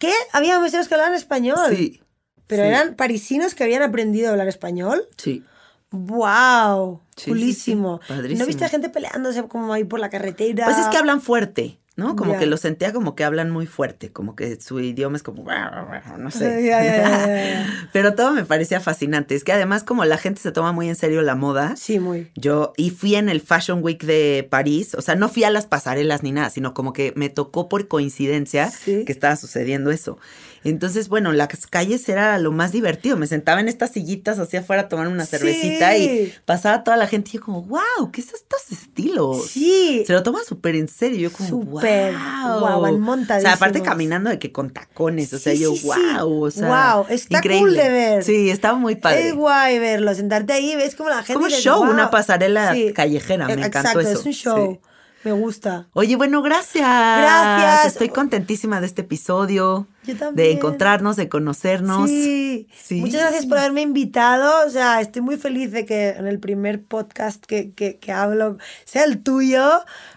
[0.06, 0.14] ¿Qué?
[0.34, 1.76] Había meseros que hablaban español.
[1.76, 2.02] Sí.
[2.48, 2.70] Pero sí.
[2.70, 5.08] eran parisinos que habían aprendido a hablar español.
[5.18, 5.44] Sí.
[5.92, 7.02] ¡Wow!
[7.16, 7.30] Sí.
[7.30, 8.02] Padrísimo.
[8.10, 10.66] ¿No viste a gente peleándose como ahí por la carretera?
[10.66, 12.16] Pues es que hablan fuerte, ¿no?
[12.16, 15.46] Como que lo sentía como que hablan muy fuerte, como que su idioma es como,
[16.18, 16.72] no sé.
[17.94, 19.36] Pero todo me parecía fascinante.
[19.36, 22.32] Es que además como la gente se toma muy en serio la moda, Sí, muy.
[22.36, 25.66] yo y fui en el Fashion Week de París, o sea, no fui a las
[25.66, 29.06] pasarelas ni nada, sino como que me tocó por coincidencia Sí.
[29.06, 30.18] que estaba sucediendo eso.
[30.66, 33.16] Entonces, bueno, las calles era lo más divertido.
[33.18, 35.32] Me sentaba en estas sillitas hacia afuera a tomar una Sí.
[35.38, 39.48] cervecita y pasaba toda la gente y yo como, wow, ¿qué es estos estilos?
[39.48, 40.04] Sí.
[40.08, 41.30] Se lo toma súper en serio.
[41.30, 42.14] Yo como, Súper.
[42.14, 42.82] wow.
[42.82, 45.32] Van O sea, aparte caminando de que con tacones.
[45.34, 46.44] O sea, Sí, yo, wow.
[46.46, 47.84] O sea, Guau, está cool increíble.
[47.84, 48.24] de ver.
[48.24, 49.30] Sí, estaba muy padre.
[49.30, 51.34] Es guay verlo, sentarte ahí, ves como la gente.
[51.36, 54.20] Como y dices, show, una pasarela callejera, me Eh, encantó Exacto, eso.
[54.20, 54.80] es un show.
[55.24, 55.88] Me gusta.
[55.94, 56.86] Oye, bueno, gracias.
[56.88, 57.94] Gracias.
[57.94, 59.88] Estoy contentísima de este episodio.
[60.06, 60.58] Yo De también.
[60.58, 62.10] encontrarnos, de conocernos.
[62.10, 62.68] Sí.
[62.76, 63.02] Sí.
[63.02, 64.66] Muchas gracias por haberme invitado.
[64.66, 68.58] O sea, estoy muy feliz de que en el primer podcast que, que, que hablo
[68.86, 69.70] sea el tuyo.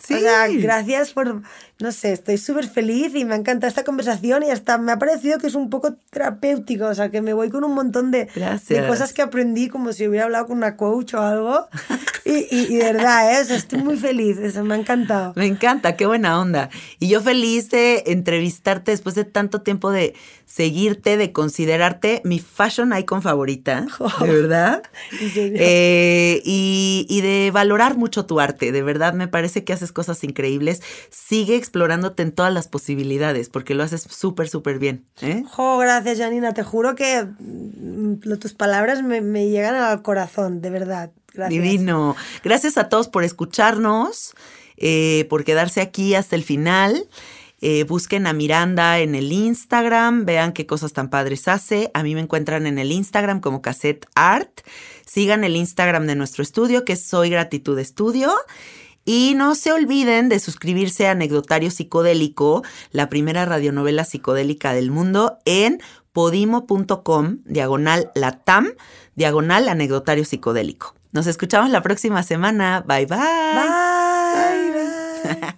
[0.02, 0.14] Sí.
[0.14, 1.42] O sea, gracias por.
[1.80, 5.38] No sé, estoy súper feliz y me encanta esta conversación y hasta me ha parecido
[5.38, 6.86] que es un poco terapéutico.
[6.86, 8.26] O sea, que me voy con un montón de,
[8.68, 11.68] de cosas que aprendí como si hubiera hablado con una coach o algo.
[12.24, 13.40] Y, y, y de verdad, ¿eh?
[13.42, 14.38] O sea, estoy muy feliz.
[14.38, 15.32] Eso me ha encantado.
[15.36, 16.68] Me encanta, qué buena onda.
[16.98, 20.14] Y yo feliz de entrevistarte después de tanto tiempo de
[20.46, 23.86] seguirte, de considerarte mi fashion icon favorita,
[24.20, 24.82] de verdad.
[25.36, 30.24] Eh, y, y de valorar mucho tu arte, de verdad me parece que haces cosas
[30.24, 30.82] increíbles.
[31.10, 35.04] Sigue explorándote en todas las posibilidades, porque lo haces súper, súper bien.
[35.20, 35.44] ¿eh?
[35.78, 36.54] Gracias, Janina.
[36.54, 41.10] Te juro que mm, tus palabras me, me llegan al corazón, de verdad.
[41.32, 41.62] Gracias.
[41.62, 42.16] Divino.
[42.42, 44.34] Gracias a todos por escucharnos,
[44.76, 47.06] eh, por quedarse aquí hasta el final.
[47.60, 51.90] Eh, busquen a Miranda en el Instagram, vean qué cosas tan padres hace.
[51.94, 54.60] A mí me encuentran en el Instagram como Cassette Art.
[55.06, 58.32] Sigan el Instagram de nuestro estudio, que es Soy Gratitud Estudio.
[59.04, 62.62] Y no se olviden de suscribirse a Anecdotario Psicodélico,
[62.92, 65.80] la primera radionovela psicodélica del mundo, en
[66.12, 68.68] podimo.com, diagonal latam,
[69.14, 70.94] diagonal anecdotario psicodélico.
[71.12, 72.84] Nos escuchamos la próxima semana.
[72.86, 73.18] Bye bye.
[73.54, 75.54] Bye, bye.